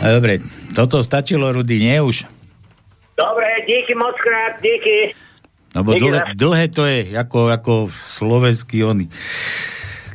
[0.00, 0.40] Dobre,
[0.72, 2.24] toto stačilo, Rudy, nie už?
[3.16, 5.12] Dobre, díky moc krát, díky.
[5.76, 9.06] No bo dlhé, dlhé to je, ako, ako slovenský ony.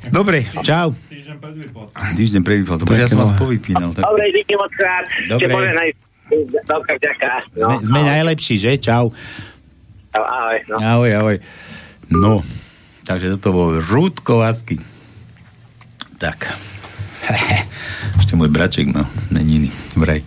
[0.10, 0.94] Dobre, čau.
[1.10, 1.86] Týždeň pred vypol.
[1.94, 2.58] Týždeň pred.
[2.66, 3.90] To ja som vás povypínal.
[3.94, 4.06] Tak...
[4.06, 5.06] Dobre, díky moc krát.
[5.26, 5.50] Dobre.
[6.66, 7.42] Dobre, ďaká.
[7.54, 8.72] No, sme, sme najlepší, že?
[8.82, 9.14] Čau.
[10.14, 10.78] Ahoj, no.
[10.82, 11.38] Ahoj, ahoj.
[12.10, 12.34] No,
[13.06, 14.78] takže toto bol Rúdko Vasky.
[16.22, 16.54] Tak.
[18.22, 20.22] Ešte môj braček, no, není vraj.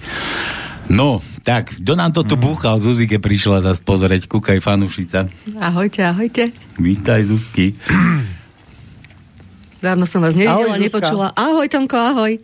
[0.88, 2.42] No, tak, kto nám to tu mm.
[2.42, 2.80] búchal?
[2.80, 5.28] Zuzike prišla zase pozrieť, kúkaj fanúšica.
[5.60, 6.48] Ahojte, ahojte.
[6.80, 7.76] Vítaj, Zuzky.
[9.84, 11.26] Dávno som vás nevidela, ahoj, nepočula.
[11.36, 12.40] Ahoj, Tomko, ahoj.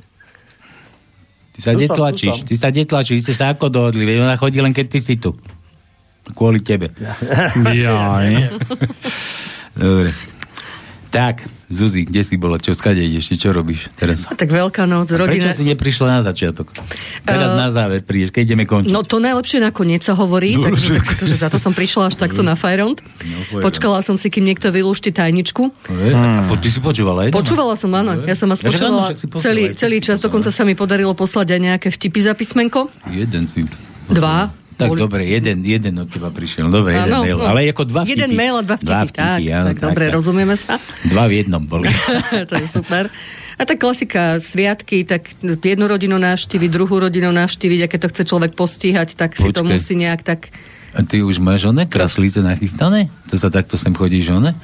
[1.55, 4.87] Ty sa netlačíš, ty sa netlačíš, ste sa ako dohodli, veď ona chodí len keď
[4.91, 5.39] ty si tu.
[6.35, 6.91] Kvôli tebe.
[7.85, 8.29] Jaj.
[9.83, 10.11] Dobre.
[11.15, 12.59] Tak, Zuzi, kde si bola?
[12.59, 13.39] Čo, skade ideš?
[13.39, 14.27] Čo robíš teraz?
[14.27, 15.31] A tak veľká noc, rodina.
[15.31, 16.75] Prečo si neprišla na začiatok?
[17.23, 18.91] Teraz uh, na záver prídeš, keď ideme končiť.
[18.91, 22.19] No to najlepšie nakoniec sa hovorí, no, takže tak, že za to som prišla až
[22.19, 22.99] takto na Fajront.
[23.31, 25.71] No, Počkala som si, kým niekto vylúšti tajničku.
[25.87, 26.19] Hmm.
[26.19, 27.31] A po, ty si počúvala?
[27.31, 27.39] Jedno?
[27.39, 28.27] Počúvala som, áno.
[28.27, 31.89] Ja som vás ja počúvala celý, celý čas, dokonca sa mi podarilo poslať aj nejaké
[31.95, 32.91] vtipy za písmenko.
[33.15, 33.63] Jeden si.
[34.11, 34.64] Dva.
[34.75, 35.01] Tak Boli.
[35.07, 36.67] dobre, jeden, jeden od teba prišiel.
[36.67, 37.39] Dobre, jeden mail.
[37.39, 37.47] No.
[37.47, 38.19] Ale ako dva vtipy.
[38.19, 38.91] Jeden mail a dva vtipy.
[38.91, 40.15] Dva vtipy tak, áno, tak, tak, dobre, tak.
[40.19, 40.75] rozumieme sa.
[41.07, 41.87] Dva v jednom boli.
[42.51, 43.07] to je super.
[43.55, 45.31] A tak klasika, sviatky, tak
[45.63, 49.55] jednu rodinu navštíviť, druhú rodinu navštíviť a keď to chce človek postíhať, tak si Počkej.
[49.55, 50.51] to musí nejak tak...
[50.95, 53.07] A ty už máš one kraslice nachystané?
[53.31, 54.59] To sa takto sem chodíš, one?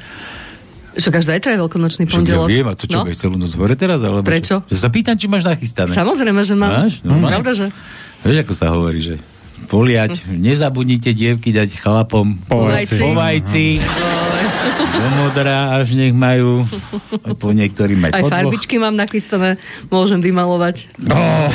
[0.99, 2.51] Čo každá je veľkonočný pondelok.
[2.51, 3.15] Ja viem, a to čo, no?
[3.15, 4.03] celú noc hore teraz?
[4.03, 4.67] Alebo Prečo?
[4.67, 4.75] Čo?
[4.75, 5.95] Sa pýtam, či máš nachystané.
[5.95, 6.87] Samozrejme, že mám.
[6.87, 6.99] Máš?
[7.07, 7.67] No, Pravda, že?
[8.27, 9.15] Vieš, ako sa hovorí, že
[9.71, 10.27] poliať.
[10.27, 10.43] Hm.
[10.43, 12.99] Nezabudnite dievky dať chlapom po vajci.
[12.99, 13.79] Po vajci.
[14.91, 16.67] Do modra, až nech majú
[17.39, 19.57] po niektorým mať Aj farbičky mám nachystané,
[19.89, 20.91] môžem vymalovať.
[21.09, 21.49] Oh.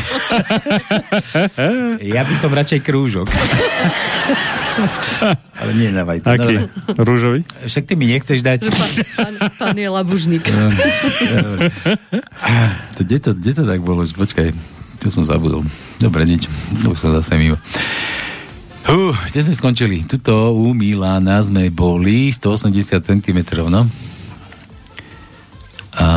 [2.16, 3.30] ja by som radšej krúžok.
[5.62, 6.26] Ale nie na vajci.
[6.26, 6.56] Aký?
[6.58, 6.66] No,
[7.06, 7.46] Rúžový?
[7.68, 8.68] Však ty mi nechceš dať.
[8.68, 10.44] Pán, pán, pán je labužník.
[10.52, 10.68] No,
[13.00, 14.04] to, kde, to, kde to tak bolo?
[14.04, 14.52] Počkaj,
[15.00, 15.64] tu som zabudol.
[16.00, 16.48] Dobre, nič.
[16.84, 17.60] Už sa zase mimo.
[18.86, 20.06] Uh, kde sme skončili?
[20.06, 23.90] Tuto u Milána sme boli 180 cm, no.
[25.98, 26.08] A...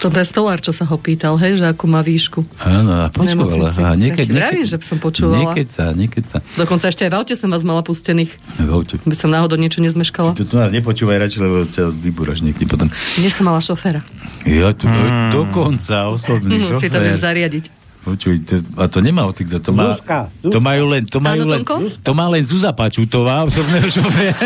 [0.00, 2.40] To je stolár, čo sa ho pýtal, hej, že akú má výšku.
[2.64, 3.68] Áno, a počúvala.
[3.76, 5.52] A niekedy, vravím, že som počúvala.
[5.52, 6.38] Niekedy sa, niekedy sa.
[6.56, 8.32] Dokonca ešte aj v aute som vás mala pustených.
[8.56, 8.96] V aute.
[9.04, 10.32] By som náhodou niečo nezmeškala.
[10.40, 12.88] Tu, tu nás nepočúvaj radšej, lebo ťa vybúraš niekedy potom.
[13.20, 14.00] Dnes som mala šoféra.
[14.48, 15.36] Ja tu mm.
[15.36, 16.80] dokonca osobný šofér.
[16.80, 17.64] Si to viem zariadiť.
[18.00, 20.52] Počuj, to, a to nemá o týchto, to, má, Zuzka, Zuzka.
[20.56, 21.60] to majú len, to majú len,
[22.00, 24.40] to má len Zuza Pačutová, osobného šoféra.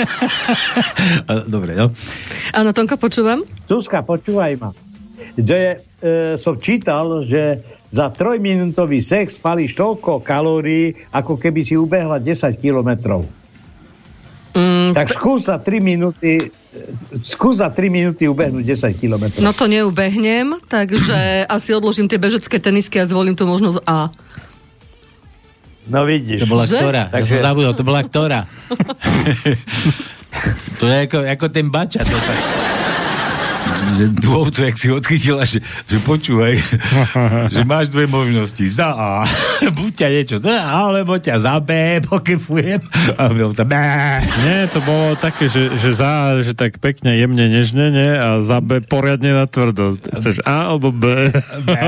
[1.55, 1.95] Dobre, no.
[2.51, 3.47] Áno, Tonko, počúvam.
[3.71, 4.75] Zuzka, počúvaj ma.
[5.35, 5.75] Že, e,
[6.37, 7.65] som čítal, že
[7.95, 13.25] za trojminútový sex spalíš toľko kalórií, ako keby si ubehla 10 kilometrov.
[14.55, 16.39] Mm, tak skús za 3 minúty
[17.23, 19.31] skús za 3 minúty ubehnúť 10 km.
[19.43, 24.11] No to neubehnem, takže asi odložím tie bežecké tenisky a zvolím tu možnosť A.
[25.85, 26.43] No vidíš.
[26.43, 26.81] To bola že?
[26.81, 27.13] ktorá?
[27.13, 27.35] Takže...
[27.37, 28.41] Ja som zabudol, to bola ktorá?
[30.81, 32.03] to je ako, ako ten bača.
[32.03, 32.35] To sa
[33.99, 36.55] že dôvodcu, jak si odchytila, že, že počúvaj,
[37.55, 38.65] že máš dve možnosti.
[38.69, 39.11] Za A,
[39.79, 42.81] buď ťa niečo za A, alebo ťa za B, pokefujem.
[43.21, 43.73] A za B.
[44.45, 48.11] Nie, to bolo také, že, že za A, že tak pekne, jemne, nežne, nie?
[48.17, 50.01] A za B poriadne na tvrdo.
[50.01, 51.31] Chceš A alebo B?
[51.65, 51.71] B.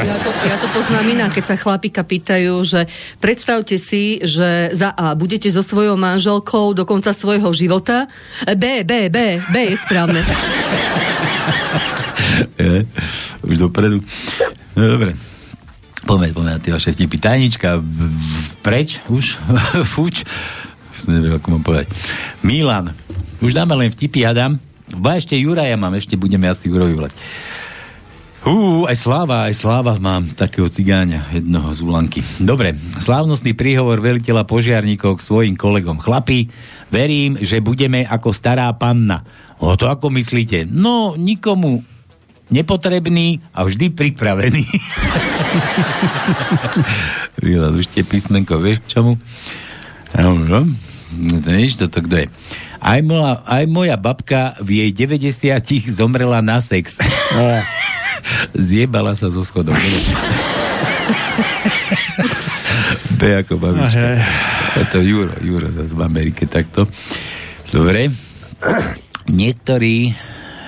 [0.00, 2.88] Ja, to, ja to poznám inak, keď sa chlapika pýtajú, že
[3.20, 8.08] predstavte si, že za A budete so svojou manželkou do konca svojho života.
[8.46, 10.24] B, B, B, B je správne.
[13.48, 14.00] už dopredu.
[14.76, 15.16] No dobre.
[16.00, 17.16] Poďme, poďme na tie vaše vtipy.
[17.20, 17.78] Tajnička
[18.64, 19.36] preč, už,
[19.92, 20.24] fuč.
[21.08, 21.88] Neviem, ako mám povedať.
[22.44, 22.92] Milan,
[23.40, 24.60] už dáme len vtipy, Adam.
[24.90, 27.14] Ba ešte Juraja mám, ešte budeme asi Jurovi volať.
[28.40, 32.24] Ú, aj Sláva, aj Sláva mám takého cigáňa, jednoho z Ulanky.
[32.40, 36.00] Dobre, slávnostný príhovor veliteľa požiarníkov k svojim kolegom.
[36.00, 36.48] Chlapi,
[36.88, 39.20] verím, že budeme ako stará panna.
[39.60, 40.64] O to ako myslíte?
[40.64, 41.84] No, nikomu
[42.50, 44.66] nepotrebný a vždy pripravený.
[47.44, 49.14] Vila, už tie písmenko, vieš k čomu?
[50.18, 50.66] No, no,
[51.14, 51.50] no to
[51.86, 52.26] toto kto je.
[52.80, 56.96] Aj moja, aj moja babka v jej 90 zomrela na sex.
[58.56, 59.76] Zjebala sa zo schodom.
[63.20, 64.16] B ako babička.
[64.96, 66.88] To Juro, Juro zase v Amerike takto.
[67.68, 68.08] Dobre
[69.30, 70.12] niektorí,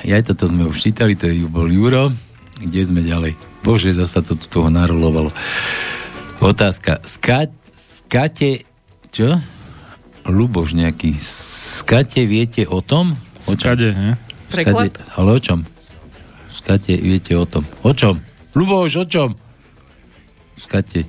[0.07, 2.15] ja toto sme už čítali, to je bol Juro,
[2.63, 3.35] kde sme ďalej?
[3.63, 5.31] Bože, zasa to tu toho narolovalo.
[6.43, 7.03] Otázka.
[7.07, 7.47] Ska,
[8.07, 8.67] skate...
[9.13, 9.39] Čo?
[10.27, 11.19] Luboš nejaký.
[11.21, 13.15] Skate viete o tom?
[13.47, 14.15] O Skade, nie?
[14.49, 15.67] Skade, ale o čom?
[16.49, 17.67] Skate viete o tom.
[17.83, 18.19] O čom?
[18.55, 19.37] Luboš, o čom?
[20.57, 21.05] Skate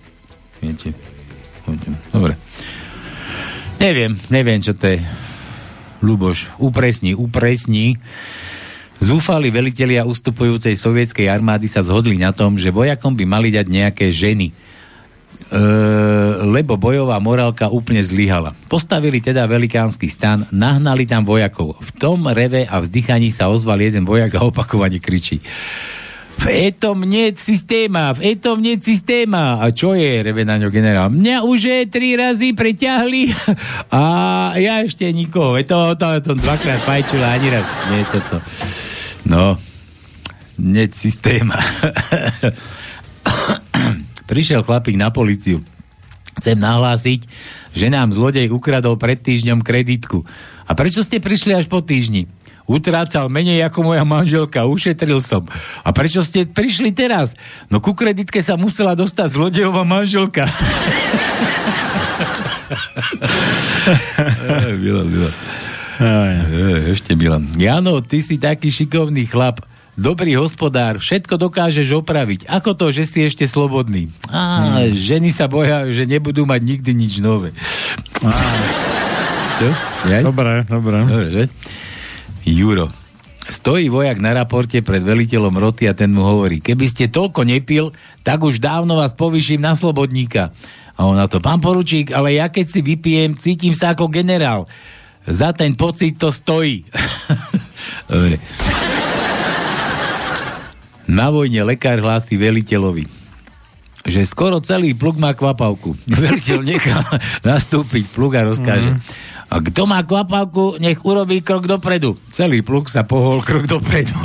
[0.61, 0.93] viete
[1.65, 1.93] o čom.
[2.11, 2.33] Dobre.
[3.79, 4.99] Neviem, neviem, čo to je.
[6.03, 7.95] Luboš, upresni, upresni.
[8.99, 14.11] Zúfali velitelia ustupujúcej sovietskej armády sa zhodli na tom, že vojakom by mali dať nejaké
[14.11, 14.51] ženy.
[14.51, 14.55] E,
[16.43, 18.51] lebo bojová morálka úplne zlyhala.
[18.67, 21.79] Postavili teda velikánsky stan, nahnali tam vojakov.
[21.79, 25.39] V tom reve a vzdychaní sa ozval jeden vojak a opakovane kričí.
[26.43, 29.63] V etom nie systéma, v etom nie systéma.
[29.63, 31.07] A čo je, reve na ňo generál?
[31.07, 33.31] Mňa už je tri razy preťahli
[33.95, 34.01] a
[34.59, 35.55] ja ešte nikoho.
[35.55, 37.63] Je to, to, to dvakrát fajčila ani raz.
[37.87, 38.43] Nie toto.
[39.23, 39.55] No,
[40.59, 41.55] nie systéma.
[44.31, 45.63] Prišiel chlapík na policiu.
[46.43, 47.23] Chcem nahlásiť,
[47.71, 50.27] že nám zlodej ukradol pred týždňom kreditku.
[50.67, 52.27] A prečo ste prišli až po týždni?
[52.67, 55.47] Utrácal menej ako moja manželka, ušetril som.
[55.83, 57.35] A prečo ste prišli teraz?
[57.67, 60.47] No ku kreditke sa musela dostať zlodejová manželka.
[64.81, 65.33] Milan, Milan.
[66.89, 67.45] Ešte Milan.
[67.55, 69.61] Jano, ty si taký šikovný chlap,
[69.93, 72.49] dobrý hospodár, všetko dokážeš opraviť.
[72.49, 74.09] Ako to, že si ešte slobodný?
[74.29, 74.97] Á, hmm.
[74.97, 77.53] ženy sa boja, že nebudú mať nikdy nič nové.
[78.25, 78.33] Á.
[79.53, 79.69] Čo?
[80.33, 80.97] Dobre, dobre.
[81.05, 81.45] Dobre, že?
[82.43, 82.91] Juro.
[83.43, 87.91] Stojí vojak na raporte pred veliteľom roty a ten mu hovorí, keby ste toľko nepil,
[88.23, 90.55] tak už dávno vás povyším na slobodníka.
[90.95, 94.63] A on na to, pán poručík, ale ja keď si vypijem, cítim sa ako generál.
[95.27, 96.87] Za ten pocit to stojí.
[101.03, 103.03] Na vojne lekár hlási veliteľovi,
[104.07, 105.99] že skoro celý pluk má kvapavku.
[106.07, 107.03] Veliteľ nechá
[107.43, 108.95] nastúpiť pluk a rozkáže.
[108.95, 112.17] Mm-hmm a kto má kvapavku, nech urobí krok dopredu.
[112.33, 114.17] Celý pluk sa pohol krok dopredu.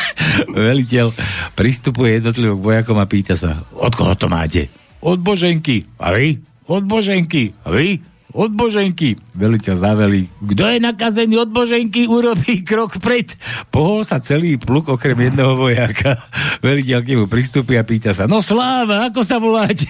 [0.72, 1.12] Veliteľ
[1.52, 4.72] pristupuje jednotlivým vojakom a pýta sa, od koho to máte?
[5.04, 5.84] Od Boženky.
[6.00, 6.40] A vy?
[6.72, 7.52] Od Boženky.
[7.68, 8.00] A vy?
[8.32, 9.16] Od Boženky.
[9.36, 13.28] Veliteľ zaveli, kto je nakazený od Boženky, urobí krok pred.
[13.68, 16.16] Pohol sa celý pluk okrem jedného vojaka.
[16.64, 19.88] Veliteľ k nemu pristúpi a pýta sa, no sláva, ako sa voláte?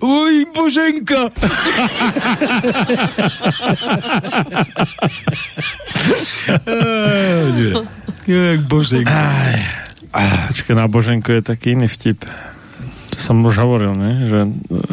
[0.00, 1.32] Uj, Boženka.
[8.66, 9.22] Boženka.
[10.50, 12.24] Počkaj, na Boženku je taký iný vtip
[13.16, 14.12] som už hovoril, ne?
[14.28, 14.40] Že,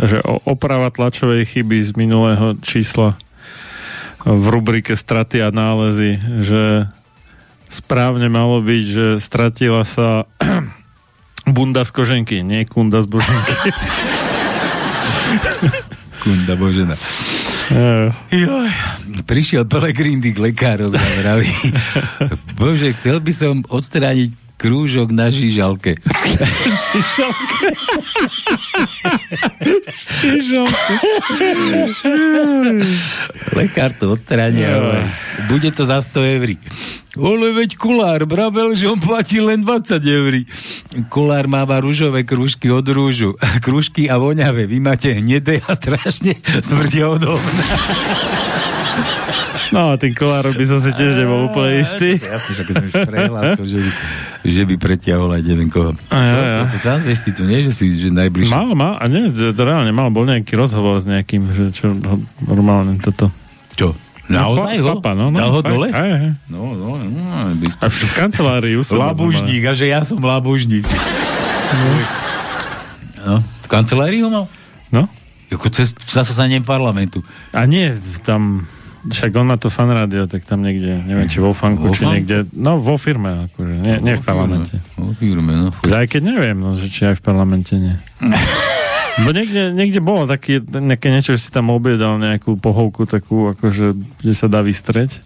[0.08, 0.18] že
[0.48, 3.20] oprava tlačovej chyby z minulého čísla
[4.24, 6.88] v rubrike straty a nálezy, že
[7.68, 10.24] správne malo byť, že stratila sa
[11.56, 13.56] bunda z koženky, nie kunda z boženky.
[16.24, 16.96] kunda božena.
[17.74, 18.12] Uh.
[18.30, 18.70] Joj,
[19.24, 21.48] prišiel Pelegrindy k lekárovi a vraví,
[22.60, 26.00] bože, chcel by som odstrániť krúžok na žižalke.
[26.96, 27.68] žižalke.
[30.24, 30.94] žižalke.
[33.52, 35.04] Lekár to odstrania.
[35.52, 36.50] Bude to za 100 eur.
[37.14, 40.34] Ale veď kulár, bravel, že on platí len 20 eur.
[41.14, 43.38] Kulár máva rúžové krúžky od rúžu.
[43.66, 44.66] Krúžky a voňavé.
[44.66, 46.34] Vy máte hnedé a strašne
[46.66, 47.66] smrdia odolné.
[49.70, 52.18] No, tým kolár by som si tiež nebol úplne istý.
[52.18, 53.90] Jasne, že keď som už prehlásil, že by,
[54.46, 55.94] že by pretiahol aj neviem koho.
[56.10, 56.62] A ja, ja.
[56.70, 56.98] To,
[57.30, 58.54] tu nie, že si že najbližšie.
[58.54, 61.94] Mal, mal, a nie, to reálne mal, bol nejaký rozhovor s nejakým, že čo
[62.46, 63.34] normálne toto.
[63.74, 63.98] Čo?
[64.32, 64.96] Naozaj ho?
[64.96, 65.88] Chlapa, no, no, Dal ho dole?
[65.92, 66.28] Aj, aj.
[66.48, 67.22] No, no, no.
[67.84, 70.88] A v kancelárii Labužník, a že ja som labužník.
[70.88, 71.90] No.
[73.28, 73.36] no.
[73.44, 74.46] V kancelárii ho mal?
[74.96, 75.12] No.
[75.52, 77.20] Ako cez zasasaním parlamentu.
[77.52, 77.92] A nie,
[78.24, 78.64] tam
[79.04, 82.08] však on má to fan rádio, tak tam niekde, neviem, či vo fanku, vo či
[82.08, 82.14] fanku?
[82.16, 84.80] niekde, no vo firme, akože, nie, nie v parlamente.
[84.96, 85.70] Vo firme, no.
[85.92, 88.00] Aj keď neviem, no, že či aj v parlamente nie.
[89.22, 93.94] Bo niekde, niekde bolo taký, nejaké niečo, že si tam objedal nejakú pohovku takú, akože,
[93.94, 95.22] kde sa dá vystreť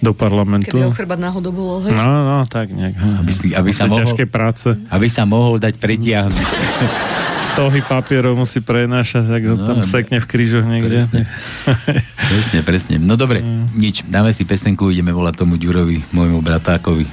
[0.00, 0.78] do parlamentu.
[0.78, 1.92] Keby ochrbať náhodou bolo, hej?
[1.92, 2.96] No, no, tak nejak.
[2.96, 4.72] Aby, si, aby, sa mohol, práce.
[4.88, 6.48] aby sa mohol dať pretiahnuť.
[7.58, 11.02] stohy papierov musí prenášať, tak ho no, tam sekne v krížoch niekde.
[11.02, 11.26] Presne,
[12.14, 12.58] presne.
[12.62, 12.94] presne.
[13.02, 13.74] No dobre, mm.
[13.74, 14.06] nič.
[14.06, 17.10] Dáme si pesenku, ideme volať tomu Ďurovi, môjmu bratákovi.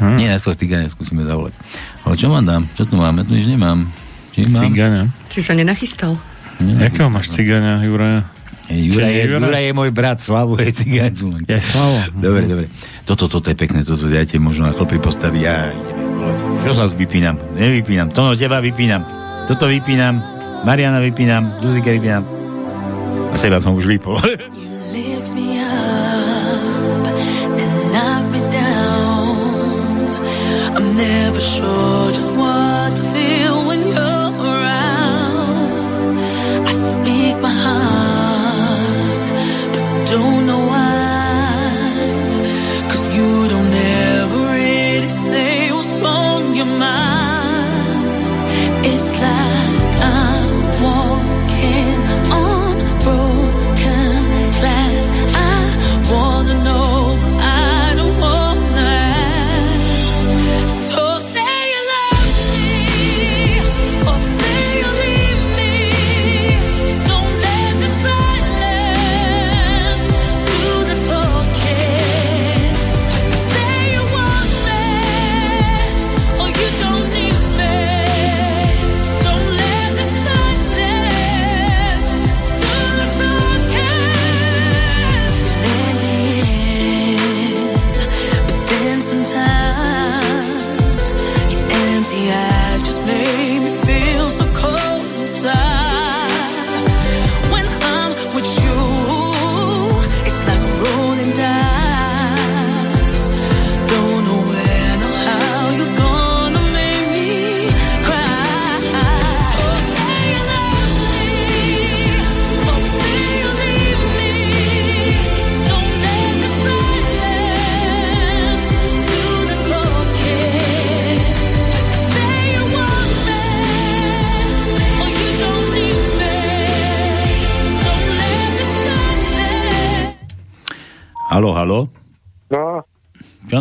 [0.00, 0.16] Hmm.
[0.16, 1.52] Nie, najskôr cigáne skúsime zavolať.
[2.08, 2.62] Ale čo vám dám?
[2.72, 3.26] Čo tu máme?
[3.28, 3.84] Tu nič nemám.
[4.32, 5.08] Cigáňa.
[5.28, 6.16] Si sa nenachystal?
[6.62, 8.22] Nie, Jakého máš cigáňa, Juraja?
[8.72, 11.44] Jura je, Jura je môj brat, Slavo je cigáncu.
[11.44, 11.98] Je Slavo.
[12.16, 12.66] Dobre, dobre.
[13.04, 15.44] Toto, toto je pekné, toto dajte možno na chlopy postaví.
[15.44, 15.74] Ja
[16.64, 17.36] Čo sa vypínam?
[17.58, 18.08] Nevypínam.
[18.16, 19.04] To no, teba vypínam.
[19.44, 20.24] Toto vypínam.
[20.62, 22.24] Mariana vypínam, Zuzika vypínam.
[23.28, 24.16] A seba som už vypol.
[30.92, 31.91] never sure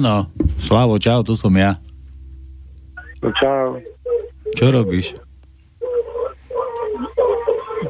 [0.01, 0.25] Čo no?
[0.57, 1.77] Slavo, čau, tu som ja.
[3.21, 3.77] no čau.
[4.57, 5.13] Čo robíš?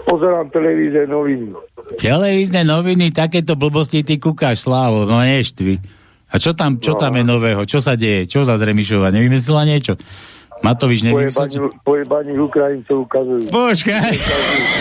[0.03, 1.55] Pozerám televízie noviny.
[1.95, 5.79] Televízne noviny, takéto blbosti ty kúkáš, Slavo, no neštvi.
[6.27, 7.63] A čo tam, čo tam je nového?
[7.63, 8.27] Čo sa deje?
[8.27, 9.07] Čo za Zremišova?
[9.15, 9.95] Nevymyslela niečo?
[10.67, 11.79] Matovič nevymyslel?
[11.87, 13.47] pojebani Ukrajincov ukazujú.
[13.55, 14.15] Počkaj.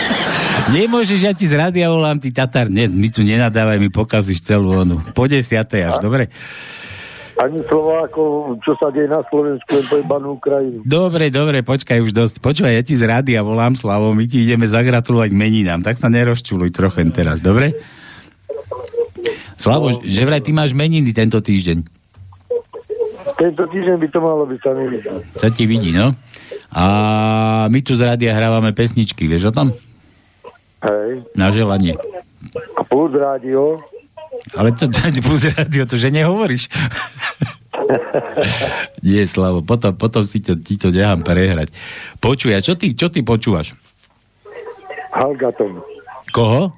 [0.75, 4.75] Nemôžeš, ja ti z rádia volám, ty Tatar, ne, my tu nenadávaj, mi pokazíš celú
[4.75, 4.99] onu.
[5.15, 6.27] Po desiatej až, dobre?
[7.41, 10.85] Ani Slovákov, čo sa deje na Slovensku, len pojebanú Ukrajinu.
[10.85, 12.37] Dobre, dobre, počkaj už dosť.
[12.37, 16.69] Počúvaj, ja ti z rádia volám, Slavo, my ti ideme zagratulovať meninám, tak sa nerozčuluj
[16.69, 17.73] trochen teraz, dobre?
[19.57, 21.81] Slavo, že vraj ty máš meniny tento týždeň.
[23.41, 25.09] Tento týždeň by to malo byť, sa mi vidí.
[25.33, 26.13] Sa ti vidí, no?
[26.69, 26.85] A
[27.73, 29.73] my tu z rádia hrávame pesničky, vieš o tom?
[30.85, 31.25] Hej.
[31.33, 31.97] Na želanie.
[32.77, 33.81] A plus rádio.
[34.57, 34.89] Ale to,
[35.25, 36.65] plus rádio, to že nehovoríš.
[39.05, 41.71] Nie, Slavo, potom, potom si to, ti to nechám prehrať.
[42.21, 43.73] Počuj, a čo ty, čo ty počúvaš?
[45.11, 45.81] Halgatom.
[46.31, 46.71] Koho?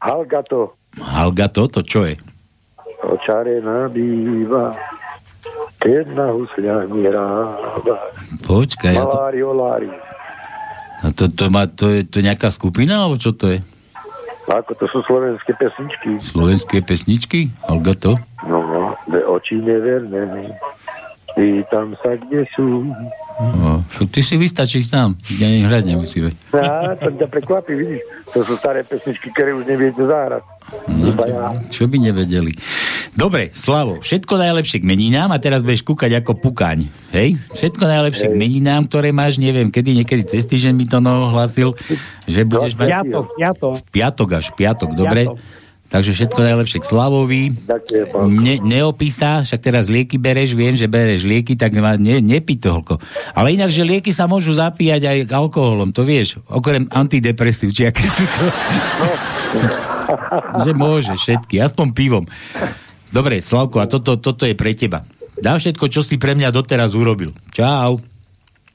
[0.00, 0.76] Halgato.
[1.00, 2.16] Halgato, to čo je?
[3.06, 4.74] Očare nabýva,
[5.80, 6.26] keď na
[6.84, 7.96] hráva.
[8.44, 9.88] Počkaj, ja to, Malári, olári.
[11.04, 13.60] a to, to, má, to je to nejaká skupina, alebo čo to je?
[14.46, 16.22] Ako to sú slovenské pesničky.
[16.22, 17.50] Slovenské pesničky?
[17.66, 18.14] Halgato?
[18.46, 20.54] No, no, dve oči neverné.
[21.36, 22.88] Pýtam sa, kde sú.
[23.36, 26.32] No, ty si vystačíš sám, ja ani hrať nemusíme.
[26.56, 28.00] Á, to ťa prekvapí, vidíš.
[28.32, 30.40] To sú staré pesničky, ktoré už neviete zahrať.
[30.88, 31.36] No, čo,
[31.68, 32.56] čo by nevedeli.
[33.12, 36.88] Dobre, Slavo, všetko najlepšie k meninám a teraz budeš kúkať ako pukaň.
[37.12, 37.36] Hej?
[37.52, 41.76] Všetko najlepšie k meninám, ktoré máš, neviem, kedy, niekedy cez týždeň mi to no ohlasil,
[42.24, 42.88] že budeš mať...
[42.88, 43.72] Piatok, piatok.
[43.76, 45.22] V piatok až, v piatok, dobre?
[45.28, 45.55] Piatok.
[45.96, 47.42] Takže všetko najlepšie k Slavovi.
[48.28, 53.00] Ne, neopísa, však teraz lieky bereš, viem, že bereš lieky, tak ne, nepí toľko.
[53.32, 58.04] Ale inak, že lieky sa môžu zapíjať aj alkoholom, to vieš, okrem antidepresív, či aké
[58.12, 58.44] sú to.
[60.68, 62.24] že môže všetky, aspoň pivom.
[63.08, 65.00] Dobre, Slavko, a toto, toto je pre teba.
[65.40, 67.32] Dám všetko, čo si pre mňa doteraz urobil.
[67.56, 68.04] Čau.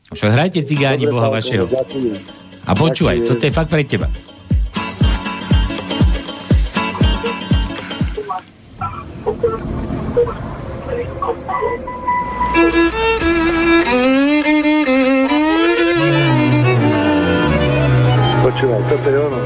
[0.09, 1.69] Však hrajte cigáni Boha vašeho.
[2.65, 4.09] A počúvaj, toto je fakt pre teba.
[18.41, 19.39] Počúvaj, toto je ono.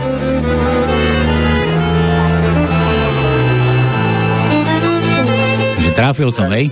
[5.80, 6.72] Že trafil som, hej?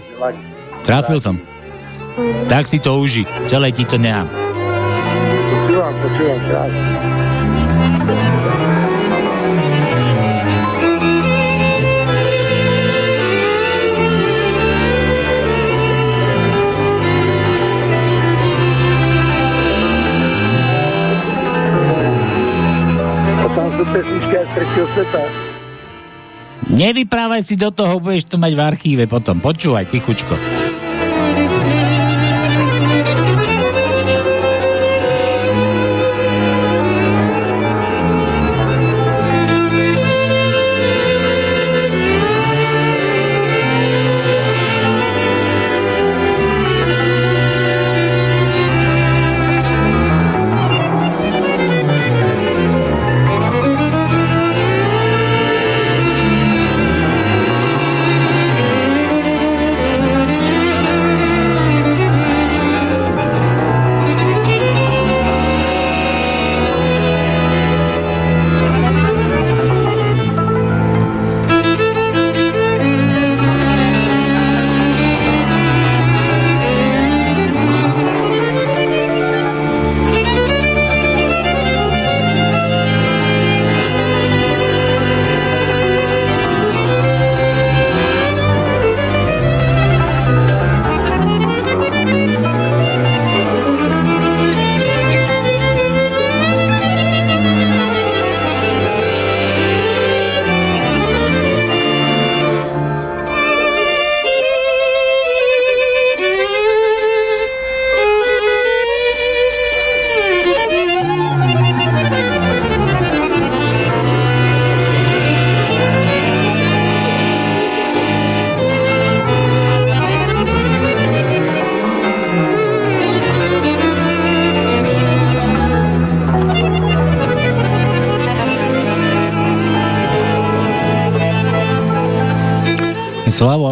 [0.84, 1.36] Trafil som.
[2.52, 3.24] Tak si to uži.
[3.48, 4.28] Celé ti to nechám.
[4.28, 7.23] Počúvam, počúvam, krásne.
[23.90, 25.22] Pesničky z tretieho sveta.
[26.64, 29.44] Nevyprávaj si do toho, budeš to mať v archíve potom.
[29.44, 30.63] Počúvaj, tichučko.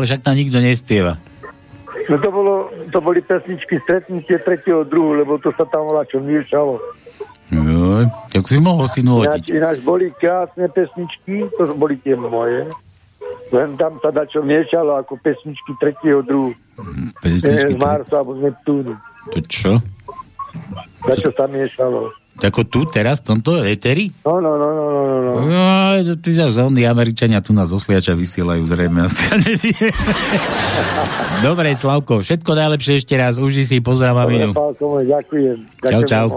[0.02, 1.22] Ale však tam nikto nespieva.
[2.10, 6.18] No to, bolo, to boli pesničky stretnutie tretieho druhu, lebo to sa tam volá čo
[6.18, 6.82] miešalo.
[7.54, 12.66] Jo, tak si mohol si Ináč, ináč boli krásne pesničky, to boli tie moje.
[13.54, 16.58] Len tam sa dačo miešalo ako pesničky tretieho druhu.
[17.22, 18.98] Pesničky z Marsu alebo z Neptúnu.
[19.36, 19.78] To čo?
[21.06, 22.10] Dačo sa miešalo.
[22.42, 24.10] Ako tu, teraz, v tomto eteri?
[24.26, 25.01] No, no, no, no, no,
[25.40, 26.02] no.
[26.02, 29.08] No, ty zase oni Američania tu nás osliača vysielajú zrejme.
[31.46, 33.40] Dobre, Slavko, všetko najlepšie ešte raz.
[33.40, 34.28] Uži si, pozdrav.
[34.28, 34.52] Dobre,
[35.08, 35.58] ďakujem.
[35.88, 36.28] Čau, čau.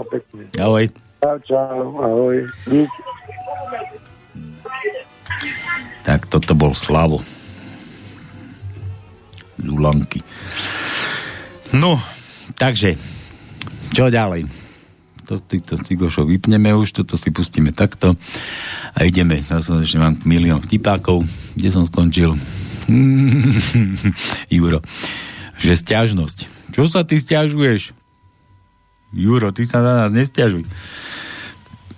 [0.57, 0.85] Ahoj.
[1.19, 2.37] Čau, čau, ahoj.
[2.69, 2.91] Dík.
[6.05, 7.19] Tak toto bol Slavo.
[9.57, 10.21] Zulanky.
[11.73, 11.97] No,
[12.55, 12.93] takže,
[13.91, 14.64] čo ďalej?
[15.25, 18.13] To, týchto cigošov vypneme už, toto si pustíme takto
[18.93, 19.41] a ideme.
[19.49, 21.25] Ja som ešte mám milión vtipákov.
[21.57, 22.37] Kde som skončil?
[24.53, 24.85] Juro.
[25.57, 26.37] Že stiažnosť.
[26.77, 27.97] Čo sa ty stiažuješ?
[29.17, 30.61] Juro, ty sa na nás nestiažuj.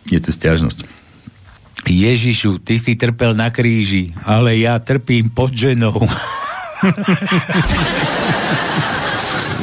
[0.07, 0.87] Je to stiažnosť.
[1.87, 5.99] Ježišu, ty si trpel na kríži, ale ja trpím pod ženou.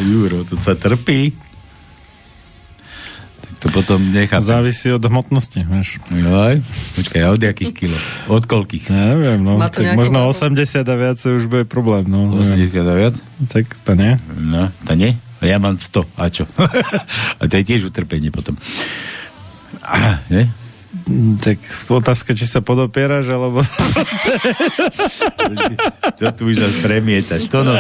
[0.05, 1.33] Juro, to sa trpí.
[3.65, 4.45] To potom nechá.
[4.45, 5.97] Závisí od hmotnosti, vieš.
[6.13, 6.61] Joj,
[7.01, 7.97] počkaj, od jakých kilo?
[8.29, 8.93] Od koľkých?
[8.93, 9.57] Ja neviem, no.
[9.57, 10.37] Má to Tak možno váhu?
[10.37, 12.29] 80 a viac už bude problém, no.
[12.37, 13.17] 80 a viac?
[13.49, 14.21] Tak to nie.
[14.37, 15.17] No, to nie?
[15.41, 16.45] Ja mám 100, a čo?
[17.41, 18.53] a to je tiež utrpenie potom.
[19.81, 20.45] Ah, nie?
[21.41, 23.65] Tak otázka, či sa podopieraš, alebo...
[26.21, 27.49] To tu už až premietaš.
[27.49, 27.75] To no,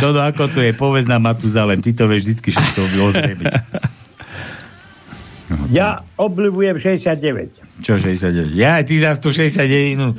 [0.00, 2.80] to no ako to je, povedz nám Matuzalem, ty to vieš vždy všetko
[5.68, 7.80] Ja obľúbujem 69.
[7.80, 8.52] Čo 69?
[8.52, 10.14] Ja, ty za 169, no.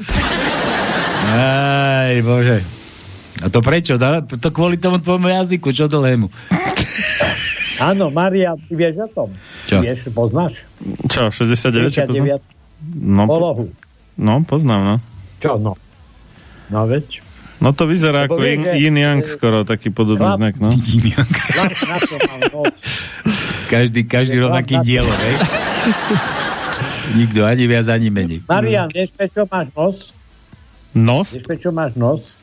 [1.26, 2.60] Aj, bože.
[3.40, 3.96] A to prečo?
[3.96, 6.28] To kvôli tomu tvojmu jazyku, čo dlhému.
[7.80, 9.30] Áno, Maria, ty vieš o tom?
[9.66, 9.80] Čo?
[9.80, 10.54] Vieš, poznáš?
[11.08, 11.90] Čo, 69?
[11.90, 12.40] Čo poznám?
[12.40, 12.52] 69
[12.94, 13.64] No, po- polohu.
[14.16, 14.96] no, poznám, no.
[15.40, 15.74] Čo, no?
[16.68, 17.24] No veď.
[17.58, 20.56] No to vyzerá Lebo ako vie, yin, že- yin yang skoro, taký podobný Chlap- znak,
[20.60, 20.70] no.
[21.48, 21.72] Chlap
[23.74, 25.36] Každý, každý rovnaký dielo, hej?
[27.20, 28.40] Nikto ani viac, ani menej.
[28.46, 29.98] Marian, vieš, prečo máš nos?
[30.94, 31.28] Nos?
[31.34, 32.38] Vieš, prečo máš nos?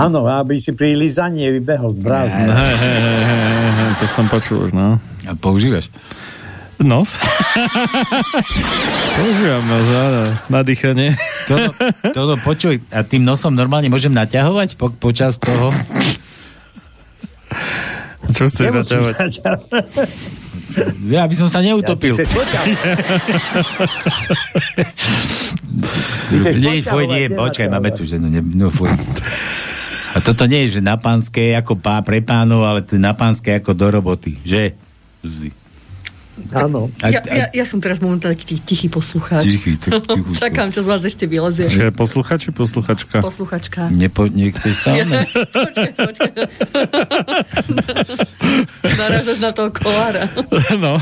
[0.00, 2.48] Áno, aby si pri lizaní vybehol z hej,
[4.00, 4.96] to som počul už, no.
[5.28, 5.92] A používaš?
[6.82, 7.14] Nos?
[9.14, 11.14] Používam nos, áno, na dýchanie.
[11.46, 11.70] Toto,
[12.10, 15.70] toto počuj, a tým nosom normálne môžem naťahovať po, počas toho?
[18.32, 19.14] Čo chceš zaťahovať?
[21.06, 22.18] Ja by som sa neutopil.
[26.82, 28.26] chceš Nie, počkaj, máme tu ženu.
[28.26, 28.72] Ne, no.
[30.14, 33.18] A toto nie je, že na pánske ako pá, pre pánov, ale to je na
[33.18, 34.38] pánske ako do roboty.
[34.46, 34.78] Že?
[35.26, 35.50] Zuzi.
[36.50, 36.90] Áno.
[36.98, 39.46] Ja, ja, ja som teraz momentálne tichý poslucháč.
[39.46, 40.34] Tichý, tak tichú.
[40.42, 41.70] Čakám, čo z vás ešte vylezie.
[41.70, 43.22] Čiže posluchač či posluchačka?
[43.22, 43.86] Posluchačka.
[43.94, 44.98] Nepo, nechceš sa?
[44.98, 46.32] Počkaj, počkaj.
[48.98, 50.26] Narážaš na toho kolára.
[50.74, 50.98] No.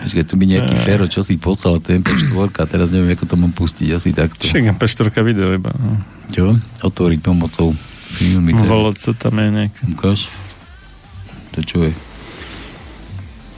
[0.00, 3.36] Počkaj, tu mi nejaký Fero, čo si poslal, to je MP4, teraz neviem, ako to
[3.36, 4.40] mám pustiť, asi takto.
[4.40, 5.72] Však MP4 video iba.
[5.76, 6.00] No.
[6.32, 6.56] Čo?
[6.80, 7.76] Otvoriť pomocou
[8.16, 8.56] filmy.
[8.56, 9.80] Voloco tam je nejaké.
[9.92, 10.32] Ukáž.
[11.56, 11.92] To čo je?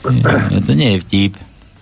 [0.07, 1.33] Nie, to nie je vtip.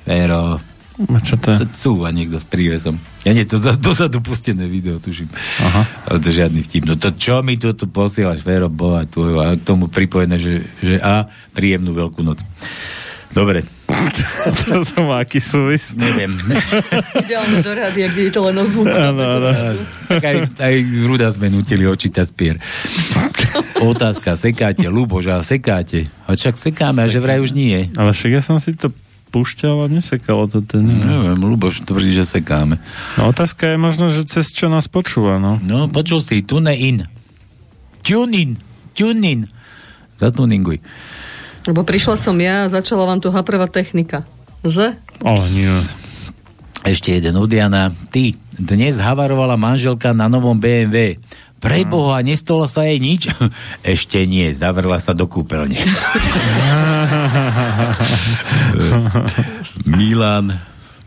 [0.08, 0.58] Fero.
[0.98, 1.62] A čo to je?
[1.62, 2.98] To cúva niekto s prívezom.
[3.22, 5.30] Ja nie, to dozadu pustené video, tuším.
[5.62, 5.82] Aha.
[6.10, 6.90] Ale to žiadny vtip.
[6.90, 10.66] No to čo mi tu, tu posielaš, Fero, boha tvojho, a k tomu pripojené, že,
[10.82, 12.42] že a príjemnú veľkú noc.
[13.30, 13.77] Dobre.
[14.66, 15.94] to, to má aký súvis?
[15.98, 16.38] Neviem.
[17.26, 18.94] Ideálne do rádia, kde je to len o zvuku.
[18.94, 19.50] Áno, áno.
[20.08, 20.76] Tak aj, aj
[21.06, 22.56] Ruda sme nutili očítať spier.
[23.82, 26.10] Otázka, sekáte, Luboš, a sekáte?
[26.26, 27.90] A však sekáme, a že vraj už nie.
[27.98, 28.94] Ale však ja som si to
[29.30, 30.88] púšťal a nesekalo to ten.
[30.88, 32.80] Neviem, Luboš tvrdí, že sekáme.
[33.20, 35.60] No otázka je možno, že cez čo nás počúva, no.
[35.62, 37.04] No, počul si, tune in.
[38.02, 38.52] Tune in,
[38.96, 39.42] tune in.
[40.18, 40.82] Zatuninguj.
[41.68, 44.24] Lebo prišla som ja a začala vám tu haprvá technika.
[44.64, 44.96] Že?
[45.20, 45.68] Ale nie.
[46.88, 47.92] Ešte jeden od Jana.
[48.08, 51.20] Ty, dnes havarovala manželka na novom BMW.
[51.60, 53.28] Preboha, nestolo sa jej nič?
[53.84, 55.76] Ešte nie, zavrla sa do kúpeľne.
[59.98, 60.56] Milan,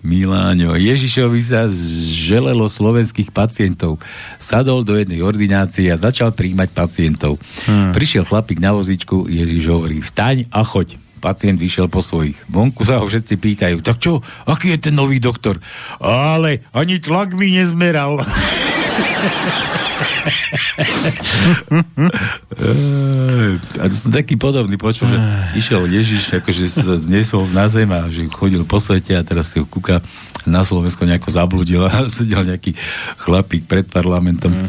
[0.01, 4.01] Miláňo, Ježišovi sa želelo slovenských pacientov.
[4.41, 7.37] Sadol do jednej ordinácie a začal príjmať pacientov.
[7.69, 7.93] Hmm.
[7.93, 10.97] Prišiel chlapík na vozičku, Ježiš hovorí, vstaň a choď.
[11.21, 12.41] Pacient vyšiel po svojich.
[12.49, 15.61] Vonku sa ho všetci pýtajú, tak čo, aký je ten nový doktor?
[16.01, 18.25] Ale ani tlak mi nezmeral.
[23.81, 25.19] a to som taký podobný počul, že
[25.57, 29.61] išiel Ježiš, akože sa znesol na zem a že chodil po svete a teraz si
[29.61, 30.01] ho kúka
[30.49, 32.75] na Slovensko nejako zabludil a sedel nejaký
[33.21, 34.69] chlapík pred parlamentom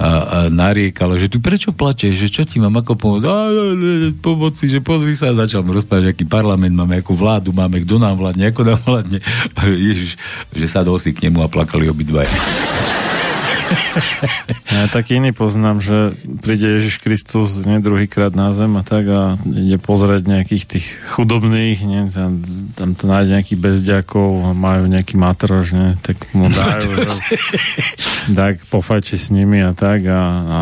[0.00, 3.24] a, a nariekal, že tu prečo plačeš, že čo ti mám ako pomôcť?
[3.28, 3.36] A,
[4.24, 8.16] pomoci, že pozri sa, začal mu rozprávať, aký parlament máme, akú vládu máme, kto nám
[8.16, 9.20] vládne, ako nám vládne.
[9.92, 10.16] Ježiš,
[10.56, 12.32] že sadol si k nemu a plakali obidvaja.
[14.70, 19.20] Ja taký iný poznám, že príde Ježiš Kristus nie druhýkrát na zem a tak a
[19.44, 22.40] ide pozrieť nejakých tých chudobných, nie, tam,
[22.78, 27.22] tam to nájde nejakých bezďakov majú nejaký matrož, nie, tak mu dajú, že,
[28.30, 30.60] tak pofajči s nimi a tak a, a,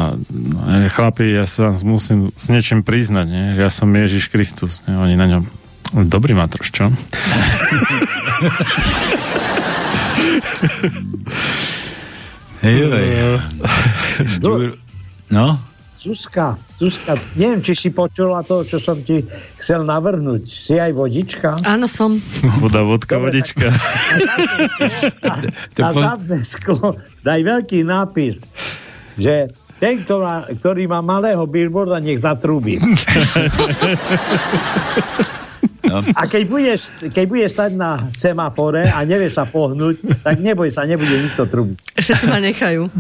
[0.66, 4.96] a chlapi, ja sa musím s niečím priznať, nie, že ja som Ježiš Kristus, nie,
[4.96, 5.44] oni na ňom
[5.88, 6.92] Dobrý matroš, čo?
[12.60, 13.08] Hej, hej.
[14.42, 14.78] Ďur-
[15.28, 15.60] No?
[15.98, 19.26] Zuzka, Zuzka, neviem, či si počula to, čo som ti
[19.58, 20.46] chcel navrhnúť.
[20.46, 21.58] Si aj vodička?
[21.60, 22.16] Áno, som.
[22.62, 23.68] Voda, vodka, vodička.
[25.76, 28.38] Na zadné sklo daj veľký nápis,
[29.14, 32.78] že ten, ktorý má malého billboarda, nech zatrúbi.
[35.88, 36.04] No.
[36.12, 40.84] A keď budeš, keď budeš stať na semafore a nevieš sa pohnúť, tak neboj sa,
[40.84, 41.96] nebude nikto trúbiť.
[41.96, 42.92] Všetci ma nechajú.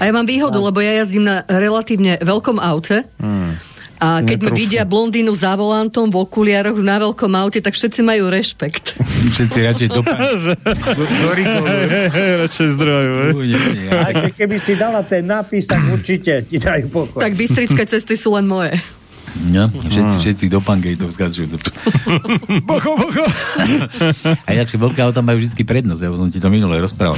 [0.00, 3.04] A ja mám výhodu, lebo ja jazdím na relatívne veľkom aute.
[3.20, 3.60] Hmm.
[4.00, 4.56] A keď Netrúfla.
[4.56, 8.96] vidia blondínu za volantom v okuliároch na veľkom aute, tak všetci majú rešpekt.
[9.36, 10.00] Všetci radšej do
[12.40, 13.12] Radšej zdroju,
[13.92, 17.20] A ke- keby si dala ten nápis, tak určite ti dajú pokoj.
[17.20, 18.72] Tak bystrické cesty sú len moje.
[19.50, 21.46] No, všetci, všetci do pangateov skáču.
[22.66, 23.24] Bocho, bocho.
[24.46, 27.16] A inakšie veľké auta majú vždy prednosť, ja som ti to minule rozprával.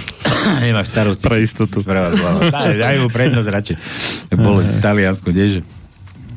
[0.64, 1.24] Nemáš starosti.
[1.26, 1.82] Pre istotu.
[1.86, 3.76] Daj, daj mu prednosť radšej.
[4.38, 5.60] Bolo v Taliansku, nie, že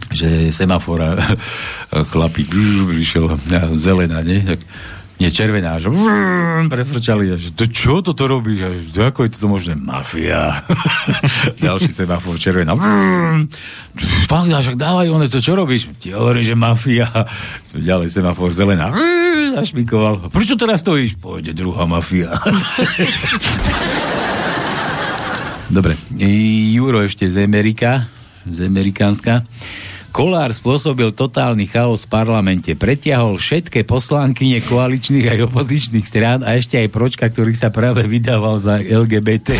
[0.07, 1.19] že semafor a
[1.91, 2.47] a chlapík
[2.87, 3.27] prišiel
[3.75, 4.39] zelená, nie?
[4.39, 4.59] Tak,
[5.17, 5.89] nie, červená, že
[6.69, 8.59] prefrčali, že to čo toto robíš?
[8.61, 9.73] A že, ako je toto možné?
[9.73, 10.61] Mafia.
[11.65, 12.77] Ďalší semafor, červená.
[12.77, 15.89] a však dávaj one, to čo robíš?
[15.97, 17.09] Ti hovorím, že mafia.
[17.73, 18.93] Ďalej semafor, zelená.
[19.57, 20.29] Zašmikoval.
[20.29, 21.17] Prečo teraz stojíš?
[21.17, 22.37] Pôjde druhá mafia.
[25.73, 25.97] Dobre,
[26.77, 28.05] Juro ešte z Amerika,
[28.45, 29.41] z Amerikánska.
[30.17, 32.73] Kolár spôsobil totálny chaos v parlamente.
[32.73, 38.57] Pretiahol všetké poslankyne koaličných aj opozičných strán a ešte aj pročka, ktorý sa práve vydával
[38.57, 39.53] za LGBT.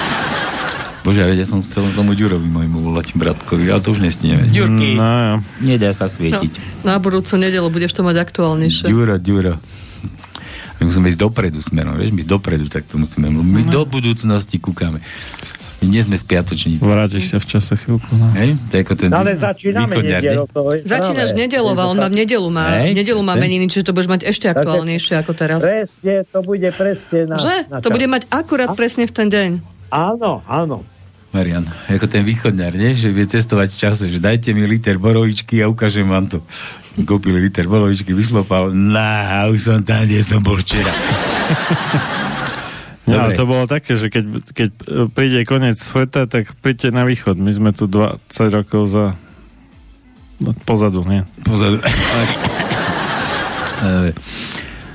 [1.04, 4.48] Bože, ja som chcel tomu Ďurovi môjmu volať bratkovi, ale to už nesnieme.
[4.48, 5.34] Ďurky, No, ja.
[5.60, 6.80] nedá sa svietiť.
[6.80, 8.88] No, na budúcu nedelu budeš to mať aktuálnejšie.
[8.88, 9.60] Ďuro, Ďuro.
[10.80, 13.28] My musíme ísť dopredu smerom, vieš, my dopredu tak to musíme.
[13.28, 15.04] My do budúcnosti kúkame.
[15.84, 16.80] Nie sme spiatočníci.
[16.80, 18.08] Vrátiš sa v čase chvíľku.
[18.16, 18.32] No.
[18.32, 18.56] Hej?
[18.68, 20.48] To je ako ten Ale začíname nedelu.
[20.80, 22.96] Začínaš nedelu, on má v nedelu má, Hej?
[22.96, 25.60] nedelu má meniny, čiže to budeš mať ešte aktuálnejšie ako teraz.
[25.60, 27.36] Presne, to bude presne na...
[27.36, 27.56] Že?
[27.68, 29.50] na To bude mať akurát presne v ten deň.
[29.92, 30.80] Áno, áno.
[31.30, 32.98] Marian, ako ten východňar, nie?
[32.98, 36.42] Že vie cestovať v čase, že dajte mi liter borovičky a ukážem vám to.
[37.06, 40.90] Kúpili liter borovičky, vyslopal, na, už som tam, kde som bol včera.
[43.10, 44.24] No, ale to bolo také, že keď,
[44.54, 47.42] keď e, príde koniec sveta, tak príďte na východ.
[47.42, 48.22] My sme tu 20
[48.54, 49.18] rokov za
[50.38, 51.26] no, pozadu, nie?
[51.42, 51.82] Pozadu.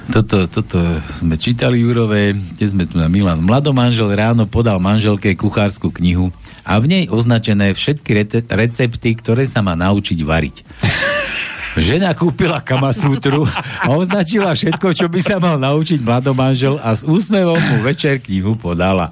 [0.06, 0.78] Toto, toto
[1.18, 3.42] sme čítali Jurové, kde sme tu na Milan.
[3.42, 6.30] Mladomanžel ráno podal manželke kuchárskú knihu
[6.62, 10.62] a v nej označené všetky recepty, ktoré sa má naučiť variť.
[11.76, 13.44] Žena kúpila kamasútru
[13.84, 18.56] a označila všetko, čo by sa mal naučiť mladomanžel a s úsmevom mu večer knihu
[18.56, 19.12] podala.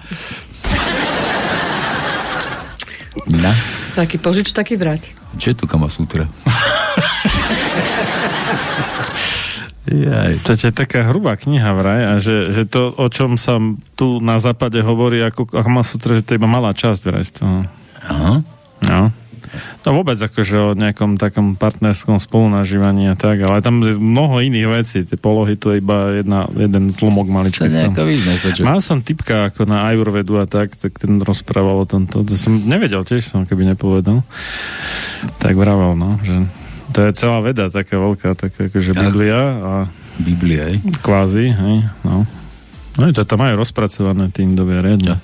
[3.27, 3.51] Na,
[3.93, 5.11] Taký požič, taký vrať.
[5.37, 6.25] čo je tu kamasútra?
[9.83, 10.41] Jaj.
[10.47, 13.59] To je taká hrubá kniha vraj a že, že to, o čom sa
[13.93, 17.67] tu na západe hovorí ako Kamasutra, že to je iba malá časť vraj z toho.
[18.07, 18.33] Aha.
[18.81, 18.99] No.
[19.85, 24.67] No vôbec akože o nejakom takom partnerskom spolunažívaní a tak, ale tam je mnoho iných
[24.69, 24.97] vecí.
[25.05, 27.69] Tie polohy to je iba jedna, jeden zlomok maličký.
[28.65, 32.25] Mal som typka ako na Ajurvedu a tak, tak ten rozprával o tomto.
[32.25, 34.25] To som nevedel tiež som, keby nepovedal.
[35.37, 36.33] Tak vravel, no, že
[36.93, 39.71] to je celá veda, taká veľká, taká akože Biblia a
[40.21, 40.77] Biblia, hej?
[41.01, 42.25] kvázi, hej, no.
[42.93, 45.17] No to tam majú rozpracované tým dobie riadne.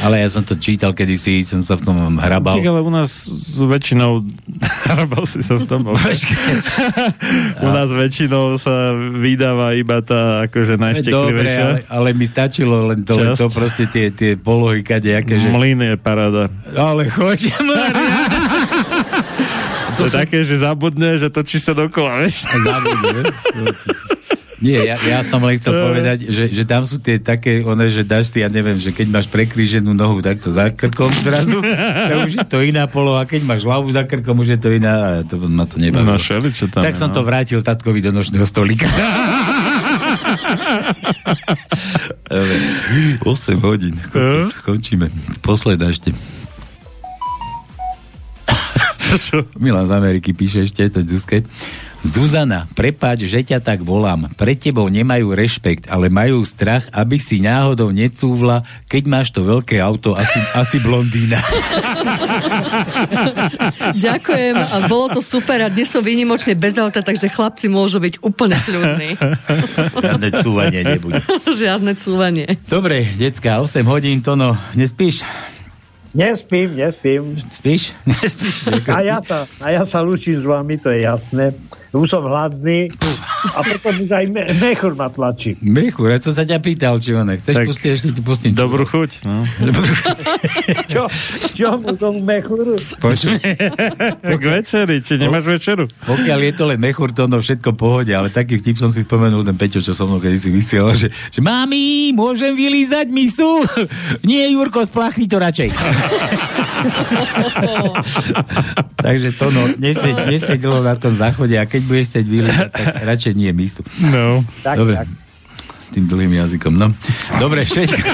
[0.00, 2.56] Ale ja som to čítal kedysi, som sa v tom hrabal.
[2.56, 3.28] Tak ale u nás
[3.60, 4.24] väčšinou
[4.88, 5.84] hrabal si sa v tom
[7.66, 11.64] u nás väčšinou sa vydáva iba tá akože Dobre, najšteklivejšia.
[11.66, 15.52] ale, ale mi stačilo len to, len to proste tie, tie polohy kadejaké, že...
[15.52, 16.48] Mlyn je paráda.
[16.72, 18.16] Ale choď, Maria.
[19.92, 22.48] To, je také, že zabudne, že točí sa dokola, vieš?
[22.48, 23.28] Zabudne,
[24.62, 28.06] Nie, ja, ja som len chcel povedať, že, že tam sú tie také, one, že
[28.06, 31.58] dáš si, ja neviem, že keď máš prekríženú nohu takto za krkom zrazu,
[32.08, 35.20] to už je to iná poloha, keď máš hlavu za krkom, už je to iná,
[35.20, 36.14] a to ma to nebavilo.
[36.14, 37.18] No šeli, čo tam tak je, som no.
[37.18, 38.86] to vrátil tatkovi do nočného stolika.
[42.32, 42.56] Dobre,
[43.26, 43.98] 8 hodín.
[44.08, 45.10] Konč- Končíme.
[45.44, 46.14] Posledná ešte.
[49.60, 51.44] Milan z Ameriky píše ešte to Zuzke.
[52.02, 54.26] Zuzana, prepáč, že ťa tak volám.
[54.34, 59.78] Pre tebou nemajú rešpekt, ale majú strach, aby si náhodou necúvla, keď máš to veľké
[59.78, 61.38] auto, asi, asi blondína.
[64.02, 68.18] Ďakujem a bolo to super a dnes som výnimočne bez auta, takže chlapci môžu byť
[68.18, 69.10] úplne kľudní.
[70.04, 71.22] Žiadne cúvanie nebude.
[71.62, 72.46] Žiadne cúvanie.
[72.66, 75.22] Dobre, decka, 8 hodín, to no, nespíš?
[76.12, 77.38] Nespím, nespím.
[77.38, 77.96] Spíš?
[78.04, 78.68] Nespíš?
[78.90, 81.56] A ja, sa, a ja sa lúčim s vami, to je jasné.
[81.92, 82.88] Už som hladný
[83.52, 85.60] a potom už aj me, mechur ma tlačí.
[85.60, 88.56] Mechur, ja som sa ťa pýtal, či ono, chceš Tak pustiť, ešte ti pustím.
[88.56, 89.44] Dobrú chuť, no.
[90.92, 91.04] Čo,
[91.52, 92.80] čo mu tomu mechuru?
[92.96, 93.36] Počuj,
[94.32, 95.84] Tak večeri, či nemáš večeru?
[96.08, 99.44] pokiaľ je to len mechur, to no všetko pohode, ale taký vtip som si spomenul,
[99.44, 103.68] ten Peťo, čo so mnou kedy si vysielal, že, že mami, môžem vylízať misu?
[104.28, 105.68] Nie, Jurko, splachni to radšej.
[109.02, 109.62] Takže to no,
[110.30, 113.82] nesedelo na tom záchode a keď budeš chcieť vylízať, tak radšej nie misu.
[114.08, 114.42] No.
[114.62, 114.96] Tak, Dobre.
[115.02, 115.08] tak.
[115.92, 116.88] Tým dlhým jazykom, no.
[117.36, 118.00] Dobre, všetko.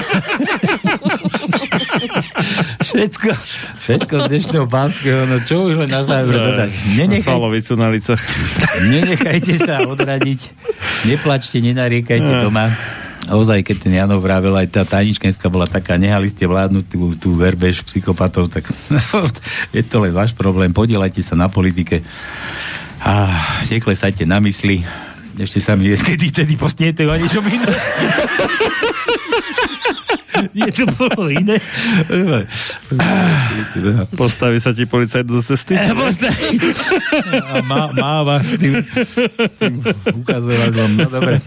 [2.91, 3.29] všetko,
[3.79, 6.75] všetko z dnešného pánskeho, no čo už len na záver dodať.
[6.99, 7.39] Nenechaj,
[7.79, 8.19] na licach.
[8.83, 10.51] nenechajte sa odradiť,
[11.07, 12.67] neplačte, nenariekajte doma.
[13.29, 17.29] Ozaj, keď ten Janov vravel, aj tá tajničkenská bola taká, nehali ste vládnuť tú, tú
[17.37, 18.65] verbež psychopatov, tak
[19.75, 22.01] je to len váš problém, podielajte sa na politike
[23.03, 23.13] a
[23.71, 24.83] neklesajte na mysli.
[25.39, 27.67] Ešte sa mi je, kedy tedy postniete o niečom iné.
[30.57, 31.61] Nie, to bolo iné.
[34.17, 35.77] Postaví sa ti policajt do cesty?
[35.77, 36.57] Postaví.
[37.45, 38.81] A má, má vás tým,
[39.61, 39.73] tým
[40.25, 40.89] ukazovadlom.
[40.97, 41.37] No dobre,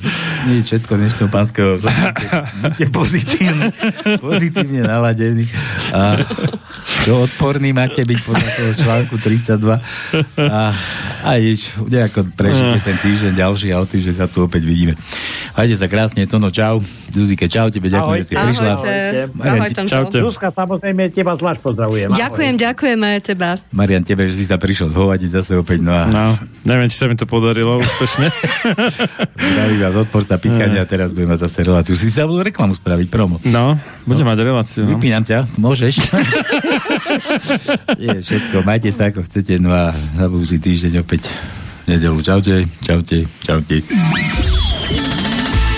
[0.47, 1.71] nie je všetko dnešného pánskeho.
[2.63, 3.75] Buďte pozitívne,
[4.23, 5.51] pozitívne naladení.
[5.91, 6.23] A
[7.03, 9.83] čo odporný máte byť podľa toho článku 32
[10.47, 10.61] a,
[11.27, 14.95] a nič, nejako prežite ten týždeň ďalší a o týždeň sa tu opäť vidíme.
[15.59, 16.79] Majte sa krásne, Tono, čau.
[17.13, 18.71] Zuzike, čau, tebe ďakujem, že si prišla.
[18.73, 19.85] Ahojte.
[19.85, 20.19] Čaute.
[20.25, 22.09] Zuzka, samozrejme, teba zvlášť pozdravujem.
[22.17, 22.65] Ďakujem, Ahoj.
[22.65, 23.49] ďakujeme teba.
[23.69, 25.85] Marian, tebe, že si sa prišiel zhovadiť zase opäť.
[25.85, 26.09] No, a...
[26.09, 26.25] no
[26.65, 28.33] neviem, či sa mi to podarilo úspešne.
[29.53, 31.95] Zdraví vás odporca pikania a teraz budeme mať zase reláciu.
[32.01, 33.37] Si sa budú reklamu spraviť, promo.
[33.45, 33.77] No,
[34.09, 34.31] budem no.
[34.33, 34.83] mať reláciu.
[34.89, 34.97] No.
[34.97, 36.01] Vypínam ťa, môžeš.
[38.03, 41.29] Je všetko, majte sa ako chcete, no a na budúci týždeň opäť
[41.85, 42.17] nedelu.
[42.25, 43.77] Čaute, čaute, čaute.